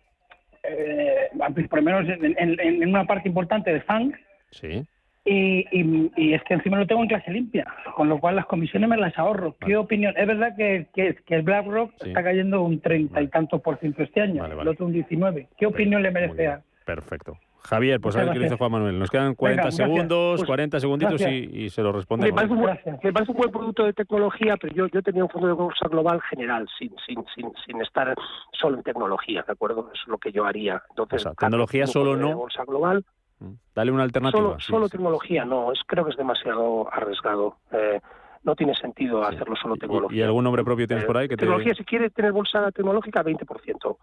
eh, 0.62 1.30
por 1.68 1.78
lo 1.78 1.82
menos 1.82 2.06
en, 2.08 2.88
una 2.88 3.04
parte 3.06 3.28
importante 3.28 3.72
de 3.72 3.80
FANG. 3.80 4.14
Sí. 4.56 4.84
Y, 5.28 5.66
y, 5.72 6.34
es 6.34 6.42
que 6.44 6.54
encima 6.54 6.78
lo 6.78 6.86
tengo 6.86 7.02
en 7.02 7.08
clase 7.08 7.32
limpia, 7.32 7.66
con 7.96 8.08
lo 8.08 8.20
cual 8.20 8.36
las 8.36 8.46
comisiones 8.46 8.88
me 8.88 8.96
las 8.96 9.18
ahorro. 9.18 9.56
¿Qué 9.58 9.76
opinión? 9.76 10.14
Es 10.16 10.24
verdad 10.24 10.54
que, 10.56 10.86
que, 10.94 11.16
el 11.34 11.42
BlackRock 11.42 11.94
está 12.00 12.22
cayendo 12.22 12.62
un 12.62 12.80
treinta 12.80 13.20
y 13.20 13.26
tantos 13.26 13.60
por 13.60 13.76
ciento 13.80 14.04
este 14.04 14.20
año, 14.20 14.46
el 14.46 14.68
otro 14.68 14.86
un 14.86 14.92
19. 14.92 15.48
¿Qué 15.58 15.66
opinión 15.66 16.02
le 16.02 16.12
merece? 16.12 16.58
Perfecto. 16.84 17.36
Javier, 17.66 18.00
pues 18.00 18.14
a 18.14 18.24
ver 18.24 18.32
qué 18.32 18.38
dice 18.38 18.56
Juan 18.56 18.70
Manuel. 18.70 18.98
Nos 18.98 19.10
quedan 19.10 19.34
40 19.34 19.72
segundos, 19.72 20.44
40 20.44 20.74
pues, 20.74 20.80
segunditos 20.80 21.20
y, 21.20 21.68
se 21.70 21.82
lo 21.82 21.90
responde. 21.90 22.26
Me 22.26 22.32
parece, 22.32 22.54
un 22.54 22.60
buen, 22.60 22.78
me 23.02 23.12
parece, 23.12 23.32
un 23.32 23.36
buen, 23.36 23.50
producto 23.50 23.84
de 23.84 23.92
tecnología, 23.92 24.56
pero 24.56 24.72
yo, 24.74 24.86
yo 24.86 25.02
tenía 25.02 25.24
un 25.24 25.30
fondo 25.30 25.48
de 25.48 25.54
bolsa 25.54 25.88
global 25.88 26.22
general, 26.30 26.68
sin, 26.78 26.94
sin, 27.04 27.24
sin, 27.34 27.52
sin 27.66 27.82
estar 27.82 28.14
solo 28.52 28.76
en 28.76 28.84
tecnología, 28.84 29.42
¿de 29.44 29.52
acuerdo? 29.52 29.90
Eso 29.92 30.02
es 30.02 30.08
lo 30.08 30.18
que 30.18 30.30
yo 30.30 30.44
haría. 30.44 30.80
Entonces, 30.90 31.26
tecnología 31.36 31.86
solo 31.88 32.16
no. 32.16 32.36
bolsa 32.36 32.64
global. 32.64 33.04
Mm. 33.40 33.52
Dale 33.74 33.90
una 33.92 34.02
alternativa. 34.02 34.42
Solo, 34.42 34.60
solo 34.60 34.88
tecnología, 34.88 35.44
no, 35.44 35.72
es, 35.72 35.80
creo 35.86 36.04
que 36.04 36.10
es 36.10 36.16
demasiado 36.16 36.92
arriesgado. 36.92 37.56
Eh, 37.72 38.00
no 38.44 38.54
tiene 38.54 38.74
sentido 38.76 39.22
hacerlo 39.24 39.56
solo 39.56 39.76
tecnología. 39.76 40.18
¿Y, 40.18 40.22
algún 40.22 40.44
nombre 40.44 40.62
propio 40.62 40.86
tienes 40.86 41.04
eh, 41.04 41.06
por 41.06 41.16
ahí? 41.16 41.28
Que 41.28 41.36
tecnología, 41.36 41.74
si 41.74 41.84
quieres 41.84 42.12
tener 42.14 42.32
bolsa 42.32 42.70
tecnológica, 42.70 43.22
20%. 43.22 43.96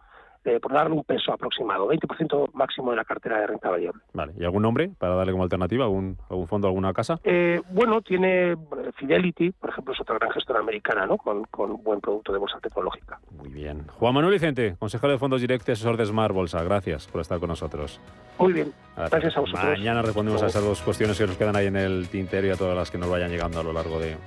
Eh, 0.45 0.59
por 0.59 0.73
darle 0.73 0.93
un 0.93 1.03
peso 1.05 1.31
aproximado, 1.31 1.87
20% 1.87 2.51
máximo 2.53 2.91
de 2.91 2.97
la 2.97 3.05
cartera 3.05 3.39
de 3.39 3.47
renta 3.47 3.69
variable. 3.69 4.01
Vale, 4.11 4.33
¿y 4.37 4.43
algún 4.43 4.61
nombre 4.61 4.89
para 4.97 5.15
darle 5.15 5.31
como 5.31 5.43
alternativa? 5.43 5.85
¿Algún, 5.85 6.17
algún 6.29 6.47
fondo, 6.47 6.67
alguna 6.67 6.91
casa? 6.91 7.19
Eh, 7.23 7.61
bueno, 7.71 8.01
tiene 8.01 8.57
Fidelity, 8.97 9.51
por 9.51 9.69
ejemplo, 9.69 9.93
es 9.93 10.01
otra 10.01 10.17
gran 10.17 10.31
gestora 10.31 10.59
americana, 10.59 11.05
¿no? 11.05 11.17
Con, 11.17 11.45
con 11.45 11.81
buen 11.81 12.01
producto 12.01 12.33
de 12.33 12.39
bolsa 12.39 12.59
tecnológica. 12.59 13.19
Muy 13.31 13.49
bien. 13.49 13.87
Juan 13.87 14.13
Manuel 14.13 14.33
Vicente, 14.33 14.75
consejero 14.77 15.13
de 15.13 15.19
fondos 15.19 15.39
directos 15.39 15.69
y 15.69 15.71
asesor 15.71 15.95
de 15.95 16.05
Smart 16.05 16.33
Bolsa. 16.33 16.61
Gracias 16.63 17.07
por 17.07 17.21
estar 17.21 17.39
con 17.39 17.47
nosotros. 17.47 18.01
Muy 18.37 18.51
bien. 18.51 18.73
Gracias, 18.97 19.37
a 19.37 19.39
vosotros. 19.39 19.77
Mañana 19.77 20.01
respondemos 20.01 20.43
a 20.43 20.47
esas 20.47 20.63
dos 20.63 20.81
cuestiones 20.81 21.17
que 21.17 21.25
nos 21.25 21.37
quedan 21.37 21.55
ahí 21.55 21.67
en 21.67 21.77
el 21.77 22.09
tintero 22.09 22.47
y 22.47 22.49
a 22.49 22.57
todas 22.57 22.75
las 22.75 22.91
que 22.91 22.97
nos 22.97 23.09
vayan 23.09 23.31
llegando 23.31 23.59
a 23.59 23.63
lo 23.63 23.71
largo 23.71 23.97
de, 23.99 24.17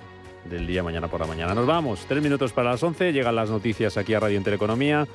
del 0.49 0.67
día 0.67 0.83
mañana 0.83 1.09
por 1.09 1.21
la 1.21 1.27
mañana. 1.27 1.55
Nos 1.55 1.67
vamos. 1.67 2.05
Tres 2.09 2.23
minutos 2.23 2.53
para 2.53 2.71
las 2.71 2.83
once. 2.83 3.13
Llegan 3.13 3.35
las 3.35 3.51
noticias 3.51 3.97
aquí 3.97 4.15
a 4.15 4.21
Radio 4.21 4.37
Intereconomía 4.37 5.07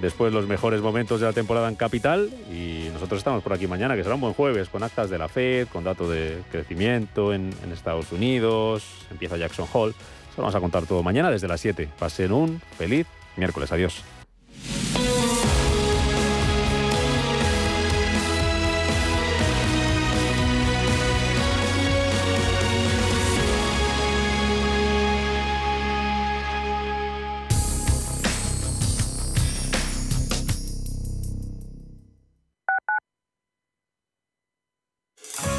después 0.00 0.32
los 0.32 0.46
mejores 0.46 0.80
momentos 0.80 1.20
de 1.20 1.26
la 1.26 1.32
temporada 1.32 1.68
en 1.68 1.76
Capital 1.76 2.30
y 2.50 2.88
nosotros 2.92 3.18
estamos 3.18 3.42
por 3.42 3.52
aquí 3.52 3.66
mañana, 3.66 3.96
que 3.96 4.02
será 4.02 4.14
un 4.14 4.20
buen 4.20 4.34
jueves, 4.34 4.68
con 4.68 4.82
actas 4.82 5.10
de 5.10 5.18
la 5.18 5.28
Fed, 5.28 5.68
con 5.68 5.84
datos 5.84 6.10
de 6.10 6.42
crecimiento 6.50 7.32
en, 7.32 7.52
Estados 7.72 8.12
Unidos, 8.12 8.84
empieza 9.10 9.36
Jackson 9.36 9.66
Hall. 9.72 9.94
Se 10.34 10.40
vamos 10.40 10.54
a 10.54 10.60
contar 10.60 10.86
todo 10.86 11.02
mañana 11.02 11.30
desde 11.30 11.48
las 11.48 11.60
7. 11.60 11.88
Pasen 11.98 12.32
un 12.32 12.60
feliz 12.78 13.06
miércoles. 13.36 13.72
Adiós. 13.72 14.13